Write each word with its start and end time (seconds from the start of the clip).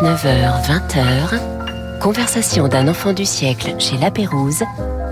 19h, 0.00 0.64
20h, 0.64 1.98
conversation 2.00 2.68
d'un 2.68 2.88
enfant 2.88 3.12
du 3.12 3.26
siècle 3.26 3.74
chez 3.78 3.98
La 3.98 4.10
Pérouse 4.10 4.62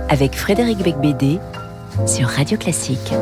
avec 0.08 0.34
Frédéric 0.34 0.78
Becbédé 0.78 1.40
sur 2.06 2.26
Radio 2.26 2.56
Classique. 2.56 3.12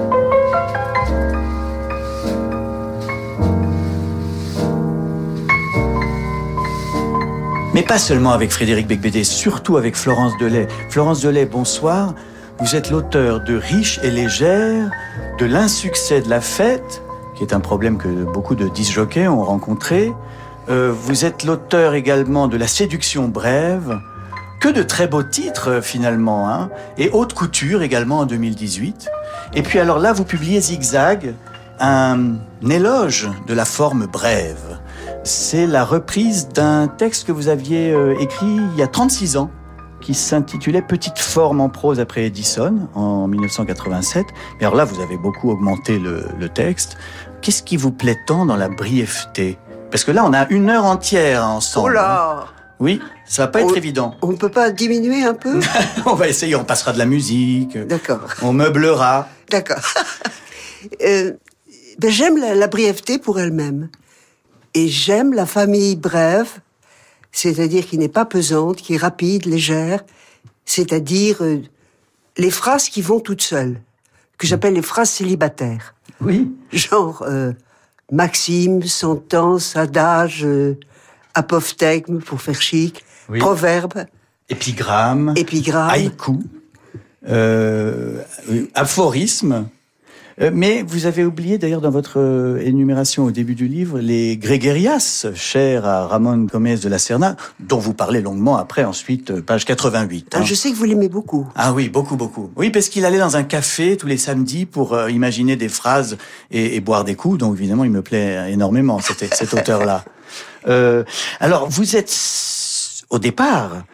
Mais 7.74 7.82
pas 7.82 7.98
seulement 7.98 8.30
avec 8.30 8.52
Frédéric 8.52 8.86
Becbédé, 8.86 9.24
surtout 9.24 9.76
avec 9.76 9.96
Florence 9.96 10.34
Delay. 10.38 10.68
Florence 10.88 11.20
Delay, 11.20 11.46
bonsoir. 11.46 12.14
Vous 12.60 12.76
êtes 12.76 12.92
l'auteur 12.92 13.40
de 13.40 13.56
Riche 13.56 13.98
et 14.04 14.12
légère, 14.12 14.88
de 15.40 15.46
l'insuccès 15.46 16.20
de 16.20 16.30
la 16.30 16.40
fête, 16.40 17.02
qui 17.34 17.42
est 17.42 17.52
un 17.52 17.60
problème 17.60 17.98
que 17.98 18.06
beaucoup 18.06 18.54
de 18.54 18.68
disjockeys 18.68 19.26
ont 19.26 19.42
rencontré. 19.42 20.12
Euh, 20.68 20.92
vous 20.92 21.24
êtes 21.24 21.44
l'auteur 21.44 21.94
également 21.94 22.48
de 22.48 22.56
La 22.56 22.66
séduction 22.66 23.28
brève, 23.28 24.00
que 24.60 24.68
de 24.68 24.82
très 24.82 25.06
beaux 25.06 25.22
titres 25.22 25.80
finalement, 25.80 26.50
hein, 26.50 26.70
et 26.98 27.10
Haute 27.10 27.34
couture 27.34 27.82
également 27.82 28.18
en 28.18 28.26
2018. 28.26 29.08
Et 29.54 29.62
puis 29.62 29.78
alors 29.78 30.00
là, 30.00 30.12
vous 30.12 30.24
publiez 30.24 30.60
Zigzag, 30.60 31.34
un 31.78 32.34
éloge 32.68 33.30
de 33.46 33.54
la 33.54 33.64
forme 33.64 34.06
brève. 34.06 34.80
C'est 35.22 35.66
la 35.66 35.84
reprise 35.84 36.48
d'un 36.48 36.88
texte 36.88 37.26
que 37.26 37.32
vous 37.32 37.48
aviez 37.48 37.92
euh, 37.92 38.18
écrit 38.18 38.46
il 38.46 38.76
y 38.76 38.82
a 38.82 38.88
36 38.88 39.36
ans, 39.36 39.50
qui 40.00 40.14
s'intitulait 40.14 40.82
Petite 40.82 41.18
forme 41.18 41.60
en 41.60 41.68
prose 41.68 42.00
après 42.00 42.24
Edison 42.24 42.88
en 42.94 43.28
1987. 43.28 44.26
Mais 44.58 44.66
alors 44.66 44.76
là, 44.76 44.84
vous 44.84 45.00
avez 45.00 45.16
beaucoup 45.16 45.50
augmenté 45.50 45.98
le, 45.98 46.24
le 46.38 46.48
texte. 46.48 46.96
Qu'est-ce 47.40 47.62
qui 47.62 47.76
vous 47.76 47.92
plaît 47.92 48.18
tant 48.26 48.46
dans 48.46 48.56
la 48.56 48.68
brièveté? 48.68 49.58
Parce 49.90 50.04
que 50.04 50.10
là, 50.10 50.24
on 50.24 50.32
a 50.32 50.48
une 50.50 50.68
heure 50.70 50.84
entière 50.84 51.44
ensemble. 51.44 51.90
Oh 51.90 51.92
là 51.94 52.46
Oui, 52.80 53.00
ça 53.24 53.42
va 53.42 53.48
pas 53.48 53.62
être 53.62 53.76
évident. 53.76 54.14
On 54.22 54.28
ne 54.28 54.36
peut 54.36 54.50
pas 54.50 54.70
diminuer 54.70 55.22
un 55.24 55.34
peu? 55.34 55.60
On 56.06 56.14
va 56.14 56.28
essayer, 56.28 56.54
on 56.56 56.64
passera 56.64 56.92
de 56.92 56.98
la 56.98 57.06
musique, 57.06 57.76
D'accord, 57.78 58.20
on 58.42 58.52
meublera. 58.52 59.28
d'accord. 59.50 59.78
Euh, 61.02 61.32
ben, 61.98 62.10
j'aime 62.10 62.36
la, 62.38 62.54
la 62.54 62.68
brièveté 62.68 63.18
pour 63.18 63.40
elle-même. 63.40 63.88
Et 64.74 64.86
j'aime 64.86 65.32
la 65.32 65.46
famille 65.46 65.96
brève, 65.96 66.60
c'est-à-dire 67.32 67.84
qui 67.84 67.98
n'est 67.98 68.10
pas 68.10 68.24
pesante, 68.24 68.76
qui 68.76 68.94
est 68.94 68.98
rapide, 68.98 69.46
légère, 69.46 70.04
c'est-à-dire 70.64 71.42
euh, 71.42 71.60
les 72.36 72.50
phrases 72.52 72.88
qui 72.88 73.02
vont 73.02 73.18
toutes 73.18 73.42
seules, 73.42 73.80
que 74.38 74.46
j'appelle 74.46 74.74
les 74.74 74.82
phrases 74.82 75.10
célibataires. 75.10 75.94
Oui. 76.20 76.54
Genre 76.70 77.22
euh, 77.26 77.52
maxime, 78.12 78.82
sentence, 78.82 79.76
adage, 79.76 80.44
euh, 80.44 80.78
apophthegme 81.34 82.18
pour 82.20 82.40
faire 82.40 82.60
chic, 82.60 83.04
Oui. 83.28 83.38
proverbe, 83.38 84.04
Épigramme, 84.48 85.34
épigramme. 85.36 85.90
haïku, 85.90 86.38
euh, 87.28 88.22
aphorisme. 88.74 89.68
Euh, 90.40 90.50
Mais 90.52 90.82
vous 90.82 91.06
avez 91.06 91.24
oublié 91.24 91.58
d'ailleurs 91.58 91.80
dans 91.80 91.90
votre 91.90 92.20
euh, 92.20 92.60
énumération 92.60 93.24
au 93.24 93.30
début 93.30 93.54
du 93.54 93.68
livre 93.68 93.98
les 93.98 94.36
grégérias, 94.36 95.26
chers 95.34 95.86
à 95.86 96.06
Ramon 96.06 96.36
Gomez 96.38 96.76
de 96.76 96.88
la 96.88 96.98
Serna, 96.98 97.36
dont 97.60 97.78
vous 97.78 97.94
parlez 97.94 98.20
longuement 98.20 98.56
après, 98.56 98.84
ensuite, 98.84 99.30
euh, 99.30 99.42
page 99.42 99.64
88. 99.64 100.32
Ah, 100.32 100.38
hein. 100.38 100.44
je 100.44 100.54
sais 100.54 100.70
que 100.70 100.76
vous 100.76 100.84
l'aimez 100.84 101.08
beaucoup. 101.08 101.46
Ah 101.54 101.72
oui, 101.72 101.88
beaucoup, 101.88 102.16
beaucoup. 102.16 102.50
Oui, 102.56 102.70
parce 102.70 102.88
qu'il 102.88 103.04
allait 103.04 103.18
dans 103.18 103.36
un 103.36 103.44
café 103.44 103.96
tous 103.96 104.06
les 104.06 104.18
samedis 104.18 104.66
pour 104.66 104.92
euh, 104.92 105.10
imaginer 105.10 105.56
des 105.56 105.70
phrases 105.70 106.18
et, 106.50 106.76
et 106.76 106.80
boire 106.80 107.04
des 107.04 107.14
coups. 107.14 107.38
Donc 107.38 107.56
évidemment, 107.56 107.84
il 107.84 107.90
me 107.90 108.02
plaît 108.02 108.52
énormément, 108.52 108.98
cet, 109.00 109.34
cet 109.34 109.54
auteur-là. 109.54 110.04
Euh, 110.68 111.04
alors, 111.38 111.68
vous 111.68 111.94
êtes, 111.94 112.12
au 113.10 113.20
départ, 113.20 113.84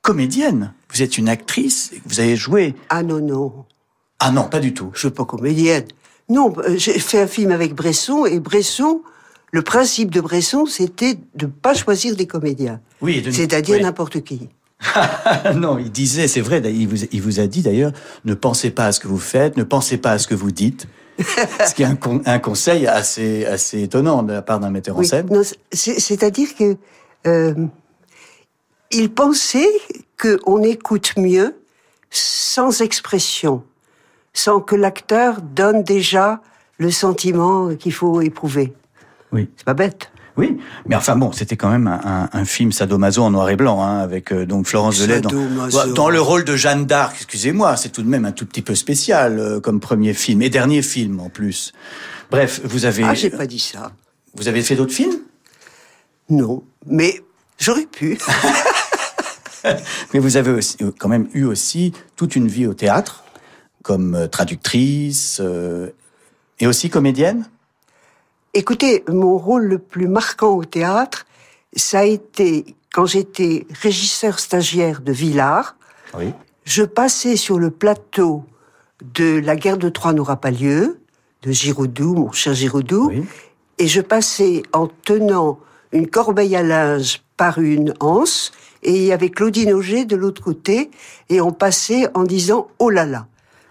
comédienne. 0.00 0.72
Vous 0.92 1.02
êtes 1.02 1.18
une 1.18 1.28
actrice. 1.28 1.92
Vous 2.06 2.20
avez 2.20 2.34
joué. 2.34 2.74
Ah 2.88 3.02
non, 3.02 3.20
non, 3.20 3.66
Ah 4.20 4.30
non, 4.30 4.44
pas 4.44 4.60
du 4.60 4.72
tout. 4.74 4.90
je 4.94 5.00
suis 5.00 5.10
pas 5.10 5.24
comédienne. 5.24 5.84
Non, 6.28 6.54
euh, 6.58 6.76
j'ai 6.76 6.98
fait 6.98 7.20
un 7.20 7.26
film 7.26 7.50
avec 7.50 7.74
Bresson, 7.74 8.24
et 8.26 8.40
Bresson, 8.40 9.02
le 9.52 9.62
principe 9.62 10.10
de 10.10 10.20
Bresson, 10.20 10.64
c'était 10.66 11.18
de 11.34 11.46
pas 11.46 11.74
choisir 11.74 12.16
des 12.16 12.26
comédiens. 12.26 12.80
Oui, 13.02 13.20
de- 13.20 13.30
C'est-à-dire 13.30 13.76
oui. 13.76 13.82
n'importe 13.82 14.22
qui. 14.22 14.48
non, 15.54 15.78
il 15.78 15.90
disait, 15.90 16.28
c'est 16.28 16.40
vrai, 16.40 16.60
il 16.64 16.88
vous, 16.88 17.04
il 17.10 17.22
vous 17.22 17.40
a 17.40 17.46
dit 17.46 17.62
d'ailleurs, 17.62 17.92
ne 18.24 18.34
pensez 18.34 18.70
pas 18.70 18.86
à 18.86 18.92
ce 18.92 19.00
que 19.00 19.08
vous 19.08 19.18
faites, 19.18 19.56
ne 19.56 19.62
pensez 19.64 19.98
pas 19.98 20.12
à 20.12 20.18
ce 20.18 20.26
que 20.26 20.34
vous 20.34 20.50
dites. 20.50 20.86
ce 21.18 21.74
qui 21.74 21.82
est 21.82 21.86
un, 21.86 21.94
con- 21.94 22.22
un 22.26 22.38
conseil 22.40 22.86
assez, 22.88 23.44
assez 23.46 23.82
étonnant 23.82 24.22
de 24.24 24.32
la 24.32 24.42
part 24.42 24.58
d'un 24.60 24.70
metteur 24.70 24.98
en 24.98 25.02
scène. 25.04 25.28
C'est-à-dire 25.72 26.48
que 26.58 26.76
euh, 27.26 27.54
il 28.90 29.12
pensait 29.12 29.68
qu'on 30.20 30.62
écoute 30.62 31.12
mieux 31.16 31.54
sans 32.10 32.80
expression, 32.80 33.62
sans 34.34 34.60
que 34.60 34.74
l'acteur 34.76 35.40
donne 35.40 35.82
déjà 35.82 36.40
le 36.78 36.90
sentiment 36.90 37.74
qu'il 37.76 37.92
faut 37.92 38.20
éprouver. 38.20 38.72
Oui. 39.32 39.48
C'est 39.56 39.64
pas 39.64 39.74
bête. 39.74 40.10
Oui, 40.36 40.58
mais 40.86 40.96
enfin 40.96 41.14
bon, 41.14 41.30
c'était 41.30 41.56
quand 41.56 41.68
même 41.70 41.86
un, 41.86 42.00
un- 42.04 42.28
un 42.40 42.44
film 42.44 42.72
sadomaso 42.72 43.22
en 43.22 43.30
noir 43.30 43.48
et 43.50 43.54
blanc, 43.56 43.80
hein, 43.80 43.98
avec 44.00 44.32
euh, 44.32 44.44
donc 44.44 44.66
Florence 44.66 44.98
Delay 44.98 45.20
dans, 45.20 45.30
Sadomaso. 45.30 45.92
dans 45.92 46.10
le 46.10 46.20
rôle 46.20 46.42
de 46.44 46.56
Jeanne 46.56 46.86
d'Arc. 46.86 47.14
Excusez-moi, 47.18 47.76
c'est 47.76 47.90
tout 47.90 48.02
de 48.02 48.08
même 48.08 48.24
un 48.24 48.32
tout 48.32 48.44
petit 48.44 48.60
peu 48.62 48.74
spécial 48.74 49.38
euh, 49.38 49.60
comme 49.60 49.78
premier 49.78 50.12
film 50.12 50.42
et 50.42 50.50
dernier 50.50 50.82
film 50.82 51.20
en 51.20 51.28
plus. 51.28 51.72
Bref, 52.32 52.60
vous 52.64 52.84
avez 52.84 53.04
Ah, 53.04 53.14
j'ai 53.14 53.30
pas 53.30 53.46
dit 53.46 53.60
ça. 53.60 53.92
vous 54.34 54.48
avez 54.48 54.62
fait 54.62 54.74
d'autres 54.74 54.92
films, 54.92 55.18
Non, 56.28 56.64
mais 56.84 57.22
j'aurais 57.60 57.86
pu. 57.86 58.18
mais 60.12 60.18
vous 60.18 60.36
avez 60.36 60.50
aussi, 60.50 60.76
euh, 60.82 60.90
quand 60.98 61.08
même 61.08 61.28
eu 61.32 61.44
aussi 61.44 61.92
toute 62.16 62.34
une 62.36 62.48
vie 62.48 62.66
au 62.66 62.74
théâtre, 62.74 63.23
comme 63.84 64.16
euh, 64.16 64.26
traductrice 64.26 65.38
euh, 65.40 65.90
et 66.58 66.66
aussi 66.66 66.90
comédienne. 66.90 67.48
Écoutez, 68.54 69.04
mon 69.08 69.38
rôle 69.38 69.64
le 69.66 69.78
plus 69.78 70.08
marquant 70.08 70.56
au 70.56 70.64
théâtre, 70.64 71.26
ça 71.76 72.00
a 72.00 72.04
été 72.04 72.74
quand 72.92 73.06
j'étais 73.06 73.66
régisseur 73.80 74.40
stagiaire 74.40 75.00
de 75.00 75.12
Villars. 75.12 75.76
Oui. 76.18 76.32
Je 76.64 76.82
passais 76.82 77.36
sur 77.36 77.58
le 77.58 77.70
plateau 77.70 78.44
de 79.02 79.38
La 79.38 79.54
guerre 79.54 79.76
de 79.76 79.88
Troie 79.88 80.12
n'aura 80.12 80.36
pas 80.36 80.50
lieu, 80.50 80.98
de 81.42 81.52
Giraudoux, 81.52 82.14
mon 82.14 82.32
cher 82.32 82.54
Giraudoux, 82.54 83.08
Oui. 83.08 83.24
et 83.78 83.86
je 83.86 84.00
passais 84.00 84.62
en 84.72 84.86
tenant 84.86 85.58
une 85.92 86.08
corbeille 86.08 86.56
à 86.56 86.62
linge 86.62 87.22
par 87.36 87.58
une 87.58 87.92
anse, 88.00 88.52
et 88.82 88.94
il 88.94 89.02
y 89.02 89.12
avait 89.12 89.30
Claudine 89.30 89.72
Auger 89.72 90.04
de 90.04 90.16
l'autre 90.16 90.42
côté, 90.42 90.90
et 91.28 91.40
on 91.40 91.52
passait 91.52 92.08
en 92.14 92.22
disant 92.22 92.68
«Oh 92.78 92.88
là 92.88 93.04
là!» 93.04 93.26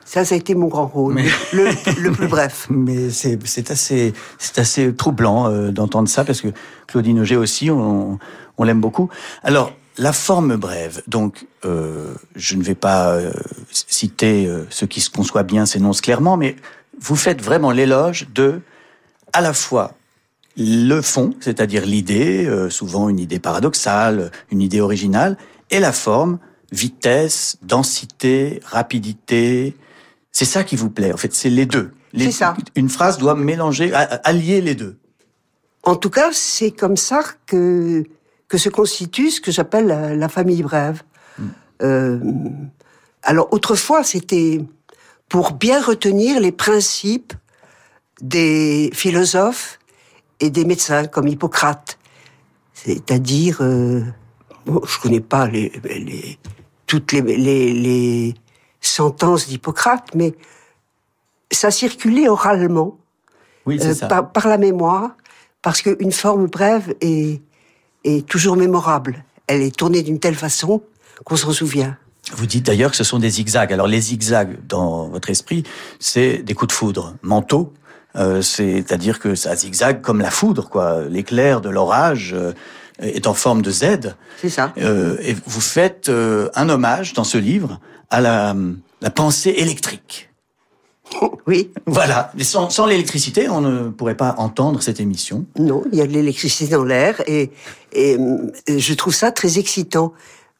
Ça, 0.05 0.25
ça 0.25 0.35
a 0.35 0.37
été 0.37 0.55
mon 0.55 0.67
grand 0.67 0.87
rôle, 0.87 1.13
Mais- 1.15 1.25
le, 1.53 1.65
le 2.01 2.11
plus 2.11 2.27
bref. 2.35 2.67
Mais 2.69 3.09
c'est 3.09 3.71
assez 3.71 4.13
assez 4.57 4.93
troublant 4.93 5.47
euh, 5.49 5.71
d'entendre 5.71 6.07
ça 6.09 6.23
parce 6.25 6.41
que 6.41 6.49
Claudine 6.87 7.19
Auger 7.21 7.37
aussi 7.37 7.71
on, 7.71 8.19
on 8.57 8.63
l'aime 8.63 8.81
beaucoup. 8.81 9.09
Alors 9.43 9.73
la 9.97 10.13
forme 10.13 10.55
brève. 10.55 11.01
Donc 11.07 11.47
euh, 11.65 12.13
je 12.35 12.55
ne 12.55 12.63
vais 12.63 12.75
pas 12.75 13.11
euh, 13.13 13.31
citer 13.71 14.45
euh, 14.47 14.65
ce 14.69 14.85
qui 14.85 15.01
se 15.01 15.09
conçoit 15.09 15.43
bien 15.43 15.65
s'énonce 15.65 16.01
clairement, 16.01 16.35
mais 16.37 16.55
vous 16.99 17.15
faites 17.15 17.41
vraiment 17.41 17.71
l'éloge 17.71 18.27
de 18.33 18.61
à 19.33 19.41
la 19.41 19.53
fois 19.53 19.93
le 20.55 21.01
fond, 21.01 21.33
c'est-à-dire 21.39 21.83
l'idée, 21.85 22.45
euh, 22.45 22.69
souvent 22.69 23.09
une 23.09 23.19
idée 23.19 23.39
paradoxale, 23.39 24.31
une 24.51 24.61
idée 24.61 24.81
originale, 24.81 25.35
et 25.71 25.79
la 25.79 25.91
forme, 25.91 26.37
vitesse, 26.71 27.57
densité, 27.63 28.59
rapidité. 28.63 29.75
C'est 30.33 30.45
ça 30.45 30.63
qui 30.63 30.75
vous 30.75 30.89
plaît. 30.89 31.13
En 31.13 31.17
fait, 31.17 31.33
c'est 31.33 31.49
les 31.49 31.65
deux. 31.65 31.91
Les- 32.11 32.25
C'est 32.25 32.31
ça. 32.31 32.55
Une 32.75 32.89
phrase 32.89 33.17
doit 33.19 33.35
mélanger, 33.35 33.93
allier 33.93 34.59
les 34.61 34.75
deux. 34.75 34.97
En 35.83 35.95
tout 35.95 36.09
cas, 36.09 36.29
c'est 36.33 36.71
comme 36.71 36.97
ça 36.97 37.23
que, 37.45 38.03
que 38.47 38.57
se 38.57 38.69
constitue 38.69 39.29
ce 39.31 39.39
que 39.39 39.51
j'appelle 39.51 39.85
la, 39.87 40.15
la 40.15 40.27
famille 40.29 40.63
brève. 40.63 41.03
Euh, 41.81 42.19
alors, 43.23 43.47
autrefois, 43.53 44.03
c'était 44.03 44.59
pour 45.29 45.53
bien 45.53 45.81
retenir 45.81 46.39
les 46.39 46.51
principes 46.51 47.33
des 48.21 48.89
philosophes 48.93 49.79
et 50.39 50.49
des 50.49 50.65
médecins 50.65 51.05
comme 51.05 51.27
Hippocrate. 51.27 51.97
C'est-à-dire, 52.73 53.57
euh, 53.61 54.01
bon, 54.65 54.81
je 54.85 54.99
connais 54.99 55.19
pas 55.21 55.47
les, 55.47 55.71
les, 55.83 56.37
toutes 56.87 57.11
les, 57.11 57.21
les, 57.21 57.73
les 57.73 58.33
sentences 58.87 59.47
d'Hippocrate, 59.47 60.09
mais 60.15 60.33
ça 61.51 61.71
circulait 61.71 62.27
oralement 62.27 62.97
Oui, 63.65 63.79
euh, 63.81 63.93
ça. 63.93 64.07
par, 64.07 64.31
par 64.31 64.47
la 64.47 64.57
mémoire, 64.57 65.11
parce 65.61 65.81
qu'une 65.81 66.11
forme 66.11 66.47
brève 66.47 66.93
est, 67.01 67.41
est 68.03 68.25
toujours 68.27 68.55
mémorable. 68.57 69.23
Elle 69.47 69.61
est 69.61 69.75
tournée 69.75 70.03
d'une 70.03 70.19
telle 70.19 70.35
façon 70.35 70.81
qu'on 71.25 71.35
s'en 71.35 71.51
souvient. 71.51 71.97
Vous 72.35 72.45
dites 72.45 72.65
d'ailleurs 72.65 72.91
que 72.91 72.97
ce 72.97 73.03
sont 73.03 73.19
des 73.19 73.29
zigzags. 73.29 73.71
Alors 73.73 73.87
les 73.87 73.99
zigzags 74.01 74.57
dans 74.67 75.09
votre 75.09 75.29
esprit, 75.29 75.63
c'est 75.99 76.37
des 76.37 76.53
coups 76.53 76.69
de 76.69 76.73
foudre 76.73 77.15
mentaux 77.21 77.73
Euh, 78.15 78.41
C'est-à-dire 78.43 79.19
que 79.19 79.33
ça 79.33 79.55
zigzague 79.55 80.01
comme 80.01 80.21
la 80.21 80.29
foudre, 80.29 80.69
quoi. 80.69 81.01
L'éclair 81.09 81.61
de 81.61 81.69
l'orage 81.69 82.33
euh, 82.33 82.53
est 83.03 83.27
en 83.27 83.33
forme 83.33 83.61
de 83.61 83.71
Z. 83.71 84.15
C'est 84.41 84.49
ça. 84.49 84.73
Euh, 84.77 85.17
et 85.21 85.35
vous 85.45 85.61
faites 85.61 86.09
euh, 86.09 86.49
un 86.55 86.69
hommage 86.69 87.13
dans 87.13 87.23
ce 87.23 87.37
livre 87.37 87.79
à 88.09 88.21
la, 88.21 88.55
la 89.01 89.09
pensée 89.09 89.53
électrique. 89.57 90.29
Oui. 91.45 91.71
Voilà. 91.85 92.31
Mais 92.35 92.43
sans, 92.43 92.69
sans 92.69 92.85
l'électricité, 92.85 93.49
on 93.49 93.61
ne 93.61 93.89
pourrait 93.89 94.17
pas 94.17 94.35
entendre 94.37 94.81
cette 94.81 94.99
émission. 94.99 95.45
Non, 95.57 95.83
il 95.91 95.97
y 95.97 96.01
a 96.01 96.07
de 96.07 96.11
l'électricité 96.11 96.71
dans 96.71 96.83
l'air 96.83 97.21
et, 97.27 97.51
et 97.91 98.17
euh, 98.17 98.51
je 98.67 98.93
trouve 98.93 99.13
ça 99.13 99.31
très 99.31 99.59
excitant. 99.59 100.13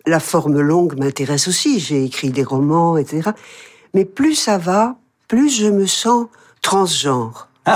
La 0.05 0.19
forme 0.19 0.59
longue 0.59 0.97
m'intéresse 0.99 1.47
aussi. 1.47 1.79
J'ai 1.79 2.03
écrit 2.03 2.29
des 2.29 2.43
romans, 2.43 2.97
etc. 2.97 3.31
Mais 3.93 4.05
plus 4.05 4.35
ça 4.35 4.57
va, 4.57 4.97
plus 5.27 5.49
je 5.49 5.67
me 5.67 5.87
sens 5.87 6.27
transgenre. 6.61 7.47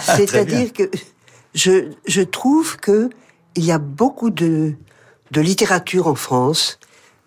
C'est-à-dire 0.00 0.72
que 0.72 0.84
je, 1.54 1.90
je 2.06 2.22
trouve 2.22 2.76
que 2.76 3.10
il 3.56 3.64
y 3.64 3.72
a 3.72 3.78
beaucoup 3.78 4.30
de, 4.30 4.74
de 5.30 5.40
littérature 5.40 6.06
en 6.06 6.14
France 6.14 6.78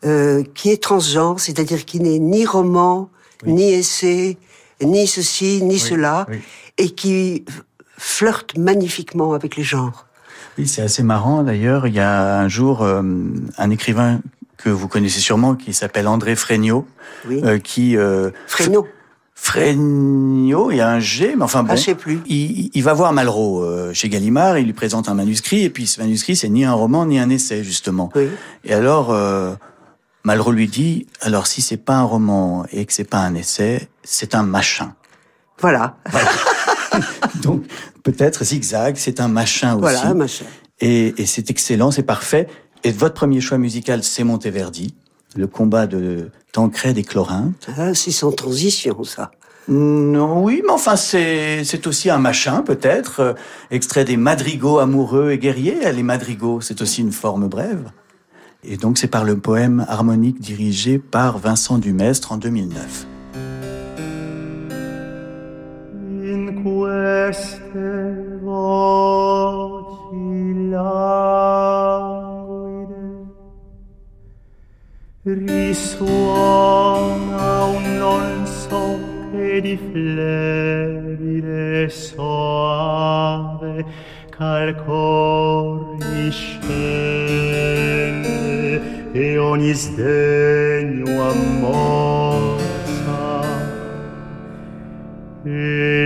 euh, 0.06 0.44
qui 0.54 0.70
est 0.70 0.82
transgenre, 0.82 1.40
c'est-à-dire 1.40 1.86
qui 1.86 2.00
n'est 2.00 2.20
ni 2.20 2.46
roman, 2.46 3.10
ni 3.46 3.74
essai, 3.74 4.38
ni 4.82 5.08
ceci, 5.08 5.62
ni 5.64 5.80
cela, 5.80 6.26
oui. 6.30 6.40
et 6.78 6.92
qui 6.92 7.46
flirte 7.98 8.58
magnifiquement 8.58 9.34
avec 9.34 9.56
les 9.58 9.64
genres. 9.64 10.06
Oui, 10.58 10.68
c'est 10.68 10.82
assez 10.82 11.04
marrant 11.04 11.44
d'ailleurs. 11.44 11.88
Il 11.88 11.94
y 11.94 12.00
a 12.00 12.40
un 12.40 12.48
jour 12.48 12.82
euh, 12.82 13.02
un 13.58 13.70
écrivain 13.70 14.22
que 14.58 14.70
vous 14.70 14.88
connaissez 14.88 15.20
sûrement 15.20 15.56
qui 15.56 15.74
s'appelle 15.74 16.08
André 16.08 16.36
Fregnaud, 16.36 16.86
euh, 17.30 17.60
qui 17.60 17.96
euh, 17.98 18.32
Fresno. 18.48 18.88
Fregnaud, 19.42 20.70
il 20.70 20.78
y 20.78 20.82
a 20.82 20.90
un 20.90 21.00
G, 21.00 21.34
mais 21.36 21.44
enfin 21.44 21.64
bon. 21.64 21.72
Ah, 21.72 21.76
je 21.78 21.84
sais 21.84 21.96
plus. 21.96 22.22
Il, 22.28 22.70
il 22.74 22.84
va 22.84 22.94
voir 22.94 23.14
Malraux 23.14 23.64
euh, 23.64 23.94
chez 23.94 24.10
Gallimard, 24.10 24.60
il 24.60 24.66
lui 24.66 24.74
présente 24.74 25.08
un 25.08 25.14
manuscrit, 25.14 25.64
et 25.64 25.70
puis 25.70 25.88
ce 25.88 26.02
manuscrit, 26.02 26.36
c'est 26.36 26.50
ni 26.50 26.66
un 26.66 26.74
roman 26.74 27.06
ni 27.06 27.18
un 27.20 27.30
essai, 27.30 27.64
justement. 27.64 28.12
Oui. 28.16 28.28
Et 28.66 28.74
alors, 28.74 29.12
euh, 29.12 29.56
Malraux 30.24 30.52
lui 30.52 30.68
dit, 30.68 31.08
alors 31.22 31.48
si 31.48 31.62
c'est 31.62 31.78
pas 31.78 31.96
un 31.96 32.04
roman 32.04 32.66
et 32.72 32.86
que 32.86 32.92
c'est 32.92 33.10
pas 33.10 33.20
un 33.20 33.34
essai, 33.34 33.88
c'est 34.04 34.36
un 34.36 34.44
machin. 34.44 34.94
Voilà. 35.60 35.96
Donc, 37.42 37.64
peut-être 38.04 38.44
Zigzag, 38.44 38.98
c'est 38.98 39.22
un 39.22 39.30
machin 39.30 39.74
aussi. 39.76 39.82
Voilà, 39.82 40.14
machin. 40.14 40.46
Et, 40.82 41.16
et 41.18 41.26
c'est 41.26 41.50
excellent, 41.50 41.92
c'est 41.92 42.04
parfait. 42.04 42.48
Et 42.84 42.92
votre 42.92 43.16
premier 43.16 43.42
choix 43.42 43.58
musical, 43.58 44.04
c'est 44.04 44.24
Monteverdi, 44.24 44.94
le 45.36 45.48
combat 45.48 45.88
de 45.88 46.30
Tancred 46.52 46.98
et 46.98 47.04
Chlorinthe. 47.04 47.68
Ah, 47.78 47.94
c'est 47.94 48.12
sans 48.12 48.32
transition, 48.32 49.04
ça. 49.04 49.32
Non, 49.68 50.44
oui, 50.44 50.64
mais 50.66 50.72
enfin, 50.72 50.96
c'est, 50.96 51.64
c'est 51.64 51.86
aussi 51.86 52.10
un 52.10 52.18
machin, 52.18 52.64
peut-être. 52.64 53.20
euh, 53.20 53.34
extrait 53.70 54.04
des 54.04 54.18
madrigaux 54.18 54.80
amoureux 54.80 55.32
et 55.32 55.38
guerriers. 55.38 55.92
Les 55.92 56.04
madrigaux, 56.04 56.60
c'est 56.60 56.82
aussi 56.82 57.02
une 57.02 57.12
forme 57.12 57.48
brève. 57.48 57.92
Et 58.64 58.78
donc, 58.78 58.98
c'est 58.98 59.08
par 59.08 59.24
le 59.24 59.38
poème 59.38 59.86
harmonique 59.88 60.42
dirigé 60.42 60.98
par 60.98 61.38
Vincent 61.38 61.78
Dumestre 61.78 62.32
en 62.32 62.38
2009. 62.38 63.06
in 66.32 66.64
queste 66.64 67.60
risuona 75.34 76.86
un 77.66 77.98
non 77.98 78.46
so 78.46 79.00
che 79.32 79.62
di 79.62 79.78
flebile 79.92 81.60
soave 81.90 83.86
calcori 84.30 85.98
riscende 86.14 86.80
e 89.12 89.38
ogni 89.38 89.74
sdegno 89.74 91.30
ammozza 91.30 92.58
e 95.44 96.06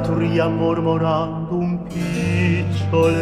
patria 0.00 0.48
mormorando 0.48 1.56
un 1.56 1.82
picciol 1.84 3.14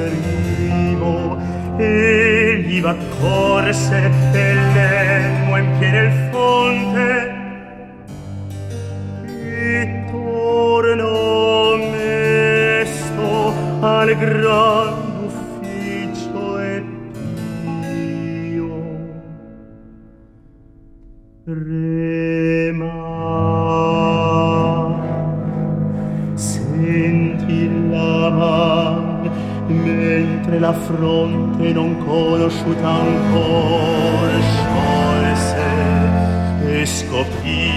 rimo. 0.56 1.36
Egli 1.76 2.80
v'accorse 2.80 4.10
e 4.32 4.54
l'elmo 4.54 5.56
empiene 5.56 6.00
il 6.00 6.12
fonte. 6.30 7.36
E 9.26 10.04
tornò 10.10 11.76
mesto 11.76 13.52
al 13.80 14.16
gran 14.16 15.06
Re 21.50 21.97
fronte 30.88 31.70
non 31.74 31.98
conosciuta 31.98 32.88
ancora 32.88 34.40
sciolse 34.40 35.66
e 36.66 36.86
scoprì 36.86 37.70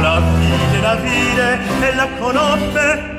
la 0.00 0.20
vide 0.20 0.80
la 0.80 0.94
vide 0.96 1.58
e 1.80 1.94
la 1.94 2.08
conobbe. 2.18 3.17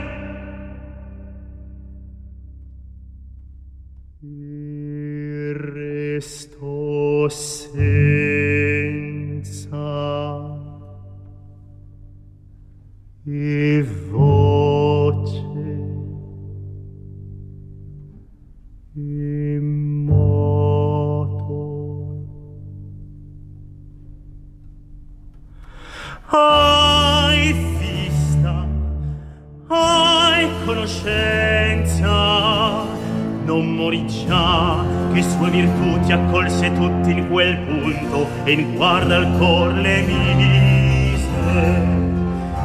guarda 38.79 39.17
al 39.17 39.37
cor 39.37 39.73
le 39.73 40.01
mise 40.03 41.27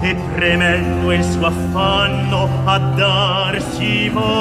e 0.00 0.14
premendo 0.36 1.10
il 1.10 1.24
suo 1.24 1.46
affanno 1.46 2.48
a 2.66 2.78
darsi 2.78 4.08
voi 4.10 4.33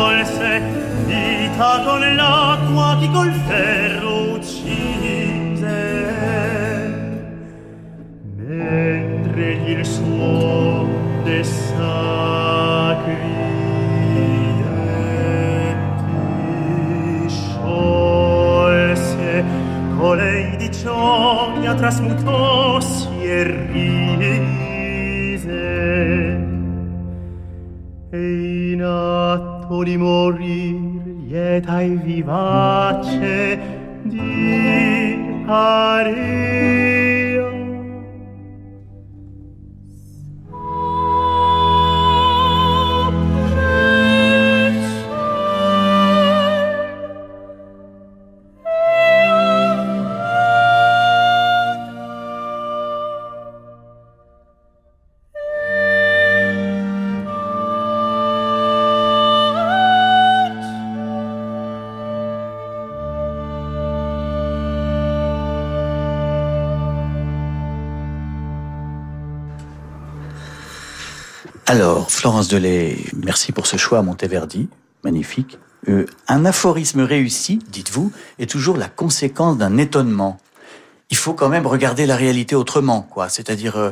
Alors, 71.65 72.12
Florence 72.12 72.50
Delay, 72.50 72.98
merci 73.15 73.53
pour 73.53 73.67
ce 73.67 73.77
choix 73.77 74.01
Monteverdi, 74.01 74.67
magnifique. 75.03 75.58
Euh, 75.88 76.05
un 76.27 76.43
aphorisme 76.43 77.01
réussi, 77.01 77.60
dites-vous, 77.70 78.12
est 78.38 78.50
toujours 78.50 78.75
la 78.75 78.89
conséquence 78.89 79.58
d'un 79.58 79.77
étonnement. 79.77 80.38
Il 81.10 81.15
faut 81.15 81.34
quand 81.34 81.48
même 81.48 81.65
regarder 81.65 82.05
la 82.05 82.17
réalité 82.17 82.55
autrement, 82.55 83.01
quoi. 83.01 83.29
C'est-à-dire, 83.29 83.77
euh, 83.77 83.91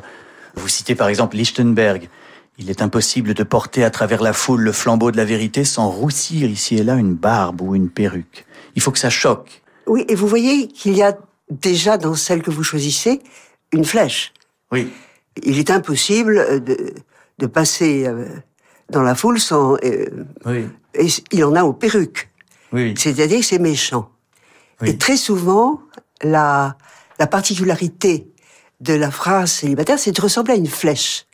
vous 0.55 0.67
citez 0.67 0.95
par 0.95 1.07
exemple 1.07 1.37
Lichtenberg. 1.37 2.09
Il 2.57 2.69
est 2.69 2.81
impossible 2.81 3.33
de 3.33 3.43
porter 3.43 3.85
à 3.85 3.89
travers 3.89 4.21
la 4.21 4.33
foule 4.33 4.61
le 4.61 4.73
flambeau 4.73 5.11
de 5.11 5.17
la 5.17 5.25
vérité 5.25 5.63
sans 5.63 5.89
roussir 5.89 6.49
ici 6.49 6.75
et 6.75 6.83
là 6.83 6.95
une 6.95 7.15
barbe 7.15 7.61
ou 7.61 7.73
une 7.73 7.89
perruque. 7.89 8.45
Il 8.75 8.81
faut 8.81 8.91
que 8.91 8.99
ça 8.99 9.09
choque. 9.09 9.61
Oui, 9.87 10.05
et 10.09 10.15
vous 10.15 10.27
voyez 10.27 10.67
qu'il 10.67 10.95
y 10.95 11.01
a 11.01 11.17
déjà 11.49 11.97
dans 11.97 12.15
celle 12.15 12.41
que 12.41 12.51
vous 12.51 12.63
choisissez 12.63 13.21
une 13.71 13.85
flèche. 13.85 14.33
Oui. 14.73 14.91
Il 15.41 15.57
est 15.57 15.71
impossible 15.71 16.63
de, 16.63 16.93
de 17.39 17.45
passer 17.47 18.05
euh, 18.07 18.25
dans 18.89 19.01
la 19.01 19.15
foule 19.15 19.39
sans. 19.39 19.75
Euh, 19.83 20.25
Oui. 20.45 20.65
et 20.93 21.07
il 21.31 21.43
en 21.45 21.55
a 21.55 21.63
aux 21.63 21.73
perruques. 21.73 22.29
Oui. 22.73 22.93
C'est-à-dire 22.97 23.39
que 23.39 23.45
c'est 23.45 23.59
méchant. 23.59 24.09
Oui. 24.81 24.89
Et 24.89 24.97
très 24.97 25.17
souvent, 25.17 25.81
la, 26.23 26.77
la 27.19 27.27
particularité 27.27 28.27
de 28.79 28.93
la 28.93 29.11
phrase 29.11 29.51
célibataire, 29.51 29.99
c'est 29.99 30.11
de 30.11 30.21
ressembler 30.21 30.53
à 30.53 30.57
une 30.57 30.67
flèche 30.67 31.25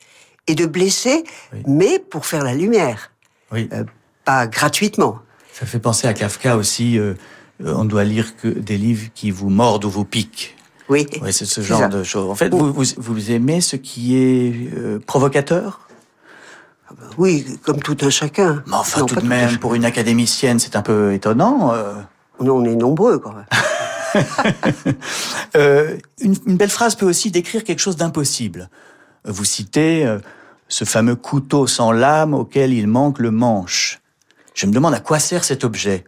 et 0.47 0.55
de 0.55 0.65
blesser, 0.65 1.23
Oui. 1.53 1.63
mais 1.67 1.99
pour 1.99 2.25
faire 2.25 2.43
la 2.43 2.53
lumière, 2.55 3.11
Oui. 3.51 3.69
euh, 3.73 3.83
pas 4.25 4.47
gratuitement. 4.47 5.19
Ça 5.53 5.65
fait 5.65 5.79
penser 5.79 6.07
à 6.07 6.13
Kafka 6.13 6.57
aussi. 6.57 6.97
euh, 6.99 7.13
on 7.59 7.85
doit 7.85 8.03
lire 8.03 8.35
que 8.37 8.47
des 8.47 8.77
livres 8.77 9.07
qui 9.15 9.31
vous 9.31 9.49
mordent 9.49 9.85
ou 9.85 9.89
vous 9.89 10.05
piquent. 10.05 10.55
Oui. 10.89 11.07
C'est 11.31 11.45
ce 11.45 11.61
genre 11.61 11.79
ça. 11.79 11.87
de 11.87 12.03
choses. 12.03 12.29
En 12.29 12.35
fait, 12.35 12.49
vous, 12.49 12.71
vous, 12.71 12.83
vous 12.97 13.31
aimez 13.31 13.61
ce 13.61 13.75
qui 13.75 14.15
est 14.15 14.69
euh, 14.77 14.99
provocateur? 14.99 15.86
Oui, 17.17 17.45
comme 17.63 17.79
tout 17.81 17.97
un 18.01 18.09
chacun. 18.09 18.63
Mais 18.67 18.73
enfin, 18.75 19.01
Non, 19.01 19.05
tout 19.05 19.15
de 19.15 19.21
même, 19.27 19.57
pour 19.59 19.75
une 19.75 19.85
académicienne, 19.85 20.59
c'est 20.59 20.75
un 20.75 20.81
peu 20.81 21.13
étonnant. 21.13 21.73
euh. 21.73 21.93
Non, 22.39 22.57
on 22.57 22.63
est 22.65 22.75
nombreux 22.75 23.19
quand 23.19 23.33
même. 23.33 23.45
Euh, 25.55 25.97
une, 26.19 26.35
une 26.45 26.57
belle 26.57 26.69
phrase 26.69 26.95
peut 26.95 27.05
aussi 27.05 27.31
décrire 27.31 27.63
quelque 27.63 27.79
chose 27.79 27.95
d'impossible. 27.97 28.69
Vous 29.25 29.43
citez 29.45 30.05
euh, 30.05 30.19
ce 30.67 30.85
fameux 30.85 31.15
couteau 31.15 31.67
sans 31.67 31.91
lame 31.91 32.33
auquel 32.33 32.73
il 32.73 32.87
manque 32.87 33.19
le 33.19 33.31
manche. 33.31 33.99
Je 34.53 34.65
me 34.65 34.71
demande 34.71 34.93
à 34.93 34.99
quoi 34.99 35.19
sert 35.19 35.43
cet 35.43 35.63
objet. 35.63 36.03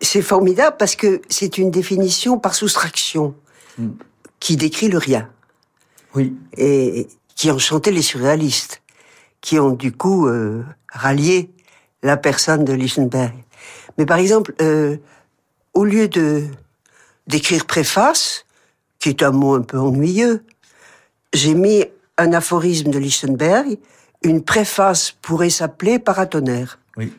C'est 0.00 0.22
formidable 0.22 0.76
parce 0.78 0.96
que 0.96 1.20
c'est 1.28 1.58
une 1.58 1.70
définition 1.70 2.38
par 2.38 2.54
soustraction 2.54 3.34
Hmm. 3.76 3.88
qui 4.38 4.56
décrit 4.56 4.86
le 4.88 4.98
rien 4.98 5.28
Oui. 6.14 6.32
et 6.56 7.08
qui 7.34 7.50
enchantait 7.50 7.90
les 7.90 8.02
surréalistes, 8.02 8.82
qui 9.44 9.60
ont 9.60 9.72
du 9.72 9.92
coup 9.92 10.26
euh, 10.26 10.64
rallié 10.90 11.50
la 12.02 12.16
personne 12.16 12.64
de 12.64 12.72
Lichtenberg. 12.72 13.34
Mais 13.98 14.06
par 14.06 14.16
exemple, 14.16 14.54
euh, 14.62 14.96
au 15.74 15.84
lieu 15.84 16.08
de 16.08 16.44
d'écrire 17.26 17.66
préface, 17.66 18.46
qui 18.98 19.10
est 19.10 19.22
un 19.22 19.32
mot 19.32 19.54
un 19.54 19.60
peu 19.60 19.78
ennuyeux, 19.78 20.44
j'ai 21.34 21.54
mis 21.54 21.84
un 22.16 22.32
aphorisme 22.32 22.90
de 22.90 22.98
Lichtenberg. 22.98 23.76
Une 24.22 24.42
préface 24.42 25.10
pourrait 25.10 25.50
s'appeler 25.50 25.98
paratonnerre. 25.98 26.78
Oui. 26.96 27.12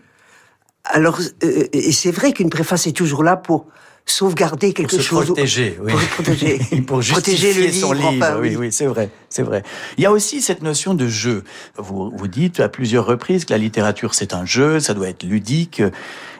Alors, 0.83 1.19
euh, 1.43 1.67
et 1.73 1.91
c'est 1.91 2.11
vrai 2.11 2.33
qu'une 2.33 2.49
préface 2.49 2.87
est 2.87 2.97
toujours 2.97 3.23
là 3.23 3.37
pour 3.37 3.67
sauvegarder 4.07 4.73
quelque 4.73 4.89
Pour 4.91 4.99
se 4.99 5.03
chose. 5.05 5.25
protéger, 5.25 5.77
oui. 5.81 5.91
Pour 5.91 6.01
se 6.01 6.07
protéger. 6.07 6.57
pour 6.87 6.99
Protéger 6.99 7.51
justifier 7.53 7.67
le 7.67 7.73
son 7.73 7.91
livre, 7.93 8.11
livre. 8.11 8.25
enfin, 8.25 8.39
oui, 8.39 8.49
oui. 8.49 8.55
oui, 8.57 8.71
c'est 8.71 8.85
vrai, 8.85 9.09
c'est 9.29 9.41
vrai. 9.41 9.63
Il 9.97 10.03
y 10.03 10.05
a 10.05 10.11
aussi 10.11 10.41
cette 10.41 10.61
notion 10.61 10.93
de 10.93 11.07
jeu. 11.07 11.43
Vous, 11.77 12.11
vous 12.15 12.27
dites 12.27 12.59
à 12.59 12.69
plusieurs 12.69 13.05
reprises 13.05 13.45
que 13.45 13.53
la 13.53 13.57
littérature 13.57 14.13
c'est 14.13 14.33
un 14.33 14.45
jeu, 14.45 14.79
ça 14.79 14.93
doit 14.93 15.07
être 15.09 15.23
ludique, 15.23 15.81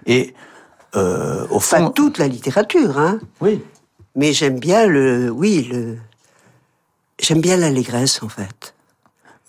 et 0.06 0.34
euh, 0.96 1.46
au 1.50 1.56
Pas 1.60 1.80
fond, 1.80 1.90
toute 1.90 2.20
la 2.20 2.28
littérature, 2.28 2.98
hein. 3.00 3.20
oui, 3.42 3.62
Mais 4.16 4.32
j'aime 4.32 4.60
bien 4.60 4.86
le, 4.86 5.30
oui, 5.32 5.68
le, 5.72 5.98
j'aime 7.20 7.42
bien 7.42 7.58
l'allégresse, 7.58 8.22
en 8.24 8.30
fait. 8.30 8.76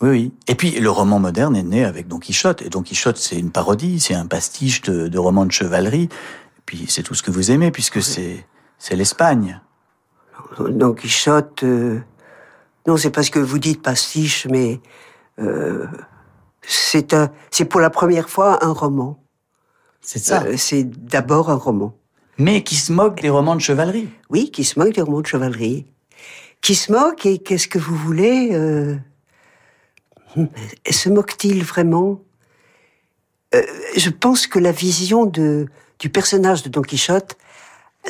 oui, 0.01 0.09
oui. 0.09 0.31
Et 0.47 0.55
puis 0.55 0.71
le 0.71 0.89
roman 0.89 1.19
moderne 1.19 1.55
est 1.55 1.63
né 1.63 1.85
avec 1.85 2.07
Don 2.07 2.17
Quichotte, 2.19 2.63
et 2.63 2.69
Don 2.69 2.81
Quichotte 2.81 3.17
c'est 3.17 3.37
une 3.37 3.51
parodie, 3.51 3.99
c'est 3.99 4.15
un 4.15 4.25
pastiche 4.25 4.81
de, 4.81 5.07
de 5.07 5.17
roman 5.19 5.45
de 5.45 5.51
chevalerie. 5.51 6.09
Puis 6.67 6.85
c'est 6.89 7.01
tout 7.01 7.15
ce 7.15 7.23
que 7.23 7.31
vous 7.31 7.49
aimez 7.49 7.71
puisque 7.71 8.03
c'est 8.03 8.45
c'est 8.77 8.95
l'Espagne. 8.95 9.59
Don 10.59 10.93
Quichotte, 10.93 11.63
euh, 11.63 11.99
non, 12.85 12.97
c'est 12.97 13.09
parce 13.09 13.29
que 13.29 13.39
vous 13.39 13.57
dites 13.57 13.81
pastiche, 13.81 14.45
mais 14.49 14.79
euh, 15.39 15.87
c'est 16.61 17.13
un, 17.13 17.31
c'est 17.49 17.65
pour 17.65 17.79
la 17.79 17.89
première 17.89 18.29
fois 18.29 18.63
un 18.63 18.71
roman. 18.71 19.23
C'est 20.01 20.19
ça. 20.19 20.43
Euh, 20.43 20.57
c'est 20.57 20.83
d'abord 20.83 21.49
un 21.49 21.55
roman. 21.55 21.97
Mais 22.37 22.63
qui 22.63 22.75
se 22.75 22.91
moque 22.91 23.21
des 23.21 23.29
romans 23.29 23.55
de 23.55 23.61
chevalerie. 23.61 24.09
Oui, 24.29 24.51
qui 24.51 24.63
se 24.63 24.77
moque 24.77 24.93
des 24.93 25.01
romans 25.01 25.21
de 25.21 25.27
chevalerie. 25.27 25.87
Qui 26.61 26.75
se 26.75 26.91
moque 26.91 27.25
et 27.25 27.39
qu'est-ce 27.39 27.67
que 27.67 27.79
vous 27.79 27.95
voulez 27.95 28.49
euh, 28.53 28.95
Se 30.89 31.09
moque-t-il 31.09 31.63
vraiment? 31.63 32.21
Je 33.53 34.09
pense 34.09 34.45
que 34.45 34.59
la 34.59 34.71
vision 34.71 35.25
de, 35.25 35.67
du 35.99 36.09
personnage 36.09 36.63
de 36.63 36.69
Don 36.69 36.81
Quichotte 36.81 37.37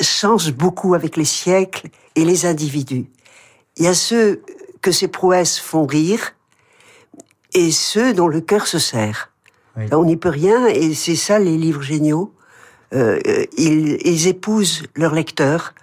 change 0.00 0.52
beaucoup 0.52 0.94
avec 0.94 1.16
les 1.16 1.24
siècles 1.24 1.88
et 2.14 2.24
les 2.24 2.46
individus. 2.46 3.06
Il 3.76 3.84
y 3.84 3.88
a 3.88 3.94
ceux 3.94 4.42
que 4.80 4.92
ses 4.92 5.08
prouesses 5.08 5.58
font 5.58 5.86
rire 5.86 6.34
et 7.54 7.70
ceux 7.70 8.12
dont 8.14 8.28
le 8.28 8.40
cœur 8.40 8.66
se 8.66 8.78
serre. 8.78 9.30
Oui. 9.76 9.84
On 9.92 10.04
n'y 10.04 10.16
peut 10.16 10.28
rien 10.28 10.66
et 10.66 10.94
c'est 10.94 11.16
ça 11.16 11.38
les 11.38 11.56
livres 11.56 11.82
géniaux. 11.82 12.32
Euh, 12.94 13.18
euh, 13.26 13.44
ils, 13.56 13.98
ils 14.06 14.26
épousent 14.28 14.82
leur 14.96 15.14
lecteur 15.14 15.74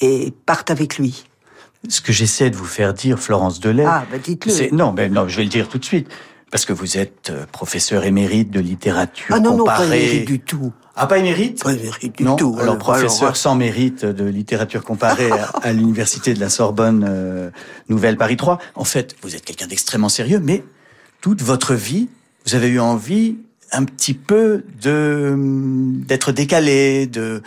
et 0.00 0.32
partent 0.46 0.70
avec 0.70 0.98
lui. 0.98 1.24
Ce 1.88 2.00
que 2.00 2.12
j'essaie 2.12 2.50
de 2.50 2.56
vous 2.56 2.64
faire 2.64 2.94
dire, 2.94 3.18
Florence 3.18 3.60
Delay, 3.60 3.84
Ah, 3.86 4.04
bah 4.10 4.18
dites-le. 4.18 4.50
c'est 4.52 4.72
non, 4.72 4.92
ben 4.92 5.12
non, 5.12 5.28
je 5.28 5.36
vais 5.36 5.44
le 5.44 5.48
dire 5.48 5.68
tout 5.68 5.78
de 5.78 5.84
suite, 5.84 6.08
parce 6.50 6.64
que 6.64 6.72
vous 6.72 6.98
êtes 6.98 7.30
euh, 7.30 7.44
professeur 7.50 8.04
émérite 8.04 8.50
de 8.50 8.60
littérature 8.60 9.34
Ah 9.34 9.40
non, 9.40 9.56
non, 9.56 9.64
pas 9.64 9.84
émérite 9.84 10.26
du 10.26 10.40
tout. 10.40 10.72
Ah, 10.94 11.06
pas 11.06 11.18
émérite? 11.18 11.62
Pas 11.62 11.74
émérite 11.74 12.16
du 12.16 12.24
non, 12.24 12.36
tout. 12.36 12.56
alors 12.60 12.78
professeur 12.78 13.24
alors, 13.24 13.36
sans 13.36 13.54
mérite 13.54 14.04
de 14.04 14.24
littérature 14.24 14.82
comparée 14.82 15.30
à, 15.62 15.72
l'université 15.72 16.32
de 16.32 16.40
la 16.40 16.48
Sorbonne 16.48 17.04
euh, 17.06 17.50
Nouvelle 17.88 18.16
Paris 18.16 18.36
3. 18.36 18.58
En 18.74 18.84
fait, 18.84 19.16
vous 19.22 19.34
êtes 19.34 19.44
quelqu'un 19.44 19.66
d'extrêmement 19.66 20.08
sérieux, 20.08 20.40
mais 20.42 20.64
toute 21.20 21.42
votre 21.42 21.74
vie, 21.74 22.08
vous 22.46 22.54
avez 22.54 22.68
eu 22.68 22.80
envie 22.80 23.36
un 23.72 23.84
petit 23.84 24.14
peu 24.14 24.64
de 24.80 25.34
d'être 26.06 26.32
décalé, 26.32 27.06
de 27.06 27.42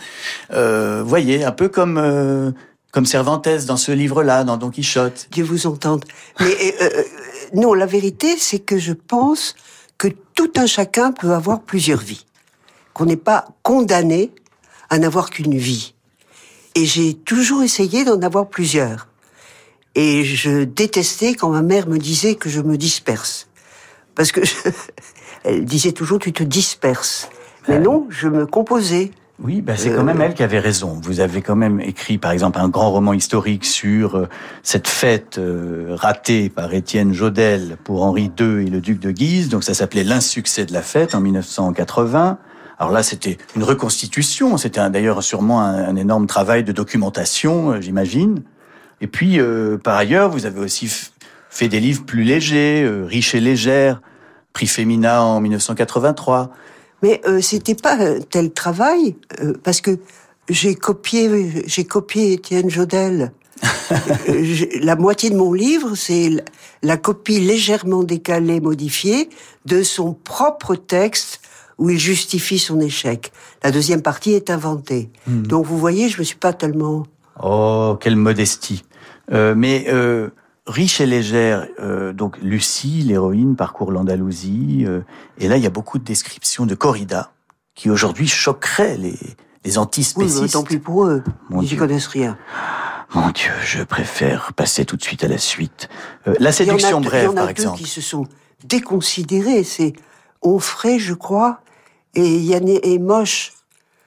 euh, 0.52 1.02
voyez, 1.04 1.44
un 1.44 1.52
peu 1.52 1.68
comme 1.68 1.98
euh, 1.98 2.50
comme 2.92 3.06
Cervantes 3.06 3.48
dans 3.66 3.76
ce 3.76 3.92
livre-là, 3.92 4.44
dans 4.44 4.56
Don 4.56 4.70
Quichotte. 4.70 5.28
Dieu 5.30 5.44
vous 5.44 5.66
entende. 5.66 6.04
Mais 6.40 6.46
euh, 6.80 6.88
euh, 6.98 7.02
non, 7.54 7.74
la 7.74 7.86
vérité, 7.86 8.36
c'est 8.38 8.58
que 8.60 8.78
je 8.78 8.92
pense 8.92 9.54
que 9.98 10.08
tout 10.34 10.52
un 10.56 10.66
chacun 10.66 11.12
peut 11.12 11.32
avoir 11.32 11.60
plusieurs 11.62 12.00
vies. 12.00 12.24
Qu'on 12.94 13.06
n'est 13.06 13.16
pas 13.16 13.48
condamné 13.62 14.32
à 14.88 14.98
n'avoir 14.98 15.30
qu'une 15.30 15.56
vie. 15.56 15.94
Et 16.74 16.84
j'ai 16.86 17.14
toujours 17.14 17.62
essayé 17.62 18.04
d'en 18.04 18.20
avoir 18.22 18.48
plusieurs. 18.48 19.08
Et 19.94 20.24
je 20.24 20.64
détestais 20.64 21.34
quand 21.34 21.50
ma 21.50 21.62
mère 21.62 21.88
me 21.88 21.98
disait 21.98 22.34
que 22.36 22.48
je 22.48 22.60
me 22.60 22.76
disperse. 22.76 23.48
Parce 24.14 24.32
que 24.32 24.44
je- 24.44 24.54
elle 25.44 25.64
disait 25.64 25.92
toujours 25.92 26.18
tu 26.18 26.32
te 26.32 26.42
disperses. 26.42 27.28
Mais 27.68 27.78
non, 27.78 28.06
je 28.10 28.28
me 28.28 28.46
composais. 28.46 29.10
Oui, 29.42 29.62
bah 29.62 29.74
c'est 29.76 29.90
quand 29.90 30.04
même 30.04 30.20
elle 30.20 30.34
qui 30.34 30.42
avait 30.42 30.58
raison. 30.58 30.98
Vous 31.02 31.20
avez 31.20 31.40
quand 31.40 31.56
même 31.56 31.80
écrit, 31.80 32.18
par 32.18 32.30
exemple, 32.32 32.58
un 32.58 32.68
grand 32.68 32.90
roman 32.90 33.14
historique 33.14 33.64
sur 33.64 34.16
euh, 34.16 34.28
cette 34.62 34.86
fête 34.86 35.38
euh, 35.38 35.94
ratée 35.96 36.50
par 36.50 36.74
Étienne 36.74 37.14
Jodel 37.14 37.78
pour 37.82 38.02
Henri 38.02 38.30
II 38.38 38.66
et 38.66 38.70
le 38.70 38.80
duc 38.80 39.00
de 39.00 39.10
Guise. 39.10 39.48
Donc 39.48 39.64
ça 39.64 39.72
s'appelait 39.72 40.04
L'insuccès 40.04 40.66
de 40.66 40.72
la 40.72 40.82
fête 40.82 41.14
en 41.14 41.20
1980. 41.20 42.38
Alors 42.78 42.92
là, 42.92 43.02
c'était 43.02 43.38
une 43.56 43.62
reconstitution. 43.62 44.56
C'était 44.56 44.88
d'ailleurs 44.90 45.22
sûrement 45.22 45.62
un, 45.62 45.88
un 45.88 45.96
énorme 45.96 46.26
travail 46.26 46.64
de 46.64 46.72
documentation, 46.72 47.72
euh, 47.72 47.80
j'imagine. 47.80 48.42
Et 49.00 49.06
puis, 49.06 49.40
euh, 49.40 49.78
par 49.78 49.96
ailleurs, 49.96 50.30
vous 50.30 50.46
avez 50.46 50.60
aussi 50.60 50.90
fait 51.48 51.68
des 51.68 51.80
livres 51.80 52.04
plus 52.04 52.22
légers, 52.22 52.82
euh, 52.82 53.04
riches 53.04 53.34
et 53.34 53.40
légères. 53.40 54.00
Prix 54.52 54.66
Femina 54.66 55.22
en 55.22 55.40
1983. 55.40 56.50
Mais 57.02 57.20
euh, 57.26 57.40
c'était 57.40 57.74
pas 57.74 57.96
un 57.96 58.20
tel 58.20 58.52
travail 58.52 59.16
euh, 59.40 59.54
parce 59.62 59.80
que 59.80 59.98
j'ai 60.48 60.74
copié, 60.74 61.64
j'ai 61.66 61.84
copié 61.84 62.32
Étienne 62.34 62.70
Jodel. 62.70 63.32
Euh, 64.28 64.66
la 64.82 64.94
moitié 64.94 65.30
de 65.30 65.36
mon 65.36 65.52
livre, 65.52 65.96
c'est 65.96 66.30
la, 66.30 66.42
la 66.82 66.96
copie 66.96 67.40
légèrement 67.40 68.04
décalée, 68.04 68.60
modifiée 68.60 69.28
de 69.66 69.82
son 69.82 70.14
propre 70.14 70.76
texte 70.76 71.40
où 71.76 71.90
il 71.90 71.98
justifie 71.98 72.60
son 72.60 72.78
échec. 72.78 73.32
La 73.64 73.72
deuxième 73.72 74.00
partie 74.00 74.32
est 74.34 74.48
inventée. 74.48 75.10
Donc 75.26 75.66
vous 75.66 75.76
voyez, 75.76 76.08
je 76.08 76.18
me 76.18 76.22
suis 76.22 76.36
pas 76.36 76.52
tellement. 76.52 77.04
Oh, 77.42 77.96
quelle 78.00 78.16
modestie. 78.16 78.84
Euh, 79.32 79.54
mais 79.56 79.86
euh, 79.88 80.28
riche 80.70 81.00
et 81.00 81.06
légère, 81.06 81.66
euh, 81.80 82.12
donc 82.12 82.38
Lucie, 82.42 83.02
l'héroïne, 83.02 83.56
parcourt 83.56 83.90
l'Andalousie, 83.92 84.84
euh, 84.86 85.00
et 85.38 85.48
là 85.48 85.56
il 85.56 85.62
y 85.62 85.66
a 85.66 85.70
beaucoup 85.70 85.98
de 85.98 86.04
descriptions 86.04 86.64
de 86.66 86.74
corrida 86.74 87.32
qui 87.74 87.90
aujourd'hui 87.90 88.28
choqueraient 88.28 88.96
les, 88.96 89.18
les 89.64 89.72
Oui, 89.72 89.78
antispécistes. 89.78 90.40
mais 90.42 90.48
tant 90.48 90.62
pis 90.62 90.78
pour 90.78 91.04
eux. 91.06 91.22
Mon 91.48 91.60
Ils 91.62 91.70
n'y 91.72 91.76
connaissent 91.76 92.06
rien. 92.06 92.38
Mon 93.14 93.30
Dieu, 93.30 93.50
je 93.64 93.82
préfère 93.82 94.52
passer 94.52 94.84
tout 94.84 94.96
de 94.96 95.02
suite 95.02 95.24
à 95.24 95.28
la 95.28 95.38
suite. 95.38 95.88
Euh, 96.28 96.34
la 96.38 96.38
Il 96.38 96.42
y 96.42 96.46
en 96.46 96.48
a 96.48 96.52
séduction 96.52 97.00
deux- 97.00 97.08
brève, 97.08 97.22
il 97.22 97.26
y 97.26 97.28
en 97.28 97.32
a 97.32 97.34
par 97.36 97.44
deux 97.46 97.50
exemple. 97.50 97.78
qui 97.78 97.86
se 97.86 98.00
sont 98.00 98.26
déconsidérés. 98.64 99.64
C'est 99.64 99.92
Onfray, 100.42 100.98
je 100.98 101.14
crois, 101.14 101.60
et 102.14 102.38
Yann 102.38 102.68
et 102.68 102.98
Moche. 102.98 103.52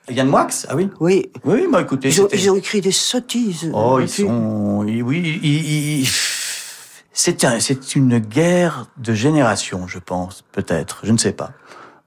Yann 0.10 0.28
Moix 0.28 0.48
Ah 0.68 0.76
oui 0.76 0.90
Oui. 1.00 1.32
Oui, 1.46 1.66
moi 1.70 1.82
écoutez, 1.82 2.10
Ils 2.10 2.22
ont, 2.22 2.28
ils 2.34 2.50
ont 2.52 2.56
écrit 2.56 2.82
des 2.82 2.92
sottises. 2.92 3.70
Oh, 3.74 3.96
ils 3.98 4.02
là-dessus. 4.02 4.22
sont... 4.24 4.84
ils- 4.88 5.02
Oui, 5.04 5.22
ils- 5.24 5.46
ils- 5.46 6.00
ils- 6.02 6.08
c'est 7.14 7.44
un, 7.46 7.60
c'est 7.60 7.96
une 7.96 8.20
guerre 8.20 8.88
de 8.98 9.14
génération, 9.14 9.88
je 9.88 10.00
pense, 10.00 10.44
peut-être, 10.52 11.02
je 11.04 11.12
ne 11.12 11.18
sais 11.18 11.34
pas. 11.34 11.52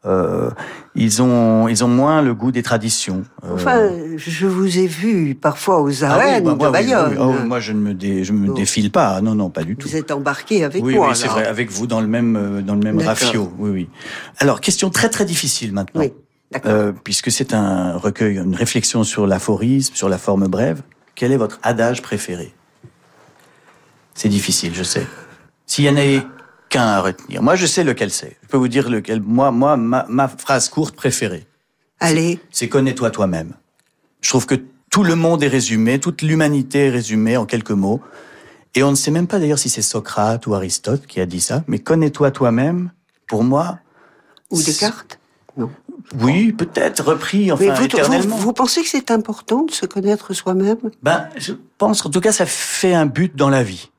Euh, 0.05 0.51
ils 0.95 1.21
ont, 1.21 1.67
ils 1.67 1.83
ont 1.83 1.89
moins 1.89 2.23
le 2.23 2.33
goût 2.33 2.53
des 2.53 2.63
traditions. 2.63 3.25
Euh, 3.45 3.55
Enfin, 3.55 3.91
je 4.17 4.47
vous 4.47 4.79
ai 4.79 4.87
vu 4.87 5.35
parfois 5.35 5.81
aux 5.81 6.05
ah 6.05 6.17
oui, 6.19 6.23
arènes 6.25 6.45
bah, 6.45 6.67
de 6.67 6.73
Bayonne. 6.73 7.11
oui, 7.11 7.17
oui. 7.19 7.37
Oh, 7.43 7.45
moi, 7.45 7.59
je 7.59 7.73
ne 7.73 7.81
me, 7.81 7.93
dé- 7.93 8.23
je 8.23 8.33
me 8.33 8.55
défile 8.55 8.93
pas. 8.93 9.21
Non, 9.21 9.35
non, 9.35 9.51
pas 9.51 9.65
du 9.65 9.75
tout. 9.75 9.89
Vous 9.89 9.97
êtes 9.97 10.13
embarqué 10.13 10.63
avec 10.63 10.81
moi. 10.83 11.09
oui, 11.09 11.17
c'est 11.17 11.27
vrai, 11.27 11.45
avec 11.47 11.73
vous 11.73 11.89
dans 11.89 12.01
le 12.01 12.07
même, 12.07 12.37
euh, 12.37 12.63
dans 12.63 12.75
le 12.75 12.81
même 12.81 13.01
rafio. 13.01 13.51
Oui, 13.59 13.71
oui. 13.71 13.89
Alors, 14.39 14.61
question 14.61 14.91
très 14.91 15.09
très 15.09 15.25
difficile 15.25 15.73
maintenant. 15.73 16.03
Oui, 16.03 16.13
d'accord. 16.53 16.71
Euh, 16.71 16.93
puisque 17.03 17.33
c'est 17.33 17.53
un 17.53 17.97
recueil, 17.97 18.37
une 18.39 18.55
réflexion 18.55 19.03
sur 19.03 19.27
l'aphorisme, 19.27 19.97
sur 19.97 20.09
la 20.09 20.19
forme 20.19 20.47
brève. 20.47 20.83
Quel 21.17 21.33
est 21.33 21.37
votre 21.37 21.59
adage 21.65 22.01
préféré? 22.01 22.55
C'est 24.17 24.29
difficile, 24.29 24.75
je 24.75 24.83
sais. 24.83 25.07
S'il 25.67 25.85
y 25.85 25.91
en 25.91 25.97
avait 25.97 26.23
qu'un 26.71 26.87
à 26.87 27.01
retenir, 27.01 27.43
moi 27.43 27.55
je 27.55 27.67
sais 27.67 27.85
lequel 27.85 28.11
c'est. 28.11 28.37
Je 28.43 28.49
peux 28.49 28.57
vous 28.57 28.69
dire 28.69 28.89
lequel. 28.89 29.21
Moi, 29.21 29.51
moi, 29.53 29.77
ma, 29.77 30.07
ma 30.09 30.27
phrase 30.27 30.69
courte 30.69 30.97
préférée, 30.97 31.47
Allez, 32.01 32.41
c'est 32.51 32.69
connais-toi 32.69 33.11
toi-même. 33.11 33.53
Je 34.23 34.31
trouve 34.31 34.47
que 34.47 34.57
tout 34.91 35.05
le 35.05 35.15
monde 35.15 35.43
est 35.43 35.49
résumé, 35.49 36.01
toute 36.01 36.23
l'humanité 36.23 36.87
est 36.87 36.91
résumée 36.91 37.37
en 37.37 37.47
quelques 37.47 37.71
mots. 37.71 38.01
Et 38.75 38.83
on 38.83 38.91
ne 38.91 38.97
sait 38.97 39.11
même 39.11 39.27
pas 39.27 39.39
d'ailleurs 39.39 39.59
si 39.59 39.69
c'est 39.69 39.83
Socrate 39.83 40.47
ou 40.47 40.55
Aristote 40.55 41.07
qui 41.07 41.21
a 41.21 41.27
dit 41.27 41.41
ça, 41.41 41.65
mais 41.67 41.79
connais-toi 41.79 42.31
toi-même, 42.31 42.91
pour 43.27 43.45
moi, 43.45 43.79
ou 44.51 44.63
Descartes? 44.63 45.19
Non. 45.57 45.71
oui, 46.21 46.53
peut-être 46.53 47.03
repris 47.03 47.51
enfin 47.51 47.65
Mais 47.65 47.71
vous, 47.71 47.77
vous, 47.77 47.85
éternellement. 47.85 48.37
vous 48.37 48.53
pensez 48.53 48.83
que 48.83 48.89
c'est 48.89 49.11
important 49.11 49.65
de 49.65 49.71
se 49.71 49.87
connaître 49.87 50.35
soi-même? 50.35 50.77
Ben, 51.03 51.29
je 51.37 51.55
pense 51.79 52.03
qu'en 52.03 52.11
tout 52.11 52.21
cas, 52.21 52.33
ça 52.33 52.45
fait 52.45 52.93
un 52.93 53.07
but 53.07 53.35
dans 53.35 53.49
la 53.49 53.63
vie. 53.63 53.91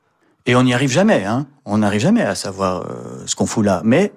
Et 0.48 0.56
on 0.56 0.62
n'y 0.64 0.74
arrive 0.74 0.90
jamais, 0.90 1.24
hein. 1.24 1.46
On 1.66 1.78
n'arrive 1.78 2.00
jamais 2.00 2.22
à 2.22 2.34
savoir 2.34 2.82
euh, 2.82 3.22
ce 3.26 3.36
qu'on 3.36 3.46
fout 3.46 3.64
là. 3.64 3.82
Mais 3.84 4.12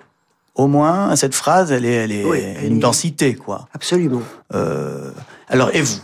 au 0.56 0.68
moins, 0.68 1.16
cette 1.18 1.36
phrase, 1.36 1.72
elle 1.72 1.86
est, 1.86 1.92
elle 1.94 2.12
est 2.12 2.24
Oui, 2.26 2.40
elle 2.42 2.66
une 2.72 2.78
est- 2.78 2.80
densité, 2.80 3.36
quoi. 3.36 3.68
Absolument. 3.74 4.22
Euh, 4.56 5.12
alors, 5.50 5.70
et 5.76 5.82
vous? 5.82 6.00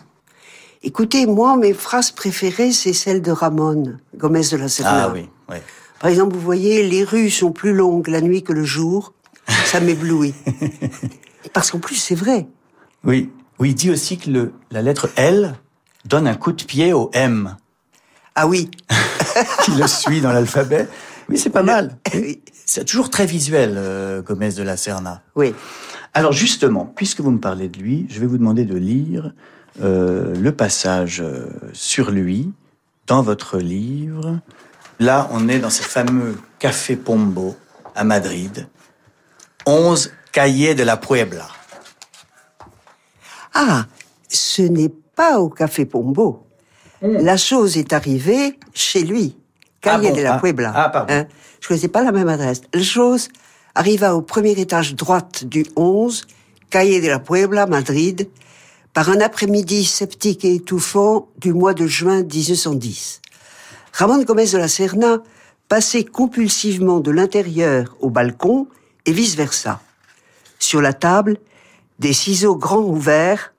Écoutez, 0.84 1.26
moi, 1.26 1.58
mes 1.58 1.74
phrases 1.74 2.12
préférées, 2.12 2.72
c'est 2.74 2.94
celle 2.94 3.22
de 3.22 3.32
Ramon 3.32 3.98
Gomez 4.16 4.42
de 4.52 4.58
la 4.58 4.68
Serna. 4.68 5.06
Ah 5.06 5.12
oui, 5.14 5.28
oui. 5.50 5.58
Par 6.00 6.10
exemple, 6.10 6.36
vous 6.36 6.42
voyez, 6.42 6.88
les 6.88 7.04
rues 7.04 7.30
sont 7.32 7.52
plus 7.52 7.74
longues 7.74 8.08
la 8.10 8.22
nuit 8.22 8.44
que 8.44 8.54
le 8.54 8.64
jour. 8.64 9.14
Ça 9.66 9.80
m'éblouit. 9.80 10.36
Parce 11.54 11.72
qu'en 11.72 11.80
plus, 11.80 11.96
c'est 11.96 12.16
vrai. 12.16 12.48
Oui, 13.06 13.32
oui, 13.60 13.70
il 13.70 13.76
dit 13.76 13.90
aussi 13.90 14.18
que 14.18 14.30
le, 14.30 14.54
la 14.72 14.82
lettre 14.82 15.10
L 15.16 15.56
donne 16.06 16.28
un 16.28 16.36
coup 16.36 16.52
de 16.52 16.64
pied 16.64 16.92
au 16.94 17.10
M 17.14 17.56
Ah 18.40 18.46
oui. 18.46 18.70
qui 19.64 19.72
le 19.72 19.88
suit 19.88 20.22
dans 20.22 20.32
l'alphabet. 20.32 20.88
Oui, 21.28 21.40
c'est 21.40 21.50
pas 21.50 21.64
mal. 21.64 21.98
C'est 22.70 22.86
toujours 22.86 23.10
très 23.10 23.26
visuel, 23.26 23.76
euh, 23.78 24.22
Gomez 24.22 24.52
de 24.52 24.62
la 24.62 24.78
Serna. 24.78 25.24
Oui. 25.36 25.56
Alors 26.14 26.34
justement, 26.34 26.86
puisque 26.86 27.22
vous 27.22 27.32
me 27.32 27.40
parlez 27.40 27.70
de 27.70 27.80
lui, 27.80 28.06
je 28.10 28.20
vais 28.20 28.28
vous 28.28 28.38
demander 28.38 28.66
de 28.66 28.76
lire 28.76 29.34
euh, 29.82 30.36
le 30.36 30.52
passage 30.52 31.22
euh, 31.22 31.48
sur 31.74 32.12
lui 32.12 32.52
dans 33.08 33.24
votre 33.24 33.58
livre. 33.58 34.40
Là, 35.00 35.30
on 35.32 35.48
est 35.48 35.60
dans 35.60 35.70
ce 35.70 35.82
fameux 35.82 36.38
Café 36.60 36.96
Pombo 36.96 37.56
à 37.96 38.04
Madrid. 38.04 38.68
11 39.66 40.12
cahiers 40.32 40.76
de 40.76 40.84
la 40.84 40.98
Puebla. 40.98 41.48
Ah, 43.54 43.86
ce 44.28 44.62
n'est 44.62 44.94
pas 45.16 45.40
au 45.40 45.50
Café 45.50 45.86
Pombo. 45.86 46.47
La 47.02 47.38
chose 47.38 47.78
est 47.78 47.94
arrivée 47.94 48.60
chez 48.74 49.04
lui, 49.04 49.36
Calle. 49.82 50.02
Ah 50.06 50.10
bon, 50.10 50.16
de 50.16 50.22
la 50.22 50.34
ah, 50.36 50.40
Puebla. 50.40 50.74
ah, 50.76 50.90
pardon. 50.90 51.14
Hein, 51.14 51.28
je 51.62 51.68
connaissais 51.68 51.88
pas 51.88 52.04
la 52.04 52.12
même 52.12 52.28
adresse. 52.28 52.62
La 52.74 52.82
chose 52.82 53.30
arriva 53.76 54.16
au 54.16 54.22
premier 54.22 54.52
étage 54.60 54.96
droite 54.96 55.44
du 55.44 55.66
11, 55.76 56.26
Calle 56.70 57.02
de 57.02 57.08
la 57.08 57.20
Puebla, 57.20 57.68
Madrid, 57.68 58.28
par 58.94 59.10
un 59.10 59.22
après-midi 59.22 59.86
sceptique 59.86 60.44
et 60.44 60.56
étouffant 60.56 61.30
du 61.38 61.54
mois 61.54 61.76
de 61.76 61.86
juin 61.86 62.24
1910. 62.24 63.22
Ramon 63.94 64.24
Gomez 64.24 64.48
de 64.48 64.58
la 64.58 64.68
Serna 64.68 65.20
passait 65.70 66.04
compulsivement 66.04 67.00
de 67.00 67.12
l'intérieur 67.12 67.96
au 68.00 68.10
balcon 68.10 68.68
et 69.06 69.12
vice-versa. 69.12 69.82
Sur 70.58 70.82
la 70.82 70.94
table, 70.94 71.38
des 72.00 72.14
ciseaux 72.14 72.56
grands 72.56 72.84
ouverts, 72.84 73.54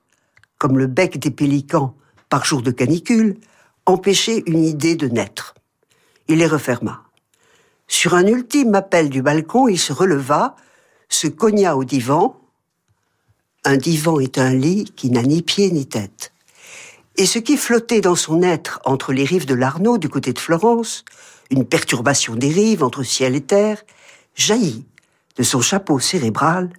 comme 0.58 0.76
le 0.76 0.86
bec 0.86 1.18
des 1.18 1.30
pélicans 1.30 1.94
par 2.28 2.44
jour 2.44 2.62
de 2.62 2.70
canicule, 2.70 3.36
empêchaient 3.86 4.42
une 4.46 4.64
idée 4.64 4.96
de 4.96 5.08
naître. 5.08 5.54
Il 6.28 6.38
les 6.38 6.46
referma. 6.46 7.02
Sur 7.86 8.14
un 8.14 8.26
ultime 8.26 8.74
appel 8.74 9.08
du 9.08 9.22
balcon, 9.22 9.66
il 9.66 9.78
se 9.78 9.92
releva, 9.92 10.56
se 11.08 11.26
cogna 11.26 11.76
au 11.76 11.84
divan. 11.84 12.38
Un 13.64 13.78
divan 13.78 14.20
est 14.20 14.38
un 14.38 14.54
lit 14.54 14.92
qui 14.94 15.10
n'a 15.10 15.22
ni 15.22 15.42
pied 15.42 15.70
ni 15.70 15.86
tête. 15.86 16.32
Et 17.16 17.26
ce 17.26 17.38
qui 17.38 17.56
flottait 17.56 18.02
dans 18.02 18.14
son 18.14 18.42
être 18.42 18.80
entre 18.84 19.12
les 19.12 19.24
rives 19.24 19.46
de 19.46 19.54
l'Arnaud 19.54 19.98
du 19.98 20.08
côté 20.08 20.32
de 20.32 20.38
Florence, 20.38 21.04
une 21.50 21.64
perturbation 21.64 22.36
des 22.36 22.50
rives 22.50 22.84
entre 22.84 23.02
ciel 23.02 23.34
et 23.34 23.40
terre, 23.40 23.82
jaillit 24.34 24.86
de 25.36 25.42
son 25.42 25.60
chapeau 25.60 25.98
cérébral 25.98 26.70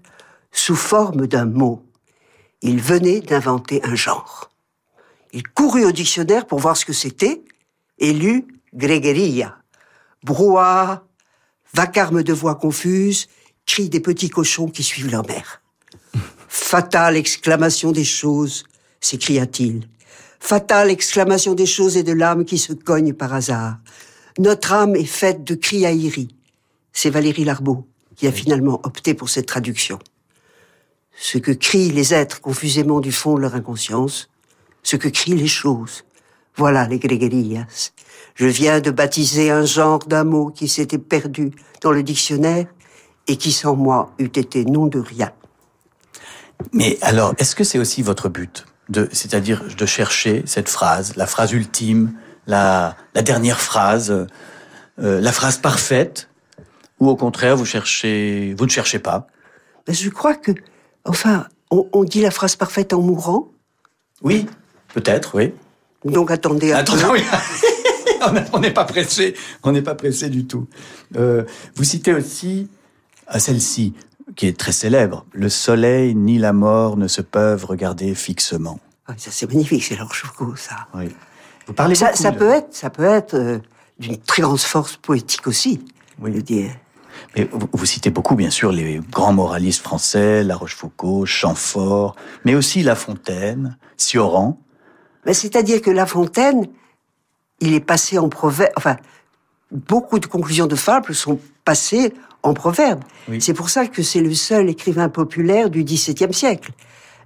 sous 0.51 0.75
forme 0.75 1.27
d'un 1.27 1.45
mot. 1.45 1.83
Il 2.61 2.81
venait 2.81 3.21
d'inventer 3.21 3.81
un 3.83 3.95
genre. 3.95 4.48
Il 5.31 5.47
courut 5.47 5.85
au 5.85 5.91
dictionnaire 5.91 6.45
pour 6.45 6.59
voir 6.59 6.75
ce 6.75 6.85
que 6.85 6.93
c'était 6.93 7.43
et 7.99 8.13
lut 8.13 8.47
Grégueria. 8.73 9.57
Brouhaha, 10.23 11.03
vacarme 11.73 12.23
de 12.23 12.33
voix 12.33 12.55
confuses, 12.55 13.27
cris 13.65 13.89
des 13.89 13.99
petits 13.99 14.29
cochons 14.29 14.67
qui 14.67 14.83
suivent 14.83 15.11
leur 15.11 15.25
mère. 15.27 15.61
Fatale 16.47 17.17
exclamation 17.17 17.91
des 17.91 18.03
choses, 18.03 18.63
s'écria-t-il. 19.01 19.87
Fatale 20.39 20.89
exclamation 20.89 21.53
des 21.53 21.65
choses 21.65 21.97
et 21.97 22.03
de 22.03 22.13
l'âme 22.13 22.45
qui 22.45 22.57
se 22.57 22.73
cognent 22.73 23.13
par 23.13 23.33
hasard. 23.33 23.77
Notre 24.39 24.73
âme 24.73 24.95
est 24.95 25.05
faite 25.05 25.43
de 25.43 25.55
criaillerie. 25.55 26.35
C'est 26.91 27.09
Valérie 27.09 27.43
Larbeau 27.43 27.87
qui 28.15 28.27
a 28.27 28.31
finalement 28.31 28.81
opté 28.83 29.13
pour 29.13 29.29
cette 29.29 29.45
traduction. 29.45 29.99
Ce 31.15 31.37
que 31.37 31.51
crient 31.51 31.91
les 31.91 32.13
êtres 32.13 32.41
confusément 32.41 32.99
du 32.99 33.11
fond 33.11 33.35
de 33.35 33.41
leur 33.41 33.55
inconscience, 33.55 34.29
ce 34.83 34.95
que 34.95 35.07
crient 35.07 35.35
les 35.35 35.47
choses. 35.47 36.03
Voilà 36.55 36.87
les 36.87 36.99
gréguerillas. 36.99 37.91
Je 38.35 38.45
viens 38.47 38.79
de 38.79 38.91
baptiser 38.91 39.51
un 39.51 39.65
genre 39.65 39.99
d'un 39.99 40.23
mot 40.23 40.49
qui 40.49 40.67
s'était 40.67 40.97
perdu 40.97 41.51
dans 41.81 41.91
le 41.91 42.03
dictionnaire 42.03 42.67
et 43.27 43.37
qui 43.37 43.51
sans 43.51 43.75
moi 43.75 44.11
eût 44.19 44.25
été 44.25 44.65
nom 44.65 44.87
de 44.87 44.99
rien. 44.99 45.31
Mais 46.73 46.97
alors, 47.01 47.33
est-ce 47.37 47.55
que 47.55 47.63
c'est 47.63 47.79
aussi 47.79 48.01
votre 48.01 48.27
but 48.27 48.65
de, 48.89 49.07
c'est-à-dire 49.11 49.63
de 49.77 49.85
chercher 49.85 50.43
cette 50.45 50.67
phrase, 50.67 51.15
la 51.15 51.27
phrase 51.27 51.51
ultime, 51.53 52.13
la, 52.47 52.97
la 53.13 53.21
dernière 53.21 53.61
phrase, 53.61 54.11
euh, 54.11 55.21
la 55.21 55.31
phrase 55.31 55.57
parfaite, 55.57 56.29
ou 56.99 57.07
au 57.07 57.15
contraire 57.15 57.55
vous 57.55 57.65
cherchez, 57.65 58.55
vous 58.57 58.65
ne 58.65 58.71
cherchez 58.71 58.99
pas? 58.99 59.27
Ben, 59.85 59.93
Je 59.93 60.09
crois 60.09 60.35
que, 60.35 60.51
enfin, 61.05 61.47
on, 61.71 61.87
on 61.93 62.03
dit 62.03 62.21
la 62.21 62.31
phrase 62.31 62.55
parfaite 62.55 62.93
en 62.93 63.01
mourant, 63.01 63.49
Oui, 64.21 64.47
peut-être, 64.93 65.35
oui. 65.35 65.53
donc 66.05 66.31
attendez 66.31 66.71
un 66.73 66.77
Attends, 66.77 66.97
peu. 66.97 67.11
oui. 67.13 67.21
On 68.53 68.59
n'est 68.59 68.71
pas 68.73 68.83
pressé, 68.83 69.33
on 69.63 69.71
n'est 69.71 69.81
pas 69.81 69.95
pressé 69.95 70.27
du 70.29 70.45
tout. 70.45 70.67
Euh, 71.15 71.45
vous 71.75 71.85
citez 71.85 72.13
aussi 72.13 72.67
à 73.27 73.39
celle-ci, 73.39 73.93
qui 74.35 74.45
est 74.47 74.57
très 74.57 74.73
célèbre, 74.73 75.25
le 75.31 75.47
soleil 75.47 76.15
ni 76.15 76.37
la 76.37 76.51
mort 76.51 76.97
ne 76.97 77.07
se 77.07 77.21
peuvent 77.21 77.63
regarder 77.63 78.13
fixement. 78.15 78.79
Ah, 79.07 79.13
ça 79.17 79.31
c'est 79.31 79.47
magnifique, 79.47 79.85
c'est 79.85 79.95
leur 79.95 80.13
Foucault, 80.13 80.55
ça. 80.57 80.75
Oui. 80.93 81.05
Vous 81.65 81.73
parlez 81.73 81.95
Ça, 81.95 82.07
beaucoup 82.07 82.17
ça 82.21 82.31
peut 82.33 82.49
être, 82.49 82.67
ça 82.75 82.89
peut 82.89 83.05
être 83.05 83.35
euh, 83.35 83.59
d'une 83.99 84.17
très 84.17 84.41
grande 84.41 84.59
force 84.59 84.97
poétique 84.97 85.47
aussi. 85.47 85.79
Oui. 86.21 86.31
Je 86.35 86.41
dire. 86.41 86.71
Mais 87.37 87.47
vous, 87.51 87.69
vous 87.71 87.85
citez 87.85 88.09
beaucoup, 88.09 88.35
bien 88.35 88.49
sûr, 88.49 88.73
les 88.73 88.99
grands 89.11 89.33
moralistes 89.33 89.81
français, 89.81 90.43
La 90.43 90.57
Rochefoucauld, 90.57 91.25
Chamfort, 91.25 92.17
mais 92.43 92.53
aussi 92.53 92.83
La 92.83 92.95
Fontaine, 92.95 93.77
Sioran. 93.95 94.59
Ben, 95.25 95.33
C'est-à-dire 95.33 95.81
que 95.81 95.91
La 95.91 96.05
Fontaine, 96.05 96.67
il 97.59 97.73
est 97.73 97.79
passé 97.79 98.17
en 98.17 98.29
proverbe, 98.29 98.71
enfin, 98.77 98.97
beaucoup 99.71 100.19
de 100.19 100.25
conclusions 100.27 100.67
de 100.67 100.75
fables 100.75 101.13
sont 101.13 101.39
passées 101.65 102.13
en 102.43 102.53
proverbes. 102.53 103.03
Oui. 103.27 103.41
C'est 103.41 103.53
pour 103.53 103.69
ça 103.69 103.85
que 103.87 104.01
c'est 104.01 104.21
le 104.21 104.33
seul 104.33 104.69
écrivain 104.69 105.09
populaire 105.09 105.69
du 105.69 105.83
XVIIe 105.83 106.33
siècle. 106.33 106.71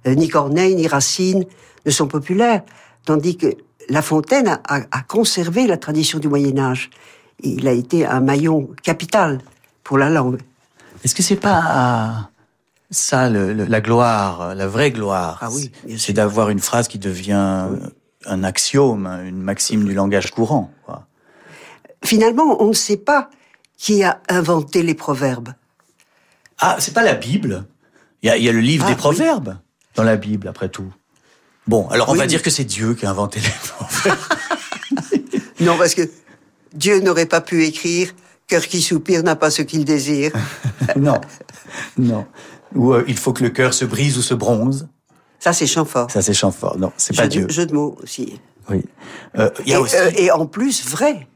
Euh, 0.06 0.14
ni 0.14 0.28
Corneille 0.28 0.74
ni 0.74 0.86
Racine 0.88 1.44
ne 1.86 1.90
sont 1.90 2.08
populaires, 2.08 2.62
tandis 3.04 3.36
que 3.36 3.46
La 3.88 4.02
Fontaine 4.02 4.48
a, 4.48 4.60
a- 4.66 4.82
a 4.90 5.02
conservé 5.02 5.66
la 5.66 5.76
tradition 5.76 6.18
du 6.18 6.28
Moyen 6.28 6.58
Âge. 6.58 6.90
Il 7.42 7.66
a 7.68 7.72
été 7.72 8.04
un 8.06 8.20
maillon 8.20 8.68
capital 8.82 9.40
pour 9.82 9.98
la 9.98 10.10
langue. 10.10 10.40
Est-ce 11.04 11.14
que 11.14 11.22
c'est 11.22 11.36
pas 11.36 12.30
ça 12.94 13.28
le- 13.28 13.52
le- 13.52 13.64
la 13.66 13.80
gloire, 13.80 14.54
la 14.54 14.66
vraie 14.66 14.90
gloire 14.90 15.38
Ah 15.40 15.50
oui, 15.50 15.70
C'est 15.98 16.12
d'avoir 16.14 16.50
une 16.50 16.60
phrase 16.60 16.88
qui 16.88 16.98
devient 16.98 17.66
un 18.26 18.44
axiome, 18.44 19.06
une 19.26 19.40
maxime 19.42 19.84
du 19.84 19.92
langage 19.94 20.30
courant. 20.30 20.70
quoi. 20.86 21.06
Finalement, 22.04 22.62
on 22.62 22.68
ne 22.68 22.72
sait 22.74 22.96
pas 22.96 23.28
qui 23.76 24.02
a 24.04 24.20
inventé 24.28 24.82
les 24.82 24.94
proverbes. 24.94 25.50
Ah, 26.60 26.76
c'est 26.78 26.94
pas 26.94 27.02
la 27.02 27.14
Bible 27.14 27.64
Il 28.22 28.28
y 28.28 28.30
a, 28.30 28.36
il 28.36 28.44
y 28.44 28.48
a 28.48 28.52
le 28.52 28.60
livre 28.60 28.84
Ah, 28.86 28.88
des 28.90 28.94
oui. 28.94 28.98
proverbes 28.98 29.56
dans 29.96 30.02
la 30.04 30.16
Bible, 30.16 30.48
après 30.48 30.68
tout. 30.68 30.92
Bon, 31.66 31.88
alors 31.88 32.08
on 32.10 32.14
va 32.14 32.26
dire 32.26 32.42
que 32.42 32.50
c'est 32.50 32.64
Dieu 32.64 32.94
qui 32.94 33.06
a 33.06 33.10
inventé 33.10 33.40
les 33.40 33.48
proverbes. 33.68 34.18
Non, 35.60 35.78
parce 35.78 35.94
que 35.94 36.02
Dieu 36.74 37.00
n'aurait 37.00 37.26
pas 37.26 37.40
pu 37.40 37.64
écrire 37.64 38.12
Cœur 38.46 38.66
qui 38.66 38.82
soupire 38.82 39.22
n'a 39.22 39.36
pas 39.36 39.48
ce 39.50 39.62
qu'il 39.62 39.84
désire. 39.86 40.32
non, 40.96 41.18
non. 41.96 42.26
Ou 42.74 42.92
euh, 42.92 43.04
il 43.06 43.16
faut 43.16 43.32
que 43.32 43.42
le 43.42 43.50
cœur 43.50 43.72
se 43.74 43.84
brise 43.84 44.18
ou 44.18 44.22
se 44.22 44.34
bronze. 44.34 44.88
Ça, 45.38 45.52
c'est 45.52 45.66
Chamfort. 45.66 46.10
Ça, 46.10 46.22
c'est 46.22 46.34
Chamfort. 46.34 46.78
Non, 46.78 46.92
c'est 46.96 47.14
pas 47.16 47.26
Dieu. 47.28 47.46
jeu 47.48 47.66
de 47.66 47.74
mots 47.74 47.96
aussi. 48.02 48.40
Oui. 48.70 48.82
Euh, 49.38 49.50
y 49.66 49.72
Et, 49.72 49.74
a 49.74 49.80
aussi. 49.80 49.96
euh, 49.96 50.10
et 50.16 50.30
en 50.30 50.46
plus, 50.46 50.86
vrai. 50.88 51.26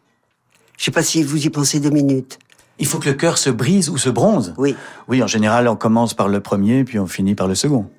Je 0.79 0.85
sais 0.85 0.91
pas 0.91 1.03
si 1.03 1.23
vous 1.23 1.45
y 1.47 1.51
pensez 1.51 1.79
deux 1.81 1.91
minutes. 1.91 2.39
Il 2.79 2.87
faut 2.87 2.99
que 2.99 3.09
le 3.09 3.15
cœur 3.15 3.39
se 3.39 3.51
brise 3.51 3.91
ou 3.91 3.99
se 3.99 4.09
bronze. 4.09 4.55
Oui. 4.57 4.75
Oui, 5.09 5.23
en 5.23 5.27
général, 5.27 5.69
on 5.69 5.77
commence 5.77 6.15
par 6.15 6.29
le 6.29 6.41
premier, 6.41 6.85
puis 6.85 6.99
on 6.99 7.07
finit 7.07 7.35
par 7.35 7.49
le 7.49 7.55
second. 7.55 7.91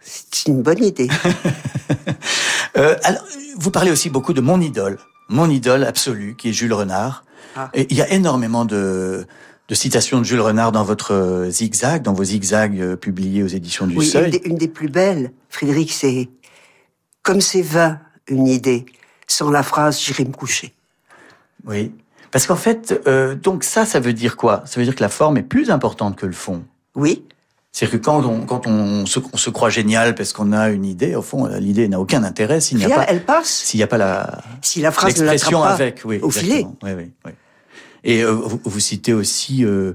C'est 0.00 0.48
une 0.48 0.62
bonne 0.62 0.82
idée. 0.82 1.08
Euh, 2.76 2.94
alors, 3.02 3.22
vous 3.56 3.70
parlez 3.72 3.90
aussi 3.90 4.08
beaucoup 4.08 4.32
de 4.34 4.40
mon 4.40 4.60
idole, 4.60 4.98
mon 5.28 5.48
idole 5.50 5.82
absolue, 5.84 6.36
qui 6.36 6.50
est 6.50 6.52
Jules 6.52 6.72
Renard. 6.74 7.24
Ah. 7.56 7.70
Et 7.74 7.88
il 7.90 7.96
y 7.96 8.02
a 8.02 8.08
énormément 8.12 8.64
de, 8.64 9.26
de 9.68 9.74
citations 9.74 10.18
de 10.18 10.24
Jules 10.24 10.40
Renard 10.40 10.72
dans 10.72 10.84
votre 10.84 11.12
euh, 11.12 11.50
zigzag, 11.50 12.02
dans 12.02 12.14
vos 12.14 12.24
zigzags 12.24 12.80
euh, 12.80 12.96
publiés 12.96 13.42
aux 13.42 13.48
éditions 13.48 13.86
du 13.86 13.96
oui, 13.96 14.06
une 14.06 14.10
Seuil. 14.10 14.30
des, 14.30 14.40
une 14.44 14.56
des 14.56 14.68
plus 14.68 14.88
belles, 14.88 15.32
Frédéric, 15.50 15.92
c'est 15.92 16.28
Comme 17.22 17.40
c'est 17.40 17.62
vain, 17.62 18.00
une 18.28 18.46
idée. 18.46 18.86
Sans 19.26 19.50
la 19.50 19.62
phrase, 19.62 20.00
j'irai 20.00 20.24
me 20.24 20.32
coucher. 20.32 20.72
Oui. 21.66 21.92
Parce 22.30 22.46
qu'en 22.46 22.56
fait, 22.56 22.98
euh, 23.06 23.34
donc 23.34 23.62
ça, 23.62 23.84
ça 23.84 24.00
veut 24.00 24.14
dire 24.14 24.36
quoi? 24.36 24.62
Ça 24.64 24.80
veut 24.80 24.84
dire 24.84 24.94
que 24.94 25.02
la 25.02 25.08
forme 25.10 25.36
est 25.36 25.42
plus 25.42 25.70
importante 25.70 26.16
que 26.16 26.26
le 26.26 26.32
fond. 26.32 26.62
Oui, 26.94 27.24
C'est-à-dire 27.70 28.00
que 28.00 28.04
quand 28.04 28.24
on, 28.24 28.40
quand 28.46 28.66
on 28.66 29.04
se, 29.06 29.20
on 29.32 29.36
se 29.36 29.50
croit 29.50 29.70
génial 29.70 30.14
parce 30.14 30.32
qu'on 30.32 30.52
a 30.52 30.70
une 30.70 30.84
idée, 30.86 31.14
au 31.14 31.22
fond, 31.22 31.46
l'idée 31.58 31.88
n'a 31.88 32.00
aucun 32.00 32.24
intérêt 32.24 32.60
s'il 32.60 32.78
n'y 32.78 32.84
a 32.84 32.88
pas, 32.90 33.04
elle 33.06 33.22
passe. 33.22 33.48
s'il 33.48 33.78
n'y 33.78 33.84
a 33.84 33.86
pas 33.86 33.98
la, 33.98 34.40
Si 34.62 34.80
la 34.80 34.90
phrase 34.90 35.20
ne 35.20 35.26
pas 35.26 35.68
avec, 35.68 36.02
oui, 36.04 36.18
au 36.22 36.30
filet. 36.30 36.66
Oui, 36.82 36.92
oui, 36.96 37.10
oui. 37.26 37.32
Et 38.04 38.22
euh, 38.22 38.30
vous, 38.30 38.60
vous 38.64 38.80
citez 38.80 39.12
aussi 39.12 39.64
euh, 39.64 39.94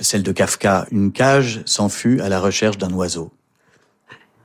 celle 0.00 0.22
de 0.22 0.32
Kafka, 0.32 0.86
une 0.90 1.12
cage 1.12 1.62
s'enfuit 1.66 2.20
à 2.20 2.28
la 2.28 2.40
recherche 2.40 2.78
d'un 2.78 2.92
oiseau. 2.92 3.32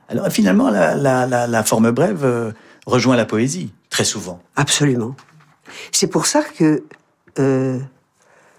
Alors 0.08 0.28
finalement, 0.28 0.70
la, 0.70 0.94
la, 0.96 1.26
la, 1.26 1.46
la 1.46 1.64
forme 1.64 1.90
brève 1.90 2.24
euh, 2.24 2.52
rejoint 2.86 3.16
la 3.16 3.26
poésie 3.26 3.72
très 3.90 4.04
souvent. 4.04 4.42
Absolument. 4.56 5.14
C'est 5.92 6.08
pour 6.08 6.26
ça 6.26 6.42
que 6.42 6.82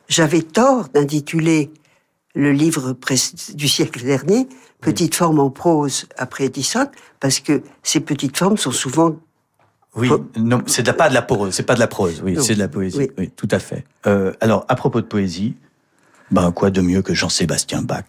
j'avais 0.08 0.42
tort 0.42 0.90
d'intituler 0.90 1.72
le 2.34 2.52
livre 2.52 2.96
du 3.54 3.68
siècle 3.68 4.02
dernier 4.04 4.48
Petite 4.82 5.14
forme 5.14 5.40
en 5.40 5.52
prose 5.52 6.08
après 6.18 6.46
Edison, 6.46 6.88
parce 7.20 7.40
que 7.40 7.62
ces 7.84 8.00
petites 8.00 8.36
formes 8.36 8.58
sont 8.58 8.72
souvent 8.72 9.16
Oui, 9.96 10.08
Po- 10.08 10.26
non, 10.38 10.62
c'est 10.68 10.84
pas 10.96 11.10
de 11.10 11.14
la 11.14 11.22
prose, 11.22 11.54
c'est 11.54 11.64
pas 11.64 11.76
de 11.76 11.80
la 11.80 11.88
prose, 11.88 12.22
oui, 12.24 12.38
c'est 12.42 12.54
de 12.56 12.60
la 12.60 12.68
poésie, 12.70 12.98
oui. 12.98 13.12
Oui. 13.18 13.30
tout 13.36 13.48
à 13.52 13.60
fait. 13.60 13.84
Euh, 14.08 14.32
alors, 14.40 14.66
à 14.70 14.76
propos 14.76 15.02
de 15.02 15.06
poésie, 15.06 15.56
ben 16.32 16.52
quoi 16.54 16.70
de 16.72 16.80
mieux 16.82 17.02
que 17.02 17.14
Jean-Sébastien 17.14 17.82
Bach? 17.82 18.06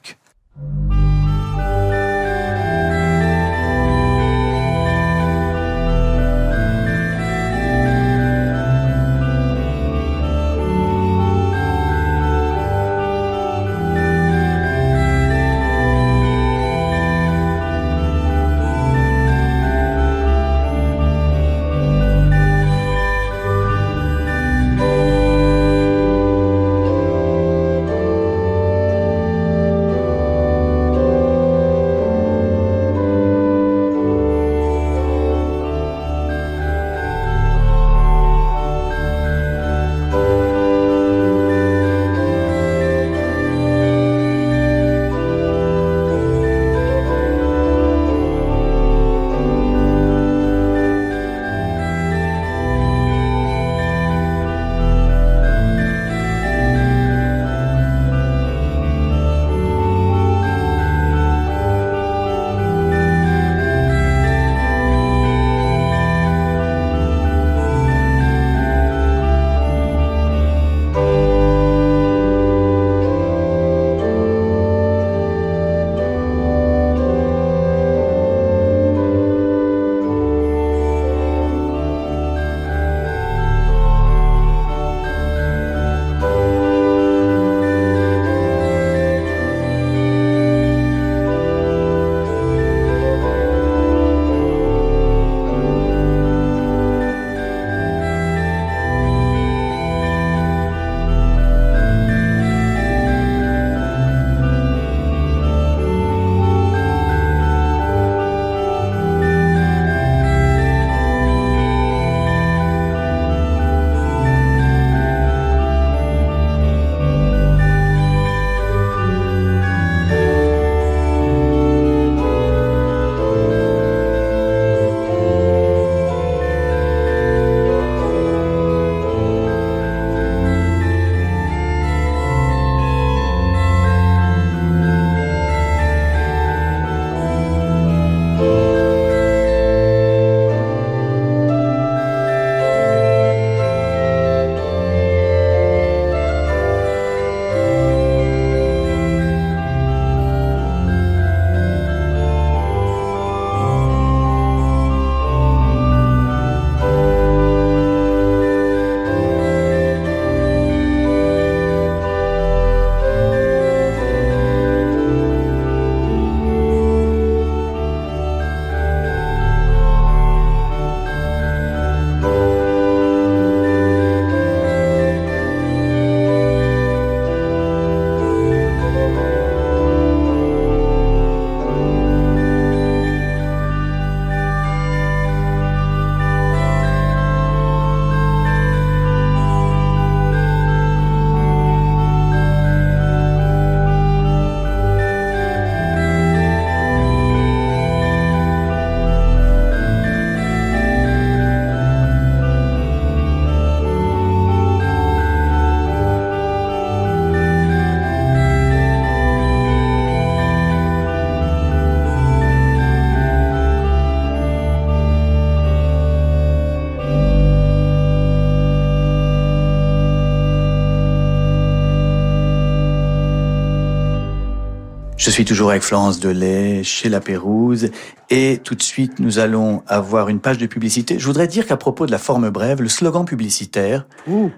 Je 225.25 225.31
suis 225.31 225.45
toujours 225.45 225.71
avec 225.71 225.85
Florence 225.85 226.19
Delay 226.19 226.83
chez 226.83 227.09
La 227.09 227.21
Pérouse 227.21 227.91
et 228.29 228.59
tout 228.65 228.75
de 228.75 228.83
suite 228.83 229.21
nous 229.21 229.39
allons 229.39 229.85
avoir 229.87 230.29
une 230.29 230.41
page 230.41 230.59
de 230.59 230.67
publicité. 230.67 231.21
Je 231.21 231.25
voudrais 231.25 231.47
dire 231.47 231.65
qu'à 231.65 231.77
propos 231.77 232.07
de 232.07 232.11
la 232.11 232.19
forme 232.19 232.51
brève, 232.51 232.83
le 232.83 232.89
slogan 232.89 233.25
publicitaire 233.25 234.05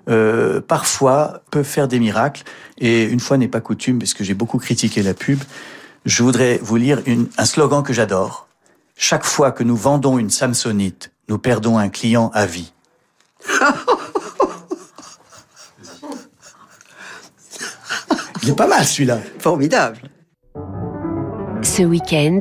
euh, 0.09 0.63
parfois 0.63 1.43
peut 1.51 1.65
faire 1.65 1.87
des 1.87 1.99
miracles 1.99 2.45
et 2.79 3.03
une 3.05 3.21
fois 3.21 3.37
n'est 3.37 3.47
pas 3.47 3.61
coutume 3.61 3.99
parce 3.99 4.15
que 4.15 4.25
j'ai 4.25 4.33
beaucoup 4.33 4.57
critiqué 4.57 5.03
la 5.03 5.13
pub. 5.13 5.39
Je 6.07 6.23
voudrais 6.23 6.59
vous 6.63 6.77
lire 6.77 7.03
une, 7.05 7.27
un 7.37 7.45
slogan 7.45 7.83
que 7.83 7.93
j'adore. 7.93 8.49
Chaque 8.97 9.27
fois 9.27 9.53
que 9.53 9.65
nous 9.65 9.77
vendons 9.77 10.19
une 10.19 10.31
Samsonite, 10.31 11.13
nous 11.29 11.37
perdons 11.37 11.77
un 11.77 11.91
client 11.91 12.31
à 12.33 12.47
vie. 12.47 12.73
Il 18.43 18.49
est 18.49 18.57
pas 18.57 18.67
mal 18.67 18.87
celui-là. 18.87 19.19
Formidable. 19.41 19.99
Ce 21.77 21.83
week-end, 21.83 22.39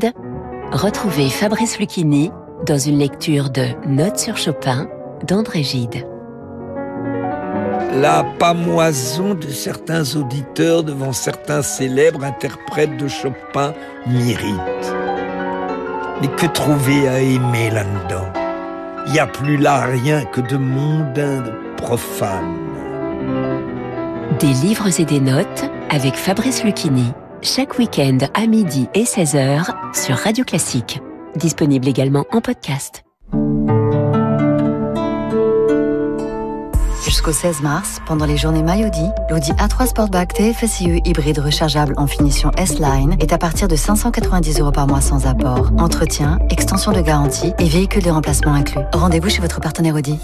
retrouvez 0.72 1.28
Fabrice 1.28 1.80
Lucchini 1.80 2.30
dans 2.67 2.78
une 2.78 3.00
lecture 3.00 3.50
de 3.50 3.65
Notes 3.88 4.19
sur 4.19 4.38
Chopin 4.38 4.88
d'André 5.28 5.63
Gide. 5.63 6.08
La 8.00 8.24
pamoison 8.38 9.34
de 9.34 9.48
certains 9.48 10.15
auditeurs 10.15 10.84
devant 10.84 11.13
certains 11.13 11.63
célèbres 11.63 12.24
interprètes 12.24 12.96
de 12.98 13.08
Chopin 13.08 13.74
m'irrite. 14.06 14.93
Mais 16.22 16.28
que 16.28 16.46
trouver 16.46 17.08
à 17.08 17.19
aimer 17.19 17.72
là-dedans? 17.72 18.32
Il 19.08 19.13
n'y 19.13 19.19
a 19.19 19.26
plus 19.26 19.58
là 19.58 19.88
rien 19.88 20.26
que 20.26 20.41
de 20.41 20.58
mondain, 20.58 21.41
de 21.41 21.54
profane. 21.78 22.54
Des 24.39 24.54
livres 24.54 25.00
et 25.00 25.06
des 25.06 25.19
notes 25.19 25.72
avec 25.89 26.13
Fabrice 26.13 26.63
Lucchini. 26.63 27.13
Chaque 27.46 27.78
week-end 27.78 28.20
à 28.36 28.48
midi 28.48 28.88
et 28.94 29.04
16h 29.04 29.66
sur 29.94 30.16
Radio 30.16 30.46
Classique. 30.46 31.02
Disponible 31.36 31.90
également 31.90 32.24
en 32.32 32.40
podcast. 32.40 33.04
Jusqu'au 37.04 37.34
16 37.34 37.62
mars, 37.62 38.00
pendant 38.06 38.26
les 38.26 38.38
journées 38.38 38.64
Maillot-D, 38.64 38.98
l'Audi 39.30 39.52
A3 39.52 39.88
Sportback 39.88 40.34
TFSIe 40.36 41.02
hybride 41.04 41.40
rechargeable 41.40 41.94
en 41.98 42.08
finition 42.08 42.50
S-Line 42.58 43.18
est 43.20 43.34
à 43.34 43.38
partir 43.38 43.68
de 43.68 43.76
590 43.76 44.62
euros 44.62 44.72
par 44.72 44.88
mois 44.88 45.02
sans 45.02 45.28
apport. 45.28 45.70
Entretien, 45.78 46.40
extension 46.50 46.94
de 46.94 47.02
garantie 47.02 47.52
et 47.60 47.66
véhicule 47.66 48.04
de 48.04 48.10
remplacement 48.10 48.54
inclus. 48.54 48.84
Rendez-vous 48.94 49.30
chez 49.30 49.42
votre 49.42 49.60
partenaire 49.60 49.96
Audi. 49.96 50.18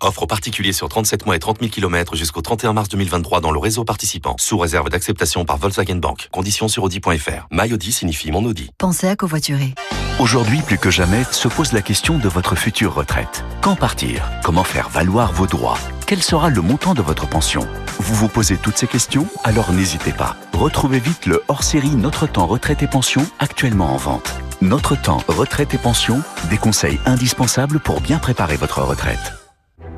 Offre 0.00 0.24
aux 0.24 0.26
particuliers 0.26 0.72
sur 0.72 0.88
37 0.88 1.26
mois 1.26 1.36
et 1.36 1.38
30 1.38 1.60
000 1.60 1.70
km 1.70 2.16
jusqu'au 2.16 2.42
31 2.42 2.72
mars 2.72 2.88
2023 2.88 3.40
dans 3.40 3.50
le 3.50 3.58
réseau 3.58 3.84
participant, 3.84 4.36
sous 4.38 4.58
réserve 4.58 4.88
d'acceptation 4.88 5.44
par 5.44 5.56
Volkswagen 5.56 5.96
Bank. 5.96 6.28
Conditions 6.32 6.68
sur 6.68 6.82
Audi.fr. 6.84 7.46
My 7.50 7.72
Audi 7.72 7.92
signifie 7.92 8.30
mon 8.30 8.44
Audi. 8.44 8.70
Pensez 8.78 9.08
à 9.08 9.16
covoiturer. 9.16 9.74
Aujourd'hui, 10.20 10.60
plus 10.62 10.78
que 10.78 10.90
jamais, 10.90 11.24
se 11.32 11.48
pose 11.48 11.72
la 11.72 11.82
question 11.82 12.18
de 12.18 12.28
votre 12.28 12.54
future 12.54 12.94
retraite. 12.94 13.44
Quand 13.60 13.74
partir? 13.74 14.30
Comment 14.44 14.62
faire 14.62 14.88
valoir 14.88 15.32
vos 15.32 15.46
droits? 15.46 15.78
Quel 16.06 16.22
sera 16.22 16.50
le 16.50 16.60
montant 16.60 16.94
de 16.94 17.02
votre 17.02 17.26
pension? 17.28 17.66
Vous 17.98 18.14
vous 18.14 18.28
posez 18.28 18.56
toutes 18.56 18.76
ces 18.76 18.86
questions? 18.86 19.26
Alors 19.42 19.72
n'hésitez 19.72 20.12
pas. 20.12 20.36
Retrouvez 20.52 21.00
vite 21.00 21.26
le 21.26 21.42
hors-série 21.48 21.96
Notre 21.96 22.26
temps 22.26 22.46
retraite 22.46 22.82
et 22.82 22.86
pension 22.86 23.26
actuellement 23.38 23.92
en 23.92 23.96
vente. 23.96 24.34
Notre 24.60 25.00
temps 25.00 25.22
retraite 25.28 25.74
et 25.74 25.78
pension, 25.78 26.22
des 26.48 26.58
conseils 26.58 27.00
indispensables 27.06 27.80
pour 27.80 28.00
bien 28.00 28.18
préparer 28.18 28.56
votre 28.56 28.82
retraite. 28.82 29.43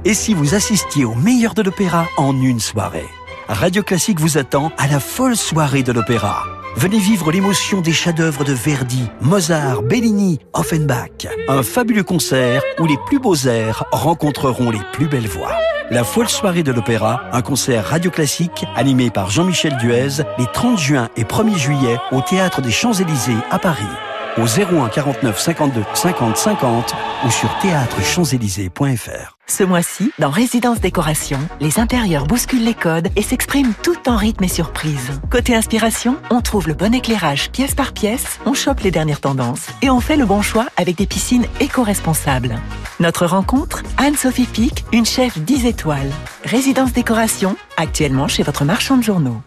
Et 0.07 0.15
si 0.15 0.35
vous 0.35 0.55
assistiez 0.55 1.05
au 1.05 1.17
meilleur 1.17 1.53
de 1.53 1.63
l'opéra 1.63 2.07
en 2.17 2.41
une 2.41 2.61
soirée? 2.61 3.09
Radio 3.49 3.83
Classique 3.83 4.21
vous 4.21 4.39
attend 4.39 4.71
à 4.79 4.87
la 4.87 5.01
folle 5.01 5.35
soirée 5.35 5.83
de 5.83 5.91
l'opéra. 5.91 6.45
Venez 6.77 7.01
vivre 7.01 7.33
l'émotion 7.33 7.81
des 7.81 7.93
chefs-d'œuvre 7.93 8.45
de 8.45 8.53
Verdi, 8.53 9.03
Mozart, 9.21 9.83
Bellini, 9.83 10.39
Offenbach. 10.53 11.27
Un 11.49 11.65
fabuleux 11.65 12.05
concert 12.05 12.63
où 12.79 12.87
les 12.87 12.99
plus 13.07 13.19
beaux 13.19 13.35
airs 13.35 13.83
rencontreront 13.91 14.71
les 14.71 14.83
plus 14.93 15.09
belles 15.09 15.27
voix. 15.27 15.57
La 15.91 16.05
folle 16.05 16.29
soirée 16.29 16.63
de 16.63 16.71
l'opéra, 16.71 17.23
un 17.33 17.43
concert 17.43 17.85
radio 17.85 18.13
classique 18.13 18.65
animé 18.77 19.11
par 19.11 19.29
Jean-Michel 19.29 19.77
Duez 19.79 20.23
les 20.39 20.47
30 20.53 20.79
juin 20.79 21.09
et 21.17 21.25
1er 21.25 21.59
juillet 21.59 21.99
au 22.13 22.21
Théâtre 22.21 22.63
des 22.63 22.71
Champs-Élysées 22.71 23.43
à 23.51 23.59
Paris. 23.59 23.83
Au 24.39 24.45
01 24.45 24.91
49 24.91 25.41
52 25.41 25.83
50 25.95 26.37
50 26.37 26.95
ou 27.25 27.31
sur 27.31 27.49
théâtrechamps-élysées.fr. 27.61 29.39
Ce 29.47 29.65
mois-ci, 29.65 30.13
dans 30.19 30.29
Résidence 30.29 30.79
Décoration, 30.79 31.39
les 31.61 31.81
intérieurs 31.81 32.27
bousculent 32.27 32.65
les 32.65 32.75
codes 32.75 33.09
et 33.17 33.23
s'expriment 33.23 33.73
tout 33.83 33.97
en 34.07 34.17
rythme 34.17 34.45
et 34.45 34.49
surprise. 34.49 35.21
Côté 35.31 35.55
inspiration, 35.55 36.17
on 36.29 36.43
trouve 36.43 36.69
le 36.69 36.75
bon 36.75 36.93
éclairage 36.93 37.51
pièce 37.51 37.75
par 37.75 37.93
pièce, 37.93 38.39
on 38.45 38.53
chope 38.53 38.81
les 38.81 38.91
dernières 38.91 39.23
tendances 39.23 39.69
et 39.81 39.89
on 39.89 40.01
fait 40.01 40.19
le 40.19 40.27
bon 40.27 40.43
choix 40.43 40.67
avec 40.77 40.97
des 40.97 41.07
piscines 41.07 41.47
éco-responsables. 41.61 42.57
Notre 43.01 43.25
rencontre, 43.25 43.85
Anne-Sophie 43.97 44.45
Pic, 44.45 44.85
une 44.93 45.07
chef 45.07 45.39
10 45.39 45.65
étoiles. 45.65 46.13
Résidence 46.45 46.93
Décoration, 46.93 47.57
actuellement 47.79 48.29
chez 48.29 48.43
votre 48.43 48.67
marchand 48.67 48.99
de 48.99 49.03
journaux. 49.03 49.41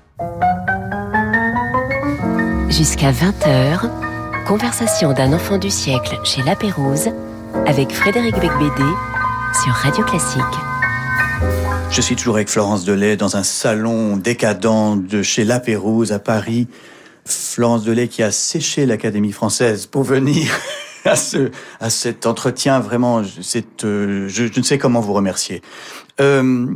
Jusqu'à 2.69 3.11
20h, 3.11 4.08
conversation 4.45 5.13
d'un 5.13 5.33
enfant 5.33 5.57
du 5.57 5.69
siècle 5.69 6.19
chez 6.23 6.41
La 6.43 6.55
Pérouse 6.55 7.09
avec 7.65 7.91
Frédéric 7.91 8.35
Becbédé 8.35 8.89
sur 9.63 9.73
Radio 9.73 10.03
Classique. 10.03 10.41
Je 11.89 12.01
suis 12.01 12.15
toujours 12.15 12.35
avec 12.35 12.49
Florence 12.49 12.85
Delay 12.85 13.17
dans 13.17 13.35
un 13.35 13.43
salon 13.43 14.17
décadent 14.17 14.95
de 14.95 15.21
chez 15.23 15.43
La 15.43 15.59
Pérouse 15.59 16.11
à 16.11 16.19
Paris. 16.19 16.67
Florence 17.25 17.83
Delay 17.83 18.07
qui 18.07 18.23
a 18.23 18.31
séché 18.31 18.85
l'Académie 18.85 19.31
française 19.31 19.85
pour 19.85 20.03
venir 20.03 20.51
à, 21.05 21.15
ce, 21.15 21.51
à 21.79 21.89
cet 21.89 22.25
entretien. 22.25 22.79
Vraiment, 22.79 23.19
euh, 23.19 24.27
je, 24.27 24.27
je, 24.27 24.59
ne 24.59 24.63
sais 24.63 24.77
comment 24.77 25.01
vous 25.01 25.13
remercier. 25.13 25.61
Euh, 26.21 26.67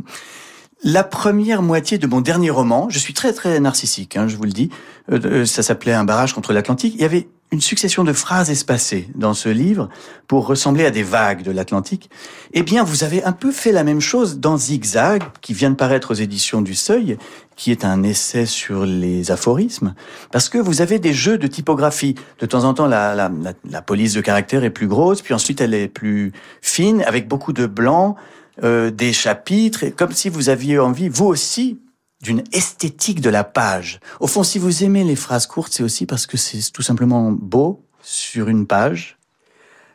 la 0.82 1.02
première 1.02 1.62
moitié 1.62 1.96
de 1.96 2.06
mon 2.06 2.20
dernier 2.20 2.50
roman, 2.50 2.88
je 2.90 2.98
suis 2.98 3.14
très 3.14 3.32
très 3.32 3.58
narcissique, 3.58 4.16
hein, 4.16 4.28
je 4.28 4.36
vous 4.36 4.44
le 4.44 4.52
dis, 4.52 4.68
euh, 5.10 5.46
ça 5.46 5.62
s'appelait 5.62 5.94
Un 5.94 6.04
barrage 6.04 6.34
contre 6.34 6.52
l'Atlantique. 6.52 6.94
Il 6.96 7.00
y 7.00 7.04
avait 7.04 7.26
une 7.52 7.60
succession 7.60 8.02
de 8.02 8.12
phrases 8.12 8.50
espacées 8.50 9.08
dans 9.14 9.32
ce 9.32 9.48
livre 9.48 9.88
pour 10.26 10.46
ressembler 10.46 10.84
à 10.84 10.90
des 10.90 11.04
vagues 11.04 11.42
de 11.42 11.52
l'Atlantique. 11.52 12.10
Eh 12.52 12.62
bien, 12.62 12.82
vous 12.82 13.04
avez 13.04 13.22
un 13.22 13.32
peu 13.32 13.52
fait 13.52 13.70
la 13.70 13.84
même 13.84 14.00
chose 14.00 14.40
dans 14.40 14.56
Zigzag, 14.56 15.22
qui 15.40 15.54
vient 15.54 15.70
de 15.70 15.76
paraître 15.76 16.10
aux 16.10 16.14
éditions 16.14 16.62
du 16.62 16.74
Seuil, 16.74 17.16
qui 17.54 17.70
est 17.70 17.84
un 17.84 18.02
essai 18.02 18.46
sur 18.46 18.84
les 18.84 19.30
aphorismes, 19.30 19.94
parce 20.32 20.48
que 20.48 20.58
vous 20.58 20.80
avez 20.80 20.98
des 20.98 21.12
jeux 21.12 21.38
de 21.38 21.46
typographie. 21.46 22.16
De 22.40 22.46
temps 22.46 22.64
en 22.64 22.74
temps, 22.74 22.86
la, 22.86 23.14
la, 23.14 23.30
la, 23.70 23.82
police 23.82 24.14
de 24.14 24.20
caractère 24.20 24.64
est 24.64 24.70
plus 24.70 24.88
grosse, 24.88 25.22
puis 25.22 25.34
ensuite 25.34 25.60
elle 25.60 25.74
est 25.74 25.88
plus 25.88 26.32
fine, 26.60 27.02
avec 27.06 27.28
beaucoup 27.28 27.52
de 27.52 27.66
blanc, 27.66 28.16
euh, 28.62 28.90
des 28.90 29.12
chapitres, 29.12 29.86
comme 29.96 30.12
si 30.12 30.28
vous 30.28 30.48
aviez 30.48 30.78
envie, 30.78 31.08
vous 31.08 31.26
aussi, 31.26 31.78
d'une 32.24 32.42
esthétique 32.52 33.20
de 33.20 33.28
la 33.28 33.44
page. 33.44 34.00
Au 34.18 34.26
fond, 34.26 34.42
si 34.42 34.58
vous 34.58 34.82
aimez 34.82 35.04
les 35.04 35.14
phrases 35.14 35.46
courtes, 35.46 35.74
c'est 35.74 35.82
aussi 35.82 36.06
parce 36.06 36.26
que 36.26 36.38
c'est 36.38 36.72
tout 36.72 36.82
simplement 36.82 37.30
beau 37.30 37.84
sur 38.00 38.48
une 38.48 38.66
page. 38.66 39.18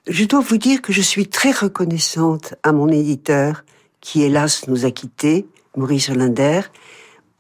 Je 0.08 0.26
dois 0.26 0.39
vous 0.39 0.58
dire 0.58 0.82
que 0.82 0.94
je 0.94 1.02
suis 1.02 1.28
très 1.28 1.52
reconnaissante 1.52 2.54
à 2.62 2.72
mon 2.72 2.88
éditeur, 2.88 3.65
qui 4.00 4.22
hélas 4.22 4.68
nous 4.68 4.86
a 4.86 4.92
quittés, 4.92 5.48
Maurice 5.76 6.10
Hollander, 6.10 6.62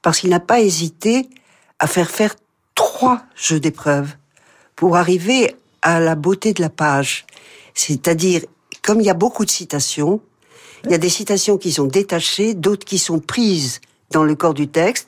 parce 0.01 0.19
qu'il 0.19 0.31
n'a 0.31 0.39
pas 0.39 0.59
hésité 0.59 1.29
à 1.77 1.85
faire 1.85 2.09
faire 2.09 2.35
trois 2.73 3.21
jeux 3.35 3.59
d'épreuves 3.59 4.15
pour 4.75 4.97
arriver 4.97 5.55
à 5.83 5.99
la 5.99 6.15
beauté 6.15 6.53
de 6.53 6.61
la 6.61 6.69
page. 6.69 7.27
C'est-à-dire, 7.75 8.41
comme 8.81 9.01
il 9.01 9.05
y 9.05 9.11
a 9.11 9.13
beaucoup 9.13 9.45
de 9.45 9.51
citations, 9.51 10.19
il 10.85 10.91
y 10.91 10.95
a 10.95 10.97
des 10.97 11.09
citations 11.09 11.57
qui 11.57 11.71
sont 11.71 11.85
détachées, 11.85 12.55
d'autres 12.55 12.85
qui 12.85 12.97
sont 12.97 13.19
prises 13.19 13.81
dans 14.11 14.23
le 14.23 14.35
corps 14.35 14.53
du 14.53 14.67
texte. 14.67 15.07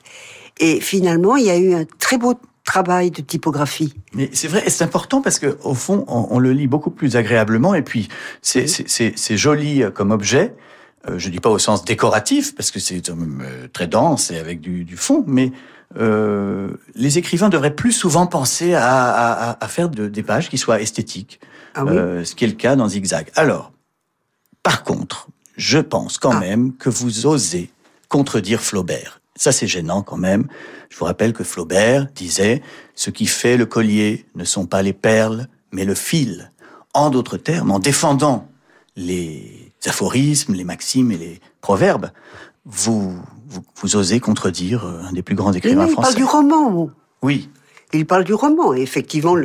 Et 0.58 0.80
finalement, 0.80 1.36
il 1.36 1.46
y 1.46 1.50
a 1.50 1.56
eu 1.56 1.74
un 1.74 1.84
très 1.98 2.18
beau 2.18 2.34
travail 2.64 3.10
de 3.10 3.22
typographie. 3.22 3.94
Mais 4.14 4.30
c'est 4.32 4.48
vrai, 4.48 4.64
c'est 4.68 4.84
important 4.84 5.20
parce 5.20 5.38
que 5.38 5.58
au 5.64 5.74
fond, 5.74 6.04
on, 6.06 6.28
on, 6.30 6.38
le 6.38 6.52
lit 6.52 6.68
beaucoup 6.68 6.90
plus 6.90 7.16
agréablement 7.16 7.74
et 7.74 7.82
puis 7.82 8.08
c'est 8.40 8.66
oui. 9.00 9.36
joli 9.36 9.82
comme 9.94 10.12
objet. 10.12 10.54
Euh, 11.08 11.18
je 11.18 11.28
dis 11.30 11.40
pas 11.40 11.50
au 11.50 11.58
sens 11.58 11.84
décoratif 11.84 12.54
parce 12.54 12.70
que 12.70 12.78
c'est 12.78 13.10
euh, 13.10 13.66
très 13.72 13.88
dense 13.88 14.30
et 14.30 14.38
avec 14.38 14.60
du, 14.60 14.84
du 14.84 14.96
fond, 14.96 15.24
mais 15.26 15.50
euh, 15.98 16.70
les 16.94 17.18
écrivains 17.18 17.48
devraient 17.48 17.74
plus 17.74 17.92
souvent 17.92 18.26
penser 18.26 18.74
à, 18.74 19.10
à, 19.10 19.64
à 19.64 19.68
faire 19.68 19.88
de, 19.88 20.08
des 20.08 20.22
pages 20.22 20.48
qui 20.48 20.58
soient 20.58 20.80
esthétiques, 20.80 21.40
ah 21.74 21.84
oui 21.84 21.92
euh, 21.96 22.24
ce 22.24 22.34
qui 22.34 22.44
est 22.44 22.48
le 22.48 22.54
cas 22.54 22.76
dans 22.76 22.88
Zigzag. 22.88 23.30
Alors, 23.34 23.72
par 24.62 24.84
contre, 24.84 25.28
je 25.56 25.78
pense 25.78 26.18
quand 26.18 26.32
ah. 26.32 26.40
même 26.40 26.74
que 26.76 26.88
vous 26.88 27.26
osez 27.26 27.70
contredire 28.12 28.60
Flaubert. 28.60 29.22
Ça, 29.36 29.52
c'est 29.52 29.66
gênant 29.66 30.02
quand 30.02 30.18
même. 30.18 30.46
Je 30.90 30.98
vous 30.98 31.06
rappelle 31.06 31.32
que 31.32 31.44
Flaubert 31.44 32.06
disait 32.14 32.62
Ce 32.94 33.08
qui 33.08 33.26
fait 33.26 33.56
le 33.56 33.64
collier 33.64 34.26
ne 34.34 34.44
sont 34.44 34.66
pas 34.66 34.82
les 34.82 34.92
perles, 34.92 35.48
mais 35.72 35.86
le 35.86 35.94
fil. 35.94 36.52
En 36.92 37.08
d'autres 37.08 37.38
termes, 37.38 37.70
en 37.70 37.78
défendant 37.78 38.46
les 38.96 39.72
aphorismes, 39.86 40.52
les 40.52 40.64
maximes 40.64 41.10
et 41.10 41.16
les 41.16 41.40
proverbes, 41.62 42.10
vous, 42.66 43.18
vous, 43.48 43.62
vous 43.76 43.96
osez 43.96 44.20
contredire 44.20 44.84
un 44.84 45.12
des 45.12 45.22
plus 45.22 45.34
grands 45.34 45.54
écrivains 45.54 45.86
mais 45.86 45.92
français. 45.92 46.12
Il 46.12 46.26
parle 46.26 46.42
du 46.42 46.48
roman. 46.52 46.90
Oui. 47.22 47.48
Il 47.94 48.06
parle 48.06 48.24
du 48.24 48.34
roman. 48.34 48.74
Et 48.74 48.82
effectivement, 48.82 49.36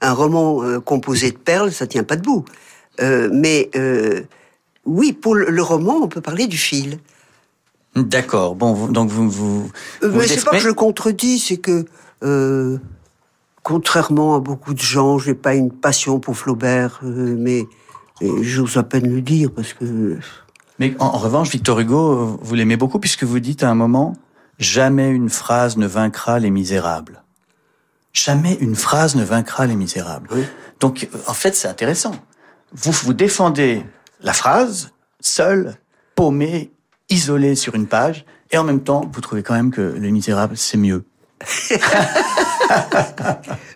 un 0.00 0.12
roman 0.12 0.64
euh, 0.64 0.80
composé 0.80 1.30
de 1.30 1.38
perles, 1.38 1.70
ça 1.70 1.86
tient 1.86 2.02
pas 2.02 2.16
debout. 2.16 2.44
Euh, 3.00 3.30
mais 3.32 3.70
euh, 3.76 4.22
oui, 4.84 5.12
pour 5.12 5.36
le 5.36 5.62
roman, 5.62 6.00
on 6.02 6.08
peut 6.08 6.20
parler 6.20 6.48
du 6.48 6.58
fil. 6.58 6.98
D'accord. 7.96 8.54
Bon, 8.54 8.72
vous- 8.72 8.88
donc 8.92 9.10
vous 9.10 9.28
vous. 9.30 9.70
Euh, 10.02 10.08
vous 10.08 10.18
mais 10.18 10.26
c'est 10.26 10.44
pas 10.44 10.52
que 10.52 10.58
je 10.58 10.70
contredis, 10.70 11.38
c'est 11.38 11.56
que 11.56 11.84
euh, 12.22 12.78
contrairement 13.62 14.36
à 14.36 14.40
beaucoup 14.40 14.74
de 14.74 14.80
gens, 14.80 15.18
j'ai 15.18 15.34
pas 15.34 15.54
une 15.54 15.70
passion 15.72 16.20
pour 16.20 16.36
Flaubert, 16.36 17.00
euh, 17.02 17.34
mais 17.38 17.64
j'ose 18.42 18.76
à 18.76 18.82
peine 18.82 19.08
le 19.12 19.20
dire 19.22 19.50
parce 19.54 19.72
que 19.72 20.18
Mais 20.78 20.94
en, 20.98 21.06
en 21.06 21.18
revanche, 21.18 21.50
Victor 21.50 21.80
Hugo, 21.80 22.38
vous 22.40 22.54
l'aimez 22.54 22.76
beaucoup 22.76 22.98
puisque 22.98 23.24
vous 23.24 23.40
dites 23.40 23.62
à 23.62 23.70
un 23.70 23.74
moment 23.74 24.14
jamais 24.58 25.08
une 25.10 25.28
phrase 25.28 25.76
ne 25.76 25.86
vaincra 25.86 26.38
les 26.38 26.50
misérables. 26.50 27.22
Jamais 28.12 28.54
une 28.60 28.74
phrase 28.76 29.14
ne 29.14 29.22
vaincra 29.24 29.66
les 29.66 29.76
misérables. 29.76 30.28
Donc, 30.80 31.08
euh, 31.12 31.18
en 31.26 31.34
fait, 31.34 31.54
c'est 31.54 31.68
intéressant. 31.68 32.12
Vous 32.72 32.92
vous 32.92 33.12
défendez 33.12 33.84
la 34.22 34.32
phrase 34.32 34.92
seule, 35.20 35.74
paumée, 36.14 36.70
isolée 37.10 37.54
sur 37.54 37.74
une 37.74 37.86
page, 37.86 38.24
et 38.52 38.58
en 38.58 38.64
même 38.64 38.80
temps, 38.80 39.08
vous 39.12 39.20
trouvez 39.20 39.42
quand 39.42 39.54
même 39.54 39.70
que 39.70 39.96
les 39.98 40.10
misérables, 40.10 40.56
c'est 40.56 40.76
mieux. 40.78 41.04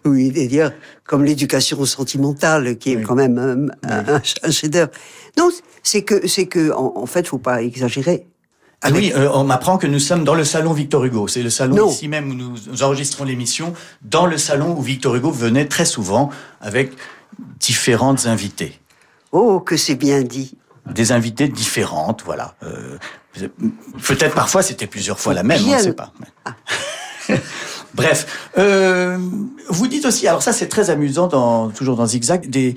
oui, 0.05 0.33
c'est-à-dire 0.35 0.73
comme 1.05 1.25
l'éducation 1.25 1.85
sentimentale, 1.85 2.77
qui 2.79 2.93
est 2.93 3.03
quand 3.03 3.15
même 3.15 3.39
un, 3.39 3.89
un- 3.91 4.21
un 4.43 4.51
chef-d'œuvre. 4.51 4.91
Non, 5.37 5.51
c'est 5.83 6.03
que 6.03 6.27
c'est 6.27 6.47
que 6.47 6.73
en, 6.73 6.93
en 6.97 7.07
fait, 7.07 7.27
faut 7.27 7.39
pas 7.39 7.63
exagérer. 7.63 8.27
Ah 8.83 8.89
Oui, 8.93 9.13
euh, 9.15 9.29
on 9.35 9.45
m'apprend 9.45 9.77
que 9.77 9.87
nous 9.87 9.99
sommes 9.99 10.25
dans 10.25 10.35
le 10.35 10.45
salon 10.45 10.73
Victor 10.73 11.05
Hugo. 11.05 11.29
C'est 11.29 11.43
le 11.43 11.51
salon 11.51 11.77
Non. 11.77 11.91
ici 11.91 12.09
même 12.09 12.31
où 12.31 12.35
nous, 12.35 12.55
nous 12.67 12.83
enregistrons 12.83 13.25
l'émission, 13.25 13.75
dans 14.03 14.25
le 14.25 14.39
salon 14.39 14.75
où 14.79 14.81
Victor 14.81 15.15
Hugo 15.17 15.31
venait 15.31 15.67
très 15.69 15.85
souvent 15.85 16.31
avec 16.63 16.93
différentes 17.59 18.25
invités. 18.27 18.81
Oh, 19.33 19.61
que 19.61 19.77
c'est 19.77 19.97
bien 19.97 20.23
dit. 20.23 20.57
Des 20.91 21.13
invités 21.13 21.47
différentes, 21.49 22.23
voilà. 22.25 22.55
Euh, 22.63 22.97
Peut-être 23.33 24.35
parfois 24.35 24.63
c'était 24.63 24.87
plusieurs 24.87 25.21
fois 25.21 25.35
la 25.35 25.43
même, 25.43 25.61
on 25.65 25.77
ne 25.77 25.79
sait 25.79 25.93
pas. 25.93 26.13
Bref, 27.95 28.51
euh, 28.59 29.19
vous 29.69 29.87
dites 29.89 30.05
aussi, 30.05 30.27
alors 30.29 30.43
ça 30.43 30.53
c'est 30.53 30.69
très 30.69 30.91
amusant, 30.91 31.27
dans, 31.27 31.71
toujours 31.71 31.97
dans 31.97 32.07
Zigzag, 32.07 32.49
des, 32.49 32.75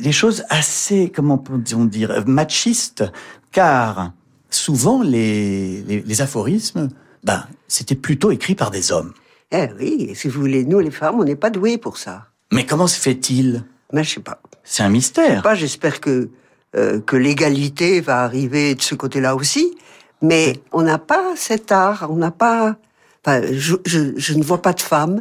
des 0.00 0.12
choses 0.12 0.44
assez, 0.48 1.12
comment 1.14 1.38
peut-on 1.38 1.84
dire, 1.84 2.24
machistes, 2.26 3.04
car 3.52 4.12
souvent 4.50 5.02
les, 5.02 5.82
les, 5.82 6.00
les 6.00 6.20
aphorismes, 6.22 6.88
ben, 7.24 7.44
c'était 7.66 7.94
plutôt 7.94 8.30
écrit 8.30 8.54
par 8.54 8.70
des 8.70 8.92
hommes. 8.92 9.12
Eh 9.50 9.68
oui, 9.78 10.12
si 10.14 10.28
vous 10.28 10.40
voulez, 10.40 10.64
nous 10.64 10.78
les 10.80 10.90
femmes, 10.90 11.16
on 11.18 11.24
n'est 11.24 11.36
pas 11.36 11.50
doués 11.50 11.78
pour 11.78 11.96
ça. 11.96 12.26
Mais 12.52 12.66
comment 12.66 12.86
se 12.86 12.98
fait-il? 12.98 13.64
Mais 13.92 14.04
je 14.04 14.14
sais 14.14 14.20
pas. 14.20 14.40
C'est 14.64 14.82
un 14.82 14.90
mystère. 14.90 15.42
Pas, 15.42 15.54
j'espère 15.54 16.00
que 16.00 16.30
euh, 16.76 17.00
que 17.00 17.16
l'égalité 17.16 18.00
va 18.00 18.22
arriver 18.24 18.74
de 18.74 18.82
ce 18.82 18.94
côté-là 18.94 19.34
aussi. 19.36 19.76
Mais 20.22 20.60
on 20.72 20.82
n'a 20.82 20.98
pas 20.98 21.34
cet 21.36 21.70
art, 21.72 22.06
on 22.10 22.16
n'a 22.16 22.30
pas. 22.30 22.76
Enfin, 23.24 23.42
je, 23.52 23.76
je, 23.86 24.12
je 24.16 24.34
ne 24.34 24.42
vois 24.42 24.62
pas 24.62 24.72
de 24.72 24.80
femme 24.80 25.20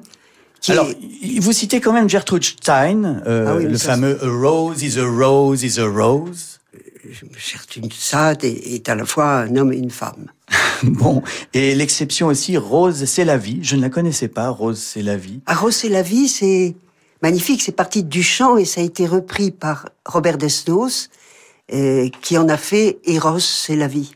qui 0.61 0.71
Alors, 0.71 0.87
est- 0.89 1.39
vous 1.39 1.51
citez 1.53 1.79
quand 1.81 1.93
même 1.93 2.09
Gertrude 2.09 2.43
Stein, 2.43 3.21
euh, 3.27 3.45
Ah 3.47 3.55
oui, 3.57 3.65
le 3.65 3.77
ça, 3.77 3.91
fameux 3.91 4.17
A 4.23 4.27
rose 4.29 4.81
is 4.81 4.99
a 4.99 5.05
rose 5.05 5.63
is 5.63 5.79
a 5.79 5.85
rose. 5.87 6.59
Gertrude 7.37 7.93
Sade 7.93 8.43
est, 8.43 8.73
est 8.75 8.89
à 8.89 8.95
la 8.95 9.05
fois 9.05 9.39
un 9.41 9.55
homme 9.55 9.71
et 9.73 9.77
une 9.77 9.91
femme. 9.91 10.27
Bon, 10.83 11.23
et 11.55 11.73
l'exception 11.73 12.27
aussi, 12.27 12.55
Rose, 12.55 13.05
c'est 13.05 13.25
la 13.25 13.37
vie. 13.37 13.59
Je 13.63 13.75
ne 13.75 13.81
la 13.81 13.89
connaissais 13.89 14.27
pas, 14.27 14.49
Rose, 14.49 14.77
c'est 14.79 15.01
la 15.01 15.17
vie. 15.17 15.39
Ah, 15.47 15.55
Rose 15.55 15.83
et 15.85 15.89
la 15.89 16.03
vie, 16.03 16.27
c'est 16.27 16.75
magnifique. 17.23 17.63
C'est 17.63 17.71
parti 17.71 18.03
du 18.03 18.21
chant 18.21 18.57
et 18.57 18.65
ça 18.65 18.81
a 18.81 18.83
été 18.83 19.07
repris 19.07 19.49
par 19.49 19.89
Robert 20.05 20.37
Desnos, 20.37 21.09
euh, 21.73 22.09
qui 22.21 22.37
en 22.37 22.47
a 22.49 22.57
fait 22.57 22.99
Eros, 23.05 23.39
c'est 23.39 23.75
la 23.75 23.87
vie. 23.87 24.11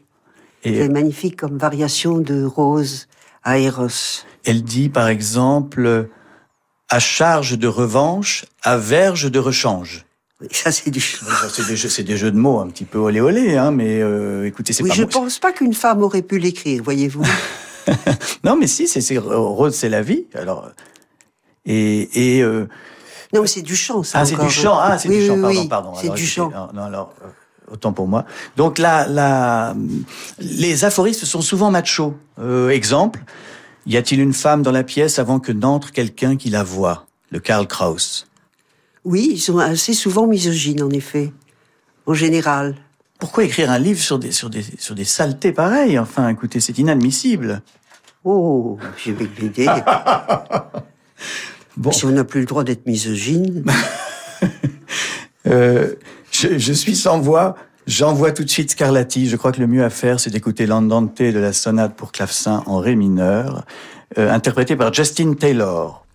C'est 0.63 0.89
magnifique 0.89 1.37
comme 1.37 1.57
variation 1.57 2.19
de 2.19 2.43
Rose 2.43 3.07
à 3.43 3.57
Eros. 3.57 3.87
elle 4.45 4.63
dit, 4.63 4.89
par 4.89 5.07
exemple, 5.07 6.07
à 6.89 6.99
charge 6.99 7.57
de 7.57 7.67
revanche, 7.67 8.45
à 8.61 8.77
verge 8.77 9.31
de 9.31 9.39
rechange. 9.39 10.05
Oui, 10.39 10.47
ça 10.51 10.71
c'est 10.71 10.91
du 10.91 10.99
C'est 11.01 11.65
des, 11.67 11.75
jeux- 11.75 11.89
c'est 11.89 12.03
des 12.03 12.17
jeux 12.17 12.31
de 12.31 12.37
mots 12.37 12.59
un 12.59 12.67
petit 12.67 12.85
peu 12.85 12.99
olé 12.99 13.21
olé, 13.21 13.57
hein, 13.57 13.71
mais 13.71 14.01
euh, 14.01 14.45
écoutez, 14.45 14.71
c'est 14.73 14.83
Oui, 14.83 14.89
pas 14.89 14.95
je 14.95 15.01
moi- 15.01 15.09
pense 15.11 15.39
pas 15.39 15.51
qu'une 15.51 15.73
femme 15.73 16.03
aurait 16.03 16.21
pu 16.21 16.37
l'écrire, 16.37 16.83
voyez-vous. 16.83 17.23
Non, 18.43 18.55
mais 18.55 18.67
si, 18.67 18.87
c'est 18.87 19.01
c'est- 19.01 19.17
Rose, 19.17 19.73
c'est 19.75 19.89
la 19.89 20.03
vie. 20.03 20.25
Alors, 20.35 20.69
et, 21.65 22.35
et 22.37 22.43
euh, 22.43 22.67
Non, 23.33 23.41
mais 23.41 23.47
c'est 23.47 23.61
du 23.63 23.75
chant, 23.75 24.03
ça. 24.03 24.19
Ah, 24.19 24.25
c'est 24.25 24.35
du 24.37 24.49
chant. 24.49 24.77
Ah, 24.79 24.97
c'est 24.99 25.09
Oui, 25.09 25.19
du 25.19 25.27
chant. 25.27 25.41
Pardon, 25.41 25.67
pardon. 25.67 25.93
C'est 25.95 26.13
du 26.13 26.25
chant. 26.27 26.51
Non, 26.51 26.67
non, 26.73 26.83
alors, 26.83 27.13
euh, 27.23 27.27
autant 27.71 27.93
pour 27.93 28.07
moi. 28.07 28.25
Donc 28.57 28.77
là, 28.77 29.07
là, 29.07 29.75
les 30.39 30.85
aphoristes 30.85 31.25
sont 31.25 31.41
souvent 31.41 31.71
machos. 31.71 32.15
Euh, 32.39 32.69
exemple, 32.69 33.23
y 33.85 33.97
a-t-il 33.97 34.21
une 34.21 34.33
femme 34.33 34.61
dans 34.61 34.71
la 34.71 34.83
pièce 34.83 35.19
avant 35.19 35.39
que 35.39 35.51
n'entre 35.51 35.91
quelqu'un 35.91 36.35
qui 36.35 36.49
la 36.49 36.63
voit? 36.63 37.07
Le 37.31 37.39
Karl 37.39 37.65
Kraus. 37.65 38.27
Oui, 39.05 39.29
ils 39.31 39.39
sont 39.39 39.57
assez 39.57 39.93
souvent 39.93 40.27
misogynes, 40.27 40.83
en 40.83 40.89
effet. 40.89 41.31
En 42.05 42.13
général. 42.13 42.75
Pourquoi 43.19 43.45
écrire 43.45 43.71
un 43.71 43.79
livre 43.79 43.99
sur 43.99 44.19
des, 44.19 44.31
sur 44.31 44.49
des, 44.49 44.63
sur 44.77 44.95
des 44.95 45.05
saletés 45.05 45.53
pareilles? 45.53 45.97
Enfin, 45.97 46.27
écoutez, 46.27 46.59
c'est 46.59 46.77
inadmissible. 46.77 47.61
Oh, 48.23 48.77
j'ai 48.97 49.13
bien 49.13 49.27
l'idée. 49.39 49.67
Bon. 51.77 51.91
Si 51.91 52.03
on 52.05 52.11
n'a 52.11 52.25
plus 52.25 52.41
le 52.41 52.45
droit 52.45 52.63
d'être 52.63 52.85
misogyne. 52.85 53.65
Euh, 55.47 55.95
je, 56.29 56.59
je 56.59 56.71
suis 56.71 56.95
sans 56.95 57.19
voix. 57.19 57.55
J'envoie 57.91 58.31
tout 58.31 58.45
de 58.45 58.49
suite 58.49 58.71
Scarlatti. 58.71 59.27
Je 59.27 59.35
crois 59.35 59.51
que 59.51 59.59
le 59.59 59.67
mieux 59.67 59.83
à 59.83 59.89
faire, 59.89 60.21
c'est 60.21 60.29
d'écouter 60.29 60.65
l'andante 60.65 61.21
de 61.21 61.37
la 61.37 61.51
sonate 61.51 61.93
pour 61.93 62.13
clavecin 62.13 62.63
en 62.65 62.77
ré 62.77 62.95
mineur, 62.95 63.65
euh, 64.17 64.31
interprétée 64.31 64.77
par 64.77 64.93
Justin 64.93 65.33
Taylor. 65.33 66.05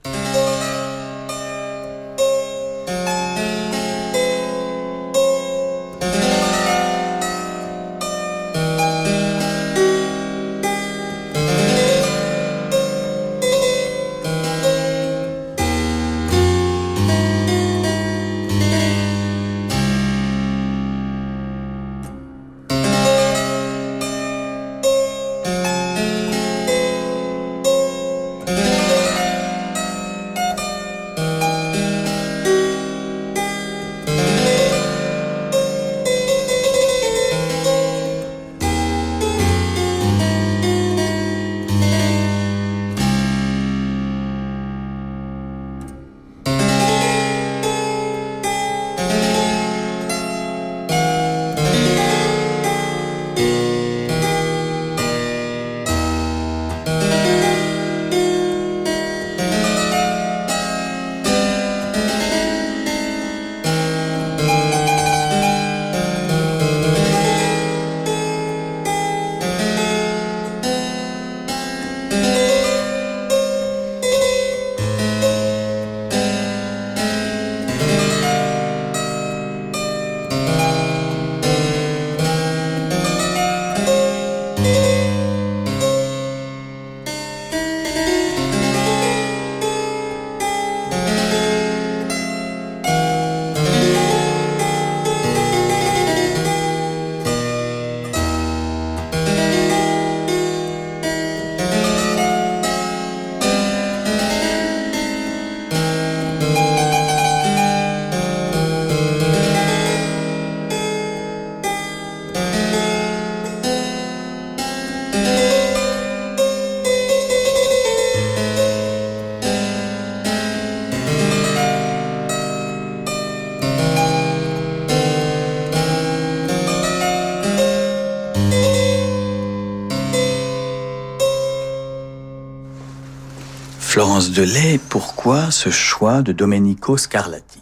Florence 134.07 134.31
Delay, 134.31 134.79
pourquoi 134.89 135.51
ce 135.51 135.69
choix 135.69 136.23
de 136.23 136.31
Domenico 136.31 136.97
Scarlatti? 136.97 137.61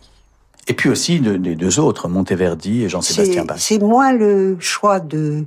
Et 0.69 0.75
puis 0.75 0.91
aussi 0.91 1.19
de- 1.19 1.39
des 1.39 1.55
deux 1.57 1.81
autres, 1.81 2.07
Monteverdi 2.07 2.83
et 2.85 2.89
Jean-Sébastien 2.91 3.47
Bach. 3.47 3.57
c'est 3.59 3.79
moins 3.79 4.13
le 4.13 4.59
choix 4.61 5.01
de, 5.01 5.47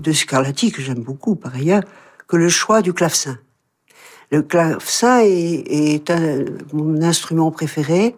de 0.00 0.12
Scarlatti, 0.12 0.70
que 0.70 0.80
j'aime 0.80 1.02
beaucoup 1.02 1.34
par 1.34 1.56
ailleurs, 1.56 1.82
que 2.28 2.36
le 2.36 2.48
choix 2.48 2.82
du 2.82 2.92
clavecin. 2.92 3.36
Le 4.30 4.42
clavecin 4.42 5.22
est, 5.24 5.64
est 5.68 6.08
un- 6.12 6.44
mon 6.72 7.02
instrument 7.02 7.50
préféré 7.50 8.14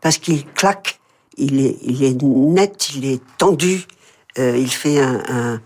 parce 0.00 0.18
qu'il 0.18 0.44
claque, 0.46 1.00
il 1.36 1.58
est, 1.60 1.76
il 1.82 2.04
est 2.04 2.22
net, 2.22 2.90
il 2.94 3.04
est 3.04 3.20
tendu, 3.36 3.82
euh, 4.38 4.56
il 4.56 4.70
fait 4.70 5.00
un, 5.00 5.22
un- 5.28 5.60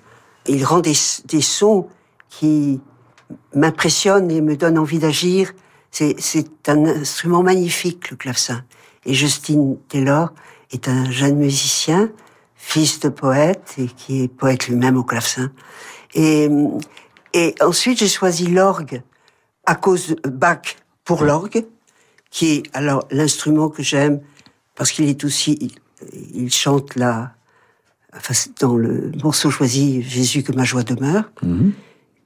il 0.49 0.65
rend 0.65 0.81
des, 0.81 0.97
des 1.27 1.43
sons 1.43 1.87
qui 2.31 2.81
m'impressionnent 3.55 4.31
et 4.31 4.41
me 4.41 4.57
donnent 4.57 4.79
envie 4.79 4.99
d'agir. 4.99 5.53
C'est, 5.93 6.17
c'est 6.19 6.69
un 6.69 6.85
instrument 6.87 7.43
magnifique, 7.43 8.11
le 8.11 8.17
clavecin. 8.17 8.65
Et 9.05 9.15
Justin 9.15 9.77
Taylor 9.89 10.33
est 10.73 10.89
un 10.89 11.11
jeune 11.11 11.37
musicien, 11.37 12.11
fils 12.57 12.99
de 13.01 13.11
poète 13.11 13.75
et 13.79 13.87
qui 13.87 14.23
est 14.23 14.29
poète 14.29 14.67
lui-même 14.69 14.97
au 14.97 15.05
clavecin. 15.05 15.53
Et, 16.15 16.49
et 17.35 17.55
ensuite, 17.61 17.99
j'ai 17.99 18.09
choisi 18.09 18.47
l'orgue 18.47 19.03
à 19.67 19.75
cause 19.75 20.09
de 20.09 20.31
Bach 20.31 20.77
pour 21.05 21.25
l'orgue, 21.25 21.67
qui 22.31 22.53
est 22.53 22.63
alors 22.73 23.07
l'instrument 23.11 23.69
que 23.69 23.83
j'aime 23.83 24.21
parce 24.75 24.91
qu'il 24.93 25.09
est 25.09 25.23
aussi, 25.25 25.59
il, 25.61 25.73
il 26.35 26.51
chante 26.51 26.97
là, 26.97 27.35
enfin, 28.17 28.35
dans 28.61 28.77
le 28.77 29.13
morceau 29.23 29.51
choisi, 29.51 30.03
Jésus 30.03 30.43
que 30.43 30.53
ma 30.53 30.65
joie 30.65 30.83
demeure. 30.85 31.31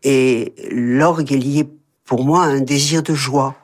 Et 0.05 0.55
l'orgue 0.71 1.33
est 1.33 1.39
lié 1.39 1.69
pour 2.07 2.25
moi 2.25 2.45
un 2.45 2.61
désir 2.61 3.03
de 3.03 3.15
joie, 3.15 3.57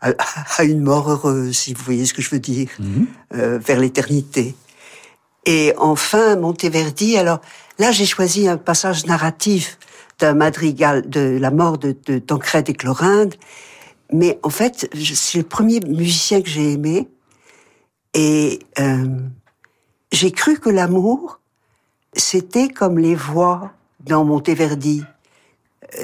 à, 0.00 0.12
à 0.58 0.64
une 0.64 0.80
mort 0.80 1.10
heureuse, 1.10 1.56
si 1.56 1.74
vous 1.74 1.82
voyez 1.82 2.06
ce 2.06 2.14
que 2.14 2.22
je 2.22 2.30
veux 2.30 2.38
dire, 2.38 2.68
euh, 3.34 3.58
vers 3.58 3.80
l'éternité. 3.80 4.54
Et 5.46 5.72
enfin, 5.78 6.36
Monteverdi, 6.36 7.16
alors 7.16 7.40
là 7.78 7.90
j'ai 7.90 8.06
choisi 8.06 8.46
un 8.46 8.58
passage 8.58 9.06
narratif 9.06 9.78
d'un 10.18 10.34
madrigal 10.34 11.08
de 11.08 11.38
la 11.40 11.50
mort 11.50 11.78
de, 11.78 11.96
de 12.06 12.22
et 12.68 12.74
Chlorinde, 12.74 13.34
mais 14.12 14.38
en 14.42 14.50
fait, 14.50 14.88
c'est 15.02 15.38
le 15.38 15.44
premier 15.44 15.80
musicien 15.80 16.42
que 16.42 16.48
j'ai 16.48 16.72
aimé, 16.72 17.08
et 18.12 18.58
euh, 18.78 19.06
j'ai 20.12 20.32
cru 20.32 20.58
que 20.58 20.68
l'amour, 20.68 21.40
c'était 22.12 22.68
comme 22.68 22.98
les 22.98 23.14
voix 23.14 23.72
dans 24.00 24.24
Monteverdi. 24.24 25.04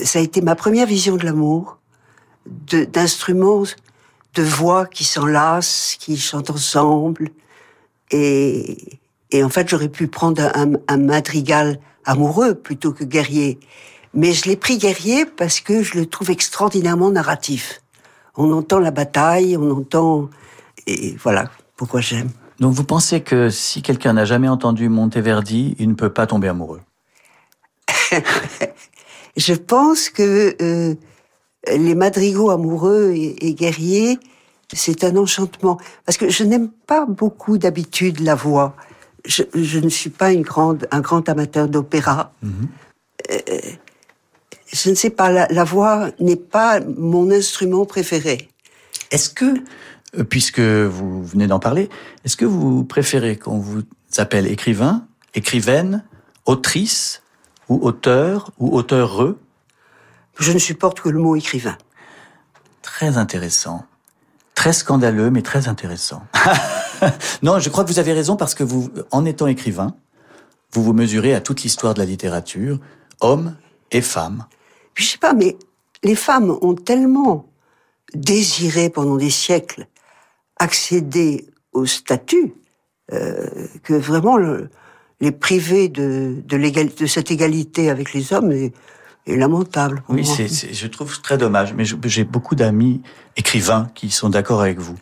Ça 0.04 0.18
a 0.18 0.22
été 0.22 0.40
ma 0.40 0.54
première 0.54 0.86
vision 0.86 1.16
de 1.16 1.24
l'amour, 1.24 1.78
de- 2.46 2.84
d'instruments, 2.84 3.64
de 4.34 4.42
voix 4.42 4.86
qui 4.86 5.04
s'enlacent, 5.04 5.96
qui 5.98 6.16
chantent 6.16 6.50
ensemble. 6.50 7.30
Et, 8.10 8.98
et 9.30 9.42
en 9.42 9.48
fait, 9.48 9.68
j'aurais 9.68 9.88
pu 9.88 10.06
prendre 10.08 10.42
un, 10.54 10.72
un 10.88 10.98
madrigal 10.98 11.78
amoureux 12.04 12.54
plutôt 12.54 12.92
que 12.92 13.04
guerrier. 13.04 13.58
Mais 14.14 14.32
je 14.32 14.48
l'ai 14.48 14.56
pris 14.56 14.78
guerrier 14.78 15.26
parce 15.26 15.60
que 15.60 15.82
je 15.82 15.98
le 15.98 16.06
trouve 16.06 16.30
extraordinairement 16.30 17.10
narratif. 17.10 17.82
On 18.36 18.52
entend 18.52 18.78
la 18.78 18.90
bataille, 18.90 19.56
on 19.56 19.70
entend... 19.70 20.30
Et 20.86 21.16
voilà 21.22 21.50
pourquoi 21.76 22.00
j'aime. 22.00 22.30
Donc 22.60 22.72
vous 22.72 22.84
pensez 22.84 23.20
que 23.20 23.50
si 23.50 23.82
quelqu'un 23.82 24.14
n'a 24.14 24.24
jamais 24.24 24.48
entendu 24.48 24.88
Monteverdi, 24.88 25.74
il 25.78 25.88
ne 25.88 25.94
peut 25.94 26.12
pas 26.12 26.26
tomber 26.26 26.48
amoureux? 26.48 26.80
Je 29.36 29.54
pense 29.54 30.08
que 30.08 30.56
euh, 30.62 30.94
les 31.68 31.94
madrigaux 31.94 32.50
amoureux 32.50 33.12
et, 33.14 33.46
et 33.46 33.54
guerriers, 33.54 34.18
c'est 34.72 35.04
un 35.04 35.16
enchantement. 35.16 35.78
Parce 36.04 36.18
que 36.18 36.30
je 36.30 36.42
n'aime 36.44 36.70
pas 36.86 37.06
beaucoup 37.06 37.58
d'habitude 37.58 38.20
la 38.20 38.34
voix. 38.34 38.76
Je, 39.24 39.42
je 39.54 39.78
ne 39.78 39.88
suis 39.88 40.10
pas 40.10 40.32
une 40.32 40.42
grande, 40.42 40.88
un 40.90 41.00
grand 41.00 41.28
amateur 41.28 41.68
d'opéra. 41.68 42.32
Euh, 43.30 43.38
je 44.72 44.90
ne 44.90 44.94
sais 44.94 45.10
pas, 45.10 45.30
la, 45.30 45.46
la 45.48 45.64
voix 45.64 46.10
n'est 46.20 46.36
pas 46.36 46.80
mon 46.80 47.30
instrument 47.30 47.84
préféré. 47.84 48.48
Est-ce 49.10 49.30
que, 49.30 49.54
euh, 50.16 50.24
puisque 50.24 50.60
vous 50.60 51.24
venez 51.24 51.46
d'en 51.46 51.58
parler, 51.58 51.88
est-ce 52.24 52.36
que 52.36 52.44
vous 52.44 52.84
préférez 52.84 53.36
qu'on 53.36 53.58
vous 53.58 53.82
appelle 54.16 54.46
écrivain, 54.46 55.06
écrivaine, 55.34 56.04
autrice, 56.46 57.22
ou 57.68 57.84
auteur, 57.86 58.50
ou 58.58 58.76
auteureux 58.76 59.38
Je 60.38 60.52
ne 60.52 60.58
supporte 60.58 61.00
que 61.00 61.08
le 61.08 61.18
mot 61.18 61.36
écrivain. 61.36 61.76
Très 62.82 63.16
intéressant. 63.16 63.84
Très 64.54 64.72
scandaleux, 64.72 65.30
mais 65.30 65.42
très 65.42 65.68
intéressant. 65.68 66.22
non, 67.42 67.58
je 67.58 67.68
crois 67.68 67.84
que 67.84 67.90
vous 67.90 67.98
avez 67.98 68.12
raison 68.12 68.36
parce 68.36 68.54
que 68.54 68.64
vous, 68.64 68.90
en 69.10 69.24
étant 69.24 69.46
écrivain, 69.46 69.94
vous 70.72 70.82
vous 70.82 70.92
mesurez 70.92 71.34
à 71.34 71.40
toute 71.40 71.62
l'histoire 71.62 71.94
de 71.94 71.98
la 72.00 72.06
littérature, 72.06 72.78
hommes 73.20 73.56
et 73.90 74.00
femmes. 74.00 74.46
Je 74.94 75.04
sais 75.04 75.18
pas, 75.18 75.34
mais 75.34 75.56
les 76.02 76.14
femmes 76.14 76.56
ont 76.62 76.74
tellement 76.74 77.50
désiré 78.14 78.88
pendant 78.88 79.16
des 79.16 79.30
siècles 79.30 79.86
accéder 80.58 81.46
au 81.72 81.84
statut 81.84 82.54
euh, 83.12 83.48
que 83.82 83.94
vraiment 83.94 84.36
le- 84.36 84.70
les 85.20 85.32
priver 85.32 85.88
de, 85.88 86.36
de, 86.44 86.56
l'égal- 86.56 86.94
de 86.94 87.06
cette 87.06 87.30
égalité 87.30 87.90
avec 87.90 88.12
les 88.12 88.32
hommes 88.32 88.52
est, 88.52 88.72
est 89.26 89.36
lamentable. 89.36 90.02
pour 90.06 90.14
Oui, 90.14 90.22
moi. 90.24 90.34
c'est, 90.36 90.48
c'est- 90.48 90.74
je 90.74 90.86
trouve 90.86 91.20
très 91.22 91.38
dommage, 91.38 91.72
mais 91.74 91.84
je- 91.84 91.96
j'ai 92.04 92.24
beaucoup 92.24 92.54
d'amis 92.54 93.00
écrivains 93.36 93.90
qui 93.94 94.10
sont 94.10 94.28
d'accord 94.28 94.60
avec 94.60 94.78
vous. 94.78 94.96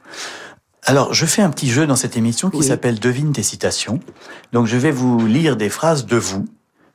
Alors, 0.86 1.14
je 1.14 1.24
fais 1.26 1.42
un 1.42 1.50
petit 1.50 1.68
jeu 1.70 1.86
dans 1.86 1.96
cette 1.96 2.16
émission 2.16 2.50
qui 2.50 2.58
Oui. 2.58 2.64
s'appelle 2.66 3.00
Devine 3.00 3.32
tes 3.32 3.42
citations. 3.42 4.00
Donc, 4.52 4.66
je 4.66 4.76
vais 4.76 4.90
vous 4.90 5.26
lire 5.26 5.56
des 5.56 5.70
phrases 5.70 6.04
de 6.06 6.16
vous 6.16 6.44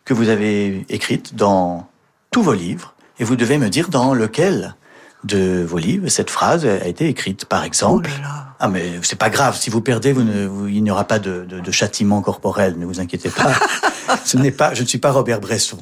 que 0.06 0.14
vous 0.14 0.30
avez 0.30 0.86
écrites 0.90 1.36
dans 1.36 1.88
tous 2.32 2.44
vos 2.44 2.54
livres, 2.54 2.94
et 3.20 3.24
vous 3.24 3.36
devez 3.36 3.58
me 3.58 3.70
dire 3.70 3.90
dans 3.90 4.14
lequel 4.14 4.76
de 5.24 5.64
vos 5.68 5.78
livres 5.80 6.08
cette 6.08 6.30
phrase 6.30 6.66
a 6.66 6.88
été 6.88 7.08
écrite. 7.10 7.46
Par 7.46 7.62
Oh 7.64 7.66
exemple, 7.66 8.10
là 8.10 8.22
là. 8.22 8.49
Ah 8.60 8.68
mais 8.68 9.00
c'est 9.04 9.18
pas 9.18 9.30
grave, 9.30 9.58
si 9.58 9.70
vous 9.70 9.82
perdez, 9.82 10.12
vous 10.14 10.24
ne, 10.24 10.46
vous- 10.46 10.68
il 10.68 10.84
n'y 10.84 10.92
aura 10.92 11.06
pas 11.06 11.20
de, 11.20 11.46
de, 11.46 11.60
de 11.60 11.72
châtiment 11.72 12.22
corporel, 12.22 12.78
ne 12.78 12.86
vous 12.86 13.00
inquiétez 13.00 13.30
pas. 13.30 13.54
Ce 14.26 14.38
n'est 14.38 14.52
pas, 14.52 14.74
je 14.74 14.82
ne 14.84 14.88
suis 14.88 14.98
pas 14.98 15.12
Robert 15.12 15.40
Bresson. 15.40 15.78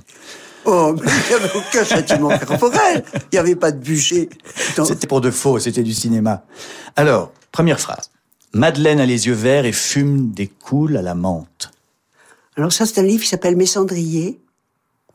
Oh, 0.65 0.93
mais 1.01 1.09
il 1.09 1.30
n'y 1.30 1.34
avait 1.43 1.55
aucun 1.55 1.84
châtiment 1.86 2.38
corporel. 2.39 3.03
Il 3.15 3.21
n'y 3.34 3.39
avait 3.39 3.55
pas 3.55 3.71
de 3.71 3.80
dans- 4.75 4.86
C'était 4.86 5.07
pour 5.07 5.21
de 5.21 5.32
faux, 5.32 5.59
c'était 5.59 5.84
du 5.84 5.93
cinéma. 5.93 6.43
Alors, 6.95 7.32
première 7.51 7.80
phrase. 7.80 8.11
Madeleine 8.53 8.99
a 8.99 9.05
les 9.05 9.28
yeux 9.28 9.34
verts 9.34 9.65
et 9.65 9.71
fume 9.71 10.32
des 10.32 10.47
coules 10.47 10.97
à 10.97 11.01
la 11.01 11.15
menthe. 11.15 11.71
Alors 12.57 12.73
ça, 12.73 12.86
c'est 12.86 12.99
un 12.99 13.03
livre 13.03 13.23
qui 13.23 13.30
s'appelle 13.30 13.55
Mes 13.55 13.65
cendriers. 13.65 14.39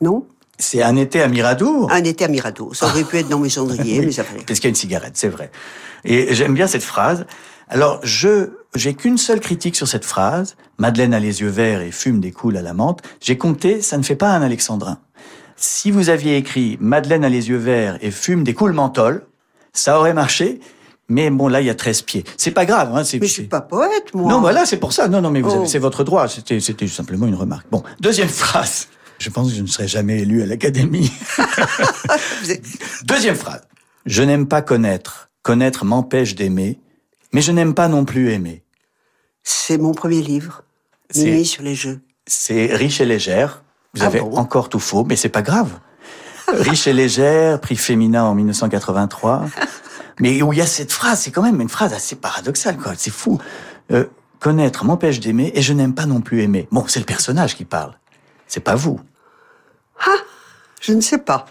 Non? 0.01 0.25
C'est 0.57 0.81
un 0.81 0.95
été 0.95 1.21
à 1.21 1.27
Miradour. 1.27 1.91
Un 1.91 2.03
été 2.03 2.23
à 2.25 2.27
Mirabeau. 2.29 2.73
Ça 2.73 2.85
aurait 2.87 3.03
pu 3.03 3.17
être 3.17 3.27
dans 3.29 3.39
Mes 3.39 3.49
cendriers, 3.49 4.01
mais 4.05 4.11
ça 4.11 4.23
fallait. 4.23 4.43
Parce 4.45 4.59
qu'il 4.59 4.65
y 4.65 4.69
a 4.69 4.69
une 4.69 4.75
cigarette, 4.75 5.13
c'est 5.15 5.29
vrai. 5.29 5.51
Et 6.05 6.33
j'aime 6.35 6.53
bien 6.53 6.67
cette 6.67 6.83
phrase. 6.83 7.25
Alors, 7.73 7.99
je 8.03 8.51
j'ai 8.75 8.93
qu'une 8.93 9.17
seule 9.17 9.39
critique 9.39 9.75
sur 9.75 9.87
cette 9.87 10.05
phrase. 10.05 10.55
Madeleine 10.77 11.13
a 11.13 11.19
les 11.19 11.41
yeux 11.41 11.49
verts 11.49 11.81
et 11.81 11.91
fume 11.91 12.19
des 12.19 12.31
coules 12.31 12.57
à 12.57 12.61
la 12.61 12.73
menthe. 12.73 13.01
J'ai 13.19 13.37
compté, 13.37 13.81
ça 13.81 13.97
ne 13.97 14.03
fait 14.03 14.15
pas 14.15 14.29
un 14.29 14.41
alexandrin. 14.43 14.99
Si 15.55 15.89
vous 15.91 16.09
aviez 16.09 16.37
écrit 16.37 16.77
Madeleine 16.79 17.25
a 17.25 17.29
les 17.29 17.49
yeux 17.49 17.57
verts 17.57 17.97
et 18.01 18.11
fume 18.11 18.43
des 18.43 18.53
coules 18.53 18.73
menthol, 18.73 19.25
ça 19.73 19.97
aurait 19.99 20.13
marché. 20.13 20.59
Mais 21.09 21.29
bon, 21.31 21.47
là, 21.47 21.61
il 21.61 21.67
y 21.67 21.69
a 21.71 21.75
13 21.75 22.03
pieds. 22.03 22.23
C'est 22.37 22.51
pas 22.51 22.65
grave. 22.65 22.95
Hein, 22.95 23.03
c'est, 23.03 23.19
Mais 23.19 23.27
je 23.27 23.33
suis 23.33 23.43
pas 23.43 23.61
poète, 23.61 24.13
moi. 24.13 24.31
Non, 24.31 24.39
voilà, 24.39 24.65
c'est 24.65 24.77
pour 24.77 24.93
ça. 24.93 25.07
Non, 25.07 25.21
non, 25.21 25.31
mais 25.31 25.41
vous 25.41 25.49
Oh. 25.51 25.57
avez, 25.59 25.67
c'est 25.67 25.79
votre 25.79 26.03
droit. 26.03 26.27
C'était, 26.27 26.59
c'était 26.59 26.87
simplement 26.87 27.25
une 27.27 27.35
remarque. 27.35 27.65
Bon, 27.71 27.83
deuxième 27.99 28.29
phrase. 28.29 28.87
Je 29.19 29.29
pense 29.29 29.49
que 29.49 29.55
je 29.55 29.61
ne 29.61 29.67
serai 29.67 29.87
jamais 29.87 30.19
élu 30.21 30.41
à 30.43 30.45
l'académie. 30.45 31.11
Deuxième 33.05 33.35
phrase. 33.35 33.61
Je 34.05 34.23
n'aime 34.23 34.47
pas 34.47 34.61
connaître. 34.61 35.29
Connaître 35.43 35.85
m'empêche 35.85 36.35
d'aimer. 36.35 36.79
Mais 37.33 37.41
je 37.41 37.51
n'aime 37.51 37.73
pas 37.73 37.87
non 37.87 38.05
plus 38.05 38.31
aimer. 38.31 38.63
C'est 39.43 39.77
mon 39.77 39.93
premier 39.93 40.21
livre. 40.21 40.63
C'est- 41.09 41.25
Mimi 41.25 41.45
sur 41.45 41.63
les 41.63 41.75
jeux. 41.75 41.99
C'est 42.25 42.73
riche 42.75 43.01
et 43.01 43.05
légère. 43.05 43.63
Vous 43.93 44.03
Ah 44.03 44.07
avez 44.07 44.19
bon 44.21 44.35
encore 44.37 44.69
tout 44.69 44.79
faux, 44.79 45.03
mais 45.03 45.15
c'est 45.15 45.29
pas 45.29 45.41
grave. 45.41 45.71
riche 46.47 46.87
et 46.87 46.93
légère, 46.93 47.59
prix 47.59 47.75
féminin 47.75 48.23
en 48.23 48.35
1983. 48.35 49.45
mais 50.19 50.41
où 50.41 50.53
il 50.53 50.59
y 50.59 50.61
a 50.61 50.65
cette 50.65 50.91
phrase, 50.91 51.21
c'est 51.21 51.31
quand 51.31 51.41
même 51.43 51.59
une 51.61 51.69
phrase 51.69 51.93
assez 51.93 52.15
paradoxale, 52.15 52.77
quoi. 52.77 52.93
C'est 52.97 53.11
fou. 53.11 53.39
Euh, 53.91 54.05
connaître 54.39 54.85
m'empêche 54.85 55.19
d'aimer 55.19 55.51
et 55.55 55.61
je 55.61 55.73
n'aime 55.73 55.93
pas 55.93 56.05
non 56.05 56.21
plus 56.21 56.41
aimer. 56.41 56.67
Bon, 56.71 56.85
c'est 56.87 56.99
le 56.99 57.05
personnage 57.05 57.55
qui 57.55 57.65
parle. 57.65 57.97
C'est 58.47 58.59
pas 58.61 58.75
vous. 58.75 58.99
Je 60.81 60.91
ne 60.93 61.01
sais 61.01 61.17
pas. 61.17 61.45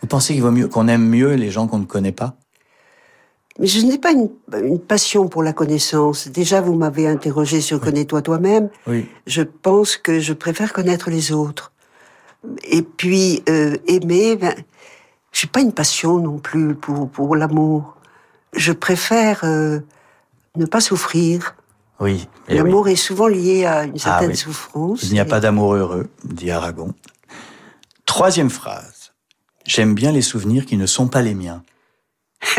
Vous 0.00 0.06
pensez 0.06 0.32
qu'il 0.34 0.42
vaut 0.42 0.50
mieux 0.50 0.68
qu'on 0.68 0.88
aime 0.88 1.06
mieux 1.06 1.34
les 1.34 1.50
gens 1.50 1.66
qu'on 1.66 1.78
ne 1.78 1.84
connaît 1.84 2.12
pas? 2.12 2.34
Mais 3.60 3.66
je 3.68 3.80
n'ai 3.86 3.98
pas 3.98 4.10
une, 4.10 4.30
une 4.64 4.80
passion 4.80 5.28
pour 5.28 5.42
la 5.42 5.52
connaissance. 5.52 6.26
Déjà, 6.28 6.60
vous 6.60 6.74
m'avez 6.74 7.06
interrogé 7.06 7.60
sur 7.60 7.80
Connais-toi 7.80 8.20
toi-même. 8.22 8.68
Oui. 8.86 9.06
Je 9.26 9.42
pense 9.42 9.96
que 9.96 10.18
je 10.18 10.32
préfère 10.32 10.72
connaître 10.72 11.08
les 11.08 11.30
autres. 11.32 11.72
Et 12.64 12.82
puis, 12.82 13.42
euh, 13.48 13.76
aimer, 13.86 14.34
ben, 14.36 14.54
j'ai 15.32 15.46
pas 15.46 15.60
une 15.60 15.72
passion 15.72 16.18
non 16.18 16.38
plus 16.38 16.74
pour, 16.74 17.08
pour 17.08 17.36
l'amour. 17.36 17.96
Je 18.54 18.72
préfère 18.72 19.40
euh, 19.44 19.78
ne 20.56 20.66
pas 20.66 20.80
souffrir. 20.80 21.54
Oui. 22.00 22.28
eh 22.48 22.56
L'amour 22.56 22.82
oui. 22.86 22.92
est 22.92 22.96
souvent 22.96 23.28
lié 23.28 23.64
à 23.66 23.84
une 23.84 23.98
certaine 23.98 24.30
oui. 24.30 24.36
souffrance. 24.36 25.04
Il 25.04 25.12
n'y 25.12 25.20
a 25.20 25.24
Et- 25.24 25.28
pas 25.28 25.38
d'amour 25.40 25.74
heureux, 25.74 26.08
dit 26.24 26.50
Aragon. 26.50 26.92
Troisième 28.04 28.50
phrase. 28.50 29.12
J'aime 29.64 29.94
bien 29.94 30.10
les 30.10 30.22
souvenirs 30.22 30.66
qui 30.66 30.76
ne 30.76 30.86
sont 30.86 31.06
pas 31.06 31.22
les 31.22 31.34
miens. 31.34 31.62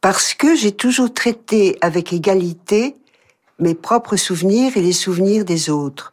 Parce 0.00 0.34
que 0.34 0.54
j'ai 0.54 0.72
toujours 0.72 1.12
traité 1.12 1.76
avec 1.80 2.12
égalité 2.12 2.96
mes 3.58 3.74
propres 3.74 4.16
souvenirs 4.16 4.76
et 4.76 4.82
les 4.82 4.92
souvenirs 4.92 5.44
des 5.44 5.70
autres. 5.70 6.12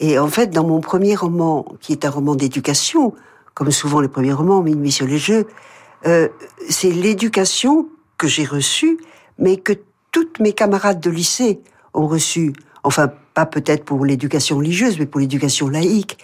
Et 0.00 0.18
en 0.18 0.28
fait, 0.28 0.48
dans 0.48 0.66
mon 0.66 0.80
premier 0.80 1.14
roman, 1.14 1.64
qui 1.80 1.92
est 1.92 2.04
un 2.04 2.10
roman 2.10 2.34
d'éducation, 2.34 3.14
comme 3.54 3.70
souvent 3.70 4.00
les 4.00 4.08
premiers 4.08 4.32
romans, 4.32 4.62
Minuit 4.62 4.92
sur 4.92 5.06
les 5.06 5.18
jeux, 5.18 5.46
euh, 6.06 6.28
c'est 6.68 6.90
l'éducation 6.90 7.88
que 8.18 8.26
j'ai 8.26 8.44
reçue, 8.44 8.98
mais 9.38 9.56
que 9.56 9.72
toutes 10.10 10.40
mes 10.40 10.52
camarades 10.52 11.00
de 11.00 11.10
lycée 11.10 11.60
ont 11.94 12.06
reçue. 12.06 12.52
Enfin, 12.84 13.12
pas 13.34 13.46
peut-être 13.46 13.84
pour 13.84 14.04
l'éducation 14.04 14.56
religieuse, 14.56 14.98
mais 14.98 15.06
pour 15.06 15.20
l'éducation 15.20 15.68
laïque. 15.68 16.18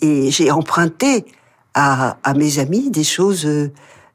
Et 0.00 0.30
j'ai 0.30 0.50
emprunté 0.50 1.24
à, 1.74 2.18
à 2.22 2.34
mes 2.34 2.58
amis 2.58 2.90
des 2.90 3.04
choses. 3.04 3.46
euh, 3.46 3.72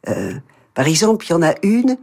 euh, 0.10 0.34
par 0.74 0.88
exemple, 0.88 1.26
il 1.28 1.32
y 1.32 1.34
en 1.34 1.42
a 1.42 1.56
une 1.64 1.98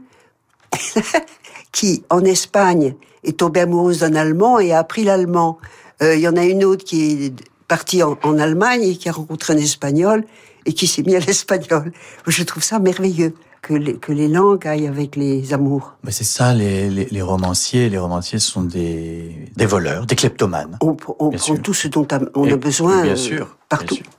qui, 1.72 2.04
en 2.10 2.24
Espagne, 2.24 2.94
est 3.24 3.38
tombée 3.38 3.60
amoureuse 3.60 4.00
d'un 4.00 4.14
Allemand 4.14 4.58
et 4.58 4.72
a 4.72 4.78
appris 4.78 5.04
l'allemand. 5.04 5.58
Euh, 6.02 6.14
Il 6.14 6.20
y 6.20 6.28
en 6.28 6.36
a 6.36 6.44
une 6.44 6.64
autre 6.64 6.84
qui 6.84 7.26
est 7.26 7.34
partie 7.68 8.02
en, 8.02 8.18
en 8.22 8.38
Allemagne 8.38 8.82
et 8.82 8.96
qui 8.96 9.08
a 9.08 9.12
rencontré 9.12 9.54
un 9.54 9.56
Espagnol 9.58 10.24
et 10.66 10.72
qui 10.72 10.86
s'est 10.86 11.02
mis 11.02 11.16
à 11.16 11.20
l'espagnol. 11.20 11.92
Je 12.26 12.42
trouve 12.42 12.62
ça 12.62 12.78
merveilleux 12.78 13.34
que 13.62 13.72
les, 13.74 13.94
que 13.96 14.12
les 14.12 14.28
langues 14.28 14.66
aillent 14.66 14.86
avec 14.86 15.16
les 15.16 15.54
amours. 15.54 15.94
Mais 16.04 16.10
c'est 16.10 16.24
ça, 16.24 16.52
les, 16.52 16.90
les, 16.90 17.06
les 17.06 17.22
romanciers. 17.22 17.88
Les 17.88 17.96
romanciers 17.98 18.38
sont 18.38 18.62
des, 18.62 19.50
des 19.56 19.66
voleurs, 19.66 20.04
des 20.04 20.16
kleptomanes. 20.16 20.76
On, 20.82 20.94
prend 20.94 21.32
sûr. 21.38 21.62
tout 21.62 21.72
ce 21.74 21.88
dont 21.88 22.06
a- 22.10 22.20
on 22.34 22.44
Et- 22.44 22.52
a 22.52 22.56
besoin 22.56 23.02
bien 23.02 23.12
euh, 23.12 23.16
sûr, 23.16 23.56
partout. 23.70 23.94
bien 23.94 24.04
sûr. 24.04 24.12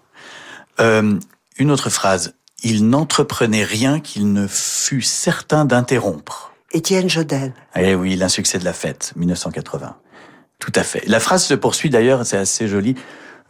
Euh, 0.79 1.19
une 1.59 1.71
autre 1.71 1.89
phrase. 1.91 2.33
Il 2.67 2.89
n'entreprenait 2.89 3.63
rien 3.63 3.99
qu'il 3.99 4.33
ne 4.33 4.47
fût 4.47 5.03
certain 5.03 5.65
d'interrompre. 5.65 6.51
Étienne 6.71 7.07
Jodel. 7.07 7.53
Eh 7.75 7.93
oui, 7.93 8.15
l'insuccès 8.15 8.57
de 8.57 8.65
la 8.65 8.73
fête, 8.73 9.13
1980. 9.17 9.95
Tout 10.57 10.71
à 10.73 10.81
fait. 10.81 11.03
La 11.05 11.19
phrase 11.19 11.45
se 11.45 11.53
poursuit 11.53 11.91
d'ailleurs, 11.91 12.25
c'est 12.25 12.37
assez 12.37 12.67
joli. 12.67 12.95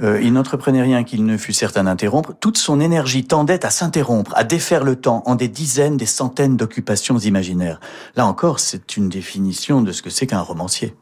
Euh, 0.01 0.21
il 0.21 0.33
n'entreprenait 0.33 0.81
rien 0.81 1.05
qu'il 1.05 1.25
ne 1.25 1.37
fût 1.37 1.53
certain 1.53 1.85
d'interrompre. 1.85 2.33
Toute 2.41 2.57
son 2.57 2.81
énergie 2.81 3.23
tendait 3.23 3.65
à 3.65 3.69
s'interrompre, 3.69 4.33
à 4.35 4.43
défaire 4.43 4.83
le 4.83 4.97
temps 4.97 5.23
en 5.27 5.35
des 5.35 5.47
dizaines, 5.47 5.95
des 5.95 6.05
centaines 6.05 6.57
d'occupations 6.57 7.17
imaginaires. 7.17 7.79
Là 8.17 8.27
encore, 8.27 8.59
c'est 8.59 8.97
une 8.97 9.07
définition 9.07 9.81
de 9.81 9.93
ce 9.93 10.01
que 10.01 10.09
c'est 10.09 10.27
qu'un 10.27 10.41
romancier. 10.41 10.93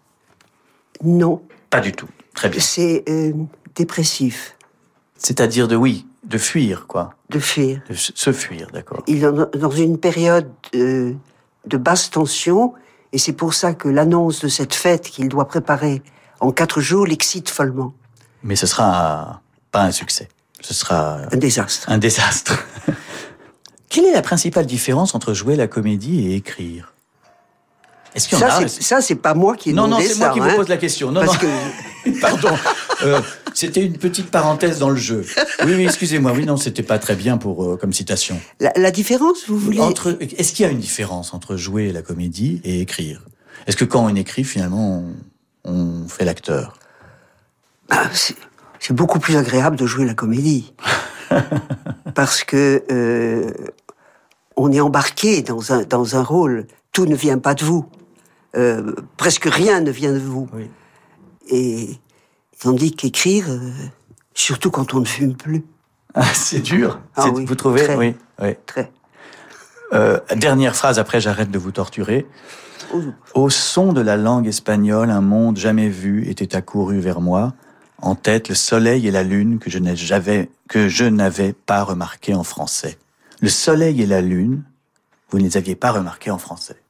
Non, 1.03 1.41
Pas 1.72 1.80
du 1.80 1.93
tout. 1.93 2.09
Très 2.36 2.49
bien. 2.49 2.61
c'est 2.61 3.05
euh, 3.09 3.34
dépressif 3.76 4.55
C'est-à-dire 5.18 5.68
de 5.68 5.76
oui, 5.76 6.05
de 6.24 6.38
fuir, 6.38 6.86
quoi. 6.88 7.13
de 7.30 7.39
fuir. 7.39 7.82
De 7.89 7.95
se 7.95 8.32
fuir, 8.32 8.67
d'accord. 8.74 9.03
Il 9.07 9.24
est 9.24 9.32
dans- 9.59 9.69
une 9.71 9.97
période 9.97 10.49
de 10.74 11.78
basse 11.78 12.09
tension, 12.11 12.74
et 13.11 13.17
c'est 13.17 13.34
pour 13.34 13.53
ça 13.53 13.74
que 13.74 13.88
l'annonce 13.89 14.41
de 14.41 14.47
cette 14.47 14.74
fête 14.74 15.03
qu'il 15.09 15.30
doit 15.30 15.47
préparer 15.47 16.01
en 16.39 16.51
quatre 16.51 16.80
jours 16.82 17.05
l'excite 17.05 17.49
follement. 17.49 17.93
Mais 18.43 18.55
ce 18.55 18.67
sera 18.67 19.41
pas 19.71 19.84
un 19.84 19.91
succès. 19.91 20.28
Ce 20.61 20.74
sera 20.74 21.19
Un 21.32 21.38
désastre. 21.38 21.89
un 21.89 21.97
désastre. 21.97 22.57
Quelle 23.89 24.05
est 24.05 24.13
la 24.13 24.21
principale 24.21 24.65
différence 24.65 25.13
entre 25.15 25.34
jouer 25.34 25.55
la 25.55 25.67
comédie 25.67 26.28
et 26.28 26.36
écrire? 26.36 26.93
Est-ce 28.16 28.28
qu'il 28.28 28.38
y 28.38 28.43
en 28.43 28.47
Ça, 28.47 28.55
a 28.57 28.68
c'est- 28.68 28.82
ça, 28.84 29.01
c'est 29.01 29.16
pas 29.16 29.34
moi 29.34 29.55
qui 29.55 29.72
ai 29.72 29.74
Non, 29.74 29.88
non, 29.88 29.99
c'est 29.99 30.16
moi 30.18 30.30
qui 30.30 30.39
hein. 30.39 30.47
vous 30.49 30.55
pose 30.55 30.68
la 30.70 30.78
question. 30.78 31.11
Non, 31.11 31.22
Parce 31.26 31.41
non. 31.41 31.49
que 32.05 32.20
Pardon. 32.22 32.49
Euh, 33.03 33.22
c'était 33.53 33.86
une 33.86 33.97
petite 33.97 34.30
parenthèse 34.30 34.78
dans 34.80 34.89
le 34.89 34.97
jeu. 34.97 35.26
Oui, 35.66 35.74
oui, 35.76 35.86
excusez-moi. 35.86 36.32
Oui, 36.36 36.45
non, 36.45 36.57
c'était 36.57 36.84
pas 36.84 36.99
très 36.99 37.16
bien 37.16 37.38
pour 37.38 37.64
euh, 37.64 37.78
comme 37.78 37.93
citation. 37.93 38.39
la, 38.59 38.72
la 38.76 38.91
différence, 38.91 39.47
vous 39.47 39.57
voulez 39.57 39.80
Entre, 39.80 40.18
est-ce 40.38 40.51
qu'il 40.53 40.66
y 40.66 40.70
a 40.70 40.72
une 40.72 40.80
différence 40.80 41.34
entre 41.34 41.55
jouer 41.55 41.91
la 41.91 42.01
comédie 42.01 42.61
et 42.66 42.82
écrire? 42.82 43.22
Est-ce 43.68 43.78
que 43.78 43.86
quand 43.86 44.03
on 44.05 44.14
écrit, 44.16 44.43
finalement, 44.43 45.03
on, 45.66 45.72
on 46.03 46.07
fait 46.09 46.26
l'acteur? 46.26 46.74
Ah, 47.89 48.09
c'est 48.14 48.36
c'est 48.80 48.93
beaucoup 48.93 49.20
plus 49.20 49.38
agréable 49.38 49.78
de 49.78 49.86
jouer 49.86 50.05
la 50.05 50.14
comédie. 50.14 50.74
Parce 52.16 52.43
que 52.43 52.84
euh, 52.91 53.49
on 54.57 54.72
est 54.72 54.82
embarqué 54.82 55.41
dans 55.41 55.72
un, 55.72 55.84
dans 55.84 56.16
un 56.18 56.24
rôle. 56.24 56.68
Tout 56.91 57.05
ne 57.05 57.16
vient 57.16 57.38
pas 57.39 57.53
de 57.55 57.64
vous. 57.64 57.86
Euh, 58.56 58.93
presque 59.18 59.45
rien 59.45 59.82
ne 59.82 59.91
vient 59.91 60.14
de 60.14 60.20
vous. 60.20 60.47
Oui. 60.54 60.70
Et 61.49 61.89
tandis 62.60 62.91
qu'écrire, 62.91 63.49
euh, 63.49 63.72
surtout 64.34 64.72
quand 64.72 64.93
on 64.93 64.99
ne 64.99 65.06
fume 65.06 65.36
plus, 65.36 65.64
Ah, 66.14 66.24
C'est 66.34 66.60
dur. 66.60 66.99
Ah 67.16 67.30
oui, 67.30 67.45
vous 67.45 67.56
trouvez 67.56 67.84
très. 67.84 67.95
Oui. 67.95 68.16
oui. 68.41 68.56
très. 68.66 68.91
Euh, 69.93 70.20
dernière 70.36 70.76
phrase, 70.76 70.99
après 70.99 71.20
j'arrête 71.22 71.49
de 71.51 71.58
vous 71.58 71.72
torturer. 71.72 72.28
Oh, 72.93 73.01
Au 73.34 73.49
son 73.49 73.93
de 73.93 74.01
la 74.01 74.18
langue 74.18 74.47
espagnole, 74.47 75.10
un 75.10 75.22
monde 75.22 75.58
jamais 75.58 75.89
vu 75.89 76.28
était 76.30 76.56
accouru 76.56 76.99
vers 76.99 77.22
moi. 77.22 77.54
En 78.01 78.16
tête, 78.16 78.49
le 78.49 78.56
soleil 78.56 79.08
et 79.08 79.12
la 79.12 79.24
lune 79.24 79.60
que 79.60 79.70
je 79.70 79.80
n'ai 79.80 79.95
jamais, 79.95 80.49
que 80.68 80.88
je 80.89 81.06
n'avais 81.06 81.54
pas 81.54 81.84
remarqué 81.84 82.36
en 82.36 82.43
français. 82.43 82.97
Le 83.41 83.49
soleil 83.49 84.01
et 84.01 84.06
la 84.06 84.22
lune, 84.22 84.64
vous 85.30 85.39
ne 85.39 85.43
les 85.43 85.58
aviez 85.58 85.76
pas 85.76 85.91
remarqués 85.91 86.30
en 86.30 86.38
français. 86.38 86.83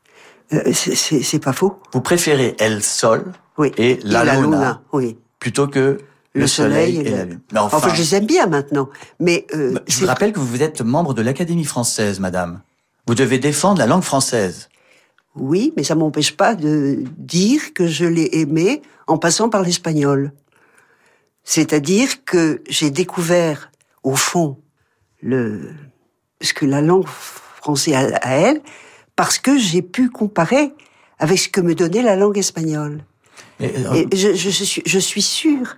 Euh, 0.54 0.74
c'est- 0.74 1.40
pas 1.40 1.54
faux. 1.54 1.80
Vous 1.92 2.02
préférez 2.02 2.56
El 2.60 2.84
Sol 2.84 3.32
Oui. 3.58 3.72
et 3.78 4.00
La, 4.04 4.40
Luna, 4.40 4.82
oui. 4.94 5.18
plutôt 5.40 5.68
que 5.68 5.98
le, 6.34 6.48
soleil, 6.48 6.98
et, 6.98 7.10
la 7.10 7.26
lune. 7.26 7.40
Mais 7.52 7.60
enfin, 7.60 7.78
Enfin, 7.78 7.94
je 7.94 8.02
les 8.02 8.16
aime 8.16 8.26
bien 8.26 8.48
maintenant. 8.48 8.90
Mais 9.20 9.46
euh, 9.54 9.74
bah, 9.74 9.82
je 9.88 10.00
vous 10.00 10.08
rappelle 10.08 10.34
que 10.34 10.40
vous 10.40 10.62
êtes 10.64 10.82
membre 10.82 11.14
de 11.14 11.22
l'Académie 11.22 11.66
française, 11.66 12.20
madame. 12.20 12.62
Vous 13.08 13.16
devez 13.16 13.38
défendre 13.40 13.80
la 13.80 13.86
langue 13.88 14.04
française. 14.04 14.70
Oui, 15.36 15.74
mais 15.76 15.84
ça 15.84 15.96
m'empêche 15.96 16.36
pas 16.38 16.56
de 16.56 17.04
dire 17.18 17.74
que 17.74 17.88
je 17.88 18.06
l'ai 18.06 18.30
aimé 18.40 18.82
en 19.08 19.18
passant 19.18 19.50
par 19.50 19.62
l'espagnol. 19.64 20.32
C'est-à-dire 21.44 22.24
que 22.26 22.62
j'ai 22.70 22.90
découvert, 22.92 23.72
au 24.04 24.16
fond, 24.16 24.60
le, 25.22 25.72
ce 26.42 26.54
que 26.54 26.66
la 26.66 26.82
langue 26.82 27.08
française 27.08 28.14
a 28.14 28.18
à 28.28 28.32
elle, 28.36 28.62
parce 29.16 29.38
que 29.38 29.58
j'ai 29.58 29.82
pu 29.82 30.10
comparer 30.10 30.74
avec 31.20 31.38
ce 31.40 31.50
que 31.50 31.62
me 31.62 31.76
donnait 31.76 32.02
la 32.02 32.16
langue 32.16 32.38
espagnole. 32.38 33.04
Et, 33.60 33.72
euh, 33.78 33.94
Et 34.12 34.16
je, 34.16 34.34
je 34.34 34.50
suis, 34.50 34.82
je 34.86 35.00
suis 35.00 35.22
sûre 35.22 35.78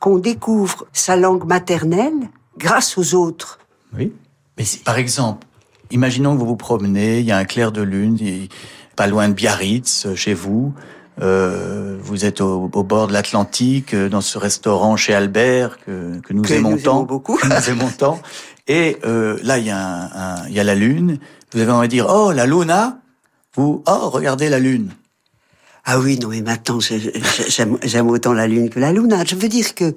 qu'on 0.00 0.18
découvre 0.18 0.86
sa 0.92 1.16
langue 1.16 1.44
maternelle 1.44 2.14
grâce 2.58 2.96
aux 2.98 3.14
autres. 3.14 3.58
Oui. 3.96 4.12
Mais 4.58 4.64
par 4.84 4.98
exemple, 4.98 5.46
imaginons 5.90 6.34
que 6.34 6.40
vous 6.40 6.46
vous 6.46 6.56
promenez, 6.56 7.20
il 7.20 7.24
y 7.24 7.32
a 7.32 7.38
un 7.38 7.44
clair 7.44 7.72
de 7.72 7.82
lune, 7.82 8.18
pas 8.96 9.06
loin 9.06 9.28
de 9.28 9.34
Biarritz, 9.34 10.06
chez 10.14 10.34
vous. 10.34 10.72
Euh, 11.20 11.98
vous 12.00 12.24
êtes 12.24 12.40
au, 12.40 12.70
au 12.72 12.82
bord 12.84 13.08
de 13.08 13.12
l'Atlantique, 13.12 13.92
euh, 13.94 14.08
dans 14.08 14.20
ce 14.20 14.38
restaurant 14.38 14.96
chez 14.96 15.14
Albert 15.14 15.78
que, 15.84 16.20
que 16.20 16.32
nous 16.32 16.42
Que 16.42 16.54
aimons 16.54 16.70
nous 16.72 16.78
tant, 16.80 16.98
aimons 16.98 17.06
beaucoup. 17.06 17.34
que 17.36 17.46
nous 17.48 17.70
aimons 17.70 17.90
tant. 17.90 18.20
Et 18.68 18.98
euh, 19.04 19.36
là, 19.42 19.58
il 19.58 19.66
y 19.66 19.70
a 19.70 19.78
un, 19.78 20.04
un- 20.42 20.46
il 20.48 20.54
y 20.54 20.60
a 20.60 20.64
la 20.64 20.76
lune. 20.76 21.18
Vous 21.52 21.60
avez 21.60 21.72
envie 21.72 21.88
de 21.88 21.92
dire 21.92 22.06
oh 22.08 22.32
la 22.32 22.46
luna. 22.46 23.00
Vous 23.54 23.82
oh 23.86 24.10
regardez 24.10 24.48
la 24.48 24.58
lune. 24.58 24.94
Ah 25.84 25.98
oui, 25.98 26.18
non, 26.18 26.28
mais 26.28 26.42
maintenant, 26.42 26.80
j'aime 26.80 28.10
autant 28.10 28.34
la 28.34 28.46
lune 28.46 28.68
que 28.68 28.78
la 28.78 28.92
luna. 28.92 29.24
Je 29.24 29.34
veux 29.36 29.48
dire 29.48 29.74
que, 29.74 29.94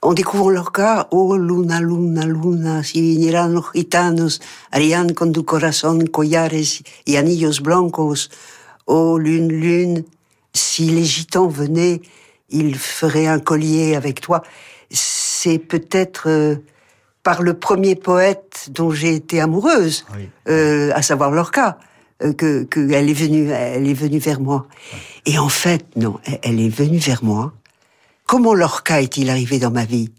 en 0.00 0.14
découvrant 0.14 0.50
leur 0.50 0.70
cas, 0.70 1.08
oh 1.10 1.36
luna, 1.36 1.80
luna, 1.80 2.24
luna, 2.24 2.84
si 2.84 3.00
vinieran 3.00 3.48
los 3.48 3.72
gitanos, 3.72 4.40
harían 4.70 5.08
con 5.14 5.32
tu 5.32 5.42
corazón 5.42 6.06
collares 6.06 6.84
y 7.06 7.16
anillos 7.16 7.60
blancos. 7.60 8.30
Oh 8.86 9.18
lune, 9.18 9.48
lune, 9.48 10.04
si 10.54 10.90
les 10.90 11.04
gitans 11.04 11.48
venaient, 11.48 12.02
ils 12.50 12.76
feraient 12.76 13.26
un 13.26 13.40
collier 13.40 13.96
avec 13.96 14.20
toi. 14.20 14.42
C'est 14.90 15.58
peut-être 15.58 16.28
euh, 16.28 16.56
par 17.22 17.42
le 17.42 17.54
premier 17.54 17.94
poète 17.94 18.68
dont 18.70 18.90
j'ai 18.90 19.14
été 19.14 19.40
amoureuse, 19.40 20.04
euh, 20.48 20.90
à 20.94 21.02
savoir 21.02 21.30
Lorca, 21.30 21.78
euh, 22.22 22.32
que 22.32 22.64
qu'elle 22.64 23.08
est 23.08 23.14
venue, 23.14 23.50
elle 23.50 23.88
est 23.88 23.94
venue 23.94 24.18
vers 24.18 24.40
moi. 24.40 24.66
Et 25.26 25.38
en 25.38 25.48
fait, 25.48 25.84
non, 25.96 26.18
elle, 26.42 26.60
est 26.60 26.68
venue 26.68 26.98
vers 26.98 27.22
moi. 27.22 27.52
Comment 28.26 28.54
Lorca 28.54 29.00
est-il 29.00 29.30
arrivé 29.30 29.58
dans 29.58 29.70
ma 29.70 29.84
vie? 29.84 30.10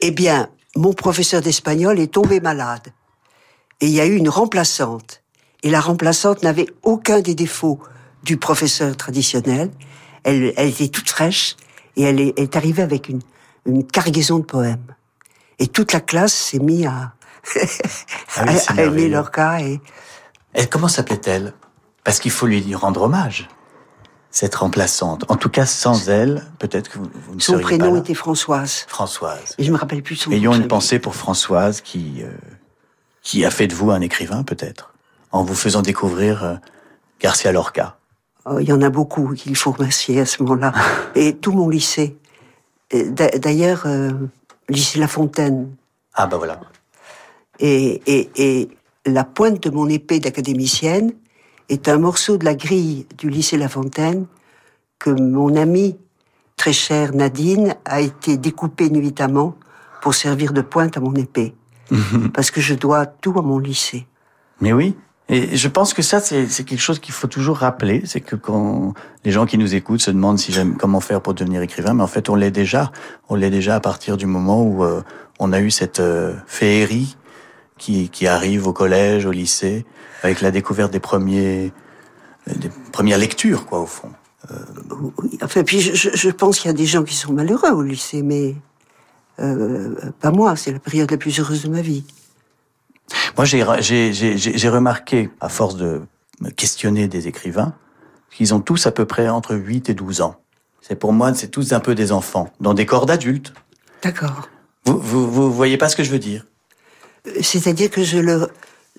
Eh 0.00 0.10
bien, 0.10 0.48
mon 0.76 0.92
professeur 0.92 1.42
d'espagnol 1.42 2.00
est 2.00 2.12
tombé 2.12 2.40
malade. 2.40 2.88
Et 3.80 3.86
il 3.86 3.92
y 3.92 4.00
a 4.00 4.06
eu 4.06 4.16
une 4.16 4.28
remplaçante. 4.28 5.22
Et 5.62 5.70
la 5.70 5.80
remplaçante 5.80 6.42
n'avait 6.42 6.66
aucun 6.82 7.20
des 7.20 7.34
défauts 7.34 7.78
du 8.24 8.36
professeur 8.36 8.96
traditionnel. 8.96 9.70
Elle, 10.24 10.52
elle 10.56 10.68
était 10.68 10.88
toute 10.88 11.08
fraîche 11.08 11.56
et 11.96 12.02
elle 12.02 12.20
est, 12.20 12.38
est 12.38 12.56
arrivée 12.56 12.82
avec 12.82 13.08
une, 13.08 13.20
une 13.66 13.86
cargaison 13.86 14.38
de 14.38 14.44
poèmes. 14.44 14.94
Et 15.60 15.68
toute 15.68 15.92
la 15.92 16.00
classe 16.00 16.32
s'est 16.34 16.58
mise 16.58 16.86
à, 16.86 17.12
Ah 18.36 18.44
oui, 18.48 18.54
à- 18.78 18.82
aimer. 18.82 19.08
Lorca. 19.08 19.60
Et 19.60 19.80
Et 20.56 20.66
comment 20.66 20.88
s'appelait-elle? 20.88 21.52
Parce 22.02 22.18
qu'il 22.18 22.30
faut 22.32 22.46
lui 22.46 22.74
rendre 22.74 23.02
hommage, 23.02 23.48
cette 24.30 24.54
remplaçante. 24.56 25.24
En 25.30 25.36
tout 25.36 25.50
cas, 25.50 25.66
sans 25.66 26.08
elle, 26.08 26.44
peut-être 26.58 26.88
que 26.90 26.98
vous, 26.98 27.10
vous 27.28 27.34
ne 27.34 27.40
Son 27.40 27.52
seriez 27.52 27.64
prénom 27.64 27.86
pas 27.86 27.92
là. 27.92 27.98
était 28.00 28.14
Françoise. 28.14 28.84
Françoise. 28.88 29.54
Et 29.58 29.64
je 29.64 29.70
me 29.70 29.76
rappelle 29.76 30.02
plus 30.02 30.16
son 30.16 30.32
Ayons 30.32 30.52
nom. 30.52 30.58
une 30.62 30.66
pensée 30.68 30.98
pour 30.98 31.14
Françoise 31.14 31.80
qui, 31.82 32.22
euh, 32.22 32.30
qui 33.22 33.44
a 33.44 33.50
fait 33.50 33.66
de 33.66 33.74
vous 33.74 33.90
un 33.90 34.00
écrivain, 34.00 34.42
peut-être, 34.42 34.94
en 35.30 35.44
vous 35.44 35.54
faisant 35.54 35.82
découvrir 35.82 36.42
euh, 36.44 36.54
Garcia 37.20 37.52
Lorca. 37.52 37.98
Oh, 38.46 38.58
Il 38.60 38.66
y 38.68 38.72
en 38.72 38.80
a 38.80 38.88
beaucoup 38.88 39.34
qu'il 39.34 39.54
faut 39.56 39.72
remercier 39.72 40.20
à 40.20 40.26
ce 40.26 40.42
moment-là. 40.42 40.72
Et 41.14 41.36
tout 41.36 41.52
mon 41.52 41.68
lycée. 41.68 42.16
D'ailleurs, 42.92 43.82
euh, 43.84 44.10
lycée 44.70 44.98
La 44.98 45.08
Fontaine. 45.08 45.74
Ah, 46.14 46.26
bah 46.26 46.36
voilà. 46.36 46.60
Et, 47.58 48.00
et, 48.06 48.30
et 48.36 48.68
la 49.06 49.24
pointe 49.24 49.62
de 49.62 49.70
mon 49.70 49.88
épée 49.88 50.20
d'académicienne 50.20 51.12
est 51.68 51.88
un 51.88 51.98
morceau 51.98 52.36
de 52.36 52.44
la 52.44 52.54
grille 52.54 53.06
du 53.18 53.28
lycée 53.28 53.56
La 53.56 53.68
Fontaine 53.68 54.26
que 54.98 55.10
mon 55.10 55.56
amie 55.56 55.96
très 56.56 56.72
chère 56.72 57.14
Nadine 57.14 57.74
a 57.84 58.00
été 58.00 58.36
découpée 58.36 58.90
nuitamment 58.90 59.56
pour 60.02 60.14
servir 60.14 60.52
de 60.52 60.60
pointe 60.60 60.96
à 60.96 61.00
mon 61.00 61.14
épée. 61.14 61.54
Parce 62.34 62.50
que 62.50 62.60
je 62.60 62.74
dois 62.74 63.06
tout 63.06 63.38
à 63.38 63.42
mon 63.42 63.58
lycée. 63.58 64.06
Mais 64.60 64.72
oui. 64.72 64.96
Et 65.32 65.56
je 65.56 65.68
pense 65.68 65.94
que 65.94 66.02
ça, 66.02 66.18
c'est 66.18 66.64
quelque 66.64 66.80
chose 66.80 66.98
qu'il 66.98 67.14
faut 67.14 67.28
toujours 67.28 67.58
rappeler. 67.58 68.02
C'est 68.04 68.20
que 68.20 68.34
quand 68.34 68.94
les 69.24 69.30
gens 69.30 69.46
qui 69.46 69.58
nous 69.58 69.76
écoutent 69.76 70.02
se 70.02 70.10
demandent 70.10 70.40
si 70.40 70.52
comment 70.76 70.98
faire 71.00 71.20
pour 71.22 71.34
devenir 71.34 71.62
écrivain, 71.62 71.94
mais 71.94 72.02
en 72.02 72.08
fait, 72.08 72.28
on 72.28 72.34
l'est 72.34 72.50
déjà. 72.50 72.90
On 73.28 73.36
l'est 73.36 73.50
déjà 73.50 73.76
à 73.76 73.80
partir 73.80 74.16
du 74.16 74.26
moment 74.26 74.60
où 74.64 74.82
euh, 74.82 75.02
on 75.38 75.52
a 75.52 75.60
eu 75.60 75.70
cette 75.70 76.00
euh, 76.00 76.34
féerie 76.48 77.16
qui, 77.78 78.08
qui 78.08 78.26
arrive 78.26 78.66
au 78.66 78.72
collège, 78.72 79.24
au 79.24 79.30
lycée, 79.30 79.86
avec 80.24 80.40
la 80.40 80.50
découverte 80.50 80.92
des 80.92 80.98
premiers, 81.00 81.72
euh, 82.48 82.52
des 82.56 82.70
premières 82.90 83.18
lectures, 83.18 83.66
quoi, 83.66 83.78
au 83.80 83.86
fond. 83.86 84.10
Oui, 85.22 85.38
enfin, 85.42 85.62
puis 85.62 85.80
je- 85.80 86.10
je 86.12 86.30
pense 86.30 86.58
qu'il 86.58 86.68
y 86.68 86.74
a 86.74 86.76
des 86.76 86.86
gens 86.86 87.04
qui 87.04 87.14
sont 87.14 87.32
malheureux 87.32 87.70
au 87.70 87.82
lycée, 87.82 88.22
mais 88.22 88.56
euh, 89.38 89.94
pas 90.20 90.32
moi. 90.32 90.56
C'est 90.56 90.72
la 90.72 90.80
période 90.80 91.08
la 91.10 91.18
plus 91.18 91.38
heureuse 91.38 91.62
de 91.62 91.68
ma 91.68 91.82
vie. 91.82 92.04
Moi, 93.36 93.44
j'ai 93.44 93.62
remarqué, 94.68 95.30
à 95.40 95.48
force 95.48 95.76
de 95.76 96.02
me 96.40 96.50
questionner 96.50 97.08
des 97.08 97.28
écrivains, 97.28 97.74
qu'ils 98.30 98.54
ont 98.54 98.60
tous 98.60 98.86
à 98.86 98.92
peu 98.92 99.04
près 99.04 99.28
entre 99.28 99.54
8 99.54 99.90
et 99.90 99.94
12 99.94 100.20
ans. 100.20 100.36
C'est 100.80 100.96
pour 100.96 101.12
moi, 101.12 101.34
c'est 101.34 101.48
tous 101.48 101.72
un 101.72 101.80
peu 101.80 101.94
des 101.94 102.12
enfants, 102.12 102.50
dans 102.60 102.74
des 102.74 102.86
corps 102.86 103.06
d'adultes. 103.06 103.52
D'accord. 104.02 104.48
Vous, 104.86 104.98
vous, 104.98 105.30
vous 105.30 105.52
voyez 105.52 105.76
pas 105.76 105.88
ce 105.88 105.96
que 105.96 106.02
je 106.04 106.10
veux 106.10 106.18
dire? 106.18 106.46
Euh, 107.26 107.30
C'est-à-dire 107.42 107.90
que 107.90 108.02
je 108.02 108.18
le, 108.18 108.48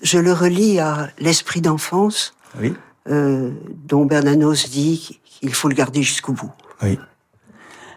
je 0.02 0.18
le 0.18 0.32
relie 0.32 0.78
à 0.78 1.08
l'esprit 1.18 1.60
d'enfance 1.60 2.34
Oui. 2.60 2.74
euh, 3.08 3.50
dont 3.86 4.04
Bernanos 4.04 4.70
dit 4.70 5.20
qu'il 5.24 5.52
faut 5.54 5.68
le 5.68 5.74
garder 5.74 6.02
jusqu'au 6.02 6.32
bout. 6.32 6.52
Oui. 6.82 6.98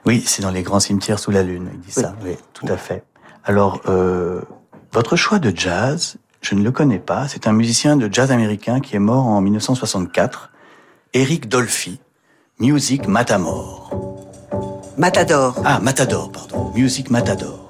Oui, 0.05 0.23
c'est 0.25 0.41
dans 0.41 0.51
les 0.51 0.63
grands 0.63 0.79
cimetières 0.79 1.19
sous 1.19 1.31
la 1.31 1.43
lune, 1.43 1.69
il 1.73 1.79
dit 1.79 1.91
ça. 1.91 2.15
Oui, 2.23 2.35
tout 2.53 2.65
à 2.67 2.77
fait. 2.77 3.03
Alors, 3.43 3.81
euh, 3.87 4.41
votre 4.95 5.17
choix 5.17 5.39
de 5.39 5.51
jazz, 5.53 6.15
je 6.41 6.55
ne 6.55 6.63
le 6.63 6.71
connais 6.71 6.99
pas. 6.99 7.27
C'est 7.27 7.47
un 7.47 7.51
musicien 7.51 7.97
de 7.97 8.07
jazz 8.09 8.31
américain 8.31 8.79
qui 8.79 8.95
est 8.95 8.99
mort 8.99 9.25
en 9.27 9.41
1964, 9.41 10.51
Eric 11.13 11.49
Dolphy. 11.49 11.99
Music 12.59 13.05
Matamor. 13.05 13.91
Matador. 14.97 15.61
Ah, 15.65 15.81
Matador, 15.81 16.31
pardon. 16.31 16.71
Music 16.73 17.09
Matador. 17.09 17.64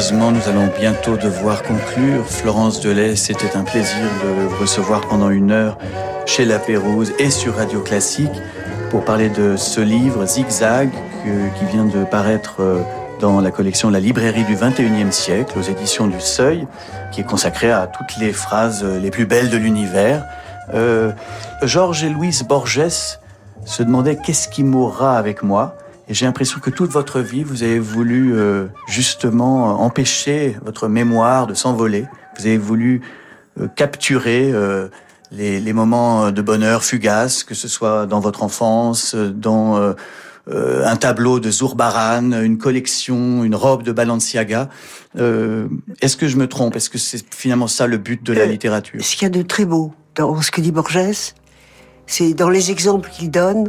Malheureusement, 0.00 0.32
nous 0.32 0.48
allons 0.48 0.70
bientôt 0.80 1.18
devoir 1.18 1.62
conclure. 1.62 2.24
Florence 2.26 2.80
Delay, 2.80 3.16
c'était 3.16 3.54
un 3.54 3.64
plaisir 3.64 3.98
de 4.24 4.46
vous 4.46 4.56
recevoir 4.56 5.02
pendant 5.02 5.28
une 5.28 5.50
heure 5.50 5.76
chez 6.24 6.46
La 6.46 6.58
Pérouse 6.58 7.12
et 7.18 7.28
sur 7.28 7.56
Radio 7.56 7.82
Classique 7.82 8.32
pour 8.88 9.04
parler 9.04 9.28
de 9.28 9.56
ce 9.58 9.82
livre 9.82 10.24
Zigzag 10.24 10.88
qui 11.22 11.64
vient 11.66 11.84
de 11.84 12.04
paraître 12.04 12.62
euh, 12.62 12.80
dans 13.20 13.42
la 13.42 13.50
collection 13.50 13.90
La 13.90 14.00
librairie 14.00 14.44
du 14.44 14.56
21e 14.56 15.10
siècle 15.10 15.58
aux 15.58 15.62
éditions 15.62 16.06
du 16.06 16.18
Seuil, 16.18 16.66
qui 17.12 17.20
est 17.20 17.24
consacré 17.24 17.70
à 17.70 17.86
toutes 17.86 18.16
les 18.16 18.32
phrases 18.32 18.82
euh, 18.82 18.98
les 18.98 19.10
plus 19.10 19.26
belles 19.26 19.50
de 19.50 19.58
l'univers. 19.58 20.24
Euh, 20.72 21.12
Georges 21.62 22.04
et 22.04 22.08
Louise 22.08 22.42
Borges 22.42 23.18
se 23.66 23.82
demandaient 23.82 24.16
qu'est-ce 24.16 24.48
qui 24.48 24.64
mourra 24.64 25.18
avec 25.18 25.42
moi 25.42 25.76
et 26.10 26.14
j'ai 26.14 26.26
l'impression 26.26 26.58
que 26.58 26.70
toute 26.70 26.90
votre 26.90 27.20
vie, 27.20 27.44
vous 27.44 27.62
avez 27.62 27.78
voulu 27.78 28.34
euh, 28.34 28.66
justement 28.88 29.70
euh, 29.70 29.74
empêcher 29.74 30.56
votre 30.64 30.88
mémoire 30.88 31.46
de 31.46 31.54
s'envoler. 31.54 32.04
Vous 32.36 32.46
avez 32.46 32.58
voulu 32.58 33.00
euh, 33.60 33.68
capturer 33.68 34.50
euh, 34.52 34.88
les, 35.30 35.60
les 35.60 35.72
moments 35.72 36.32
de 36.32 36.42
bonheur 36.42 36.82
fugaces, 36.82 37.44
que 37.44 37.54
ce 37.54 37.68
soit 37.68 38.06
dans 38.06 38.18
votre 38.18 38.42
enfance, 38.42 39.14
euh, 39.14 39.30
dans 39.30 39.76
euh, 39.76 39.94
un 40.84 40.96
tableau 40.96 41.38
de 41.38 41.48
Zurbaran, 41.48 42.32
une 42.32 42.58
collection, 42.58 43.44
une 43.44 43.54
robe 43.54 43.84
de 43.84 43.92
Balenciaga. 43.92 44.68
Euh, 45.16 45.68
Est-ce 46.00 46.16
que 46.16 46.26
je 46.26 46.36
me 46.36 46.48
trompe? 46.48 46.74
Est-ce 46.74 46.90
que 46.90 46.98
c'est 46.98 47.22
finalement 47.32 47.68
ça 47.68 47.86
le 47.86 47.98
but 47.98 48.20
de 48.20 48.32
la 48.32 48.46
littérature? 48.46 49.00
Ce 49.04 49.14
qu'il 49.14 49.22
y 49.22 49.30
a 49.30 49.30
de 49.30 49.42
très 49.42 49.64
beau 49.64 49.94
dans 50.16 50.42
ce 50.42 50.50
que 50.50 50.60
dit 50.60 50.72
Borges, 50.72 51.34
c'est 52.06 52.34
dans 52.34 52.48
les 52.48 52.72
exemples 52.72 53.10
qu'il 53.10 53.30
donne, 53.30 53.68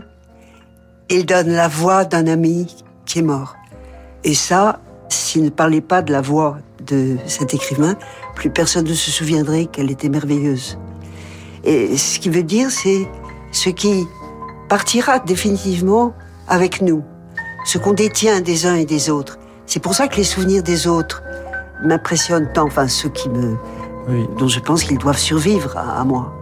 il 1.11 1.25
donne 1.25 1.49
la 1.49 1.67
voix 1.67 2.05
d'un 2.05 2.27
ami 2.27 2.75
qui 3.05 3.19
est 3.19 3.23
mort. 3.23 3.55
Et 4.23 4.33
ça, 4.33 4.79
s'il 5.09 5.43
ne 5.43 5.49
parlait 5.49 5.81
pas 5.81 6.01
de 6.01 6.11
la 6.11 6.21
voix 6.21 6.57
de 6.87 7.17
cet 7.27 7.53
écrivain, 7.53 7.95
plus 8.35 8.49
personne 8.49 8.85
ne 8.85 8.93
se 8.93 9.11
souviendrait 9.11 9.65
qu'elle 9.65 9.91
était 9.91 10.09
merveilleuse. 10.09 10.77
Et 11.63 11.97
ce 11.97 12.19
qui 12.19 12.29
veut 12.29 12.43
dire, 12.43 12.71
c'est 12.71 13.07
ce 13.51 13.69
qui 13.69 14.05
partira 14.69 15.19
définitivement 15.19 16.13
avec 16.47 16.81
nous, 16.81 17.03
ce 17.65 17.77
qu'on 17.77 17.93
détient 17.93 18.41
des 18.41 18.65
uns 18.65 18.75
et 18.75 18.85
des 18.85 19.09
autres. 19.09 19.37
C'est 19.65 19.79
pour 19.81 19.93
ça 19.93 20.07
que 20.07 20.15
les 20.17 20.23
souvenirs 20.23 20.63
des 20.63 20.87
autres 20.87 21.21
m'impressionnent 21.83 22.49
tant, 22.53 22.65
enfin 22.65 22.87
ceux 22.87 23.09
qui 23.09 23.29
me, 23.29 23.57
Oui. 24.09 24.25
dont 24.37 24.47
je 24.47 24.59
pense 24.59 24.83
qu'ils 24.83 24.97
doivent 24.97 25.17
survivre 25.17 25.77
à, 25.77 26.01
à 26.01 26.03
moi. 26.03 26.33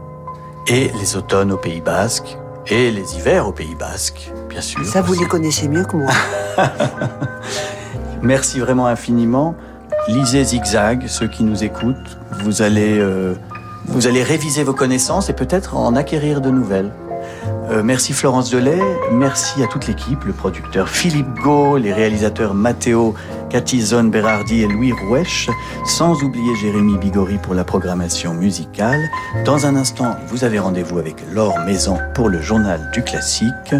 Et 0.68 0.90
les 1.00 1.16
automnes 1.16 1.52
au 1.52 1.58
Pays 1.58 1.82
Basque, 1.82 2.38
et 2.70 2.92
les 2.92 3.16
hivers 3.16 3.48
au 3.48 3.52
Pays 3.52 3.76
Basque, 3.76 4.32
bien 4.50 4.62
sûr. 4.62 4.84
Ça, 4.86 5.02
vous 5.02 5.14
les 5.14 5.26
connaissez 5.26 5.68
mieux 5.68 5.84
que 5.86 5.98
moi. 5.98 6.12
Merci 8.22 8.60
vraiment 8.60 8.88
infiniment. 8.88 9.56
Lisez 10.08 10.44
Zigzag, 10.44 11.08
ceux 11.08 11.28
qui 11.28 11.44
nous 11.44 11.64
écoutent. 11.64 12.18
Vous 12.44 12.62
allez, 12.62 12.98
euh, 13.00 13.36
vous 13.86 14.08
allez 14.08 14.24
réviser 14.24 14.64
vos 14.64 14.74
connaissances 14.74 15.30
et 15.30 15.34
peut-être 15.34 15.76
en 15.76 15.96
acquérir 15.96 16.42
de 16.42 16.50
nouvelles. 16.50 16.92
Euh, 17.70 17.84
merci 17.84 18.14
Florence 18.14 18.50
Delay, 18.50 18.80
merci 19.12 19.64
à 19.64 19.68
toute 19.68 19.88
l'équipe, 19.88 20.24
le 20.26 20.34
producteur 20.34 20.90
Philippe 20.90 21.34
Gau, 21.36 21.78
les 21.78 21.94
réalisateurs 21.94 22.54
Matteo 22.54 23.14
Catizon 23.50 24.06
Berardi 24.06 24.64
et 24.64 24.68
Louis 24.68 24.92
Roueche, 24.92 25.50
sans 25.86 26.22
oublier 26.24 26.56
Jérémy 26.56 26.98
Bigori 26.98 27.38
pour 27.38 27.54
la 27.54 27.64
programmation 27.64 28.34
musicale. 28.34 29.02
Dans 29.46 29.66
un 29.66 29.76
instant, 29.76 30.16
vous 30.28 30.44
avez 30.44 30.60
rendez-vous 30.60 31.00
avec 31.00 31.16
Laure 31.32 31.60
Maison 31.66 31.98
pour 32.14 32.30
le 32.30 32.42
journal 32.42 32.90
du 32.94 33.04
classique. 33.04 33.76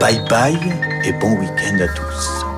Bye 0.00 0.20
bye 0.28 0.58
et 1.04 1.12
bon 1.12 1.32
week-end 1.38 1.76
à 1.80 1.88
tous. 1.88 2.57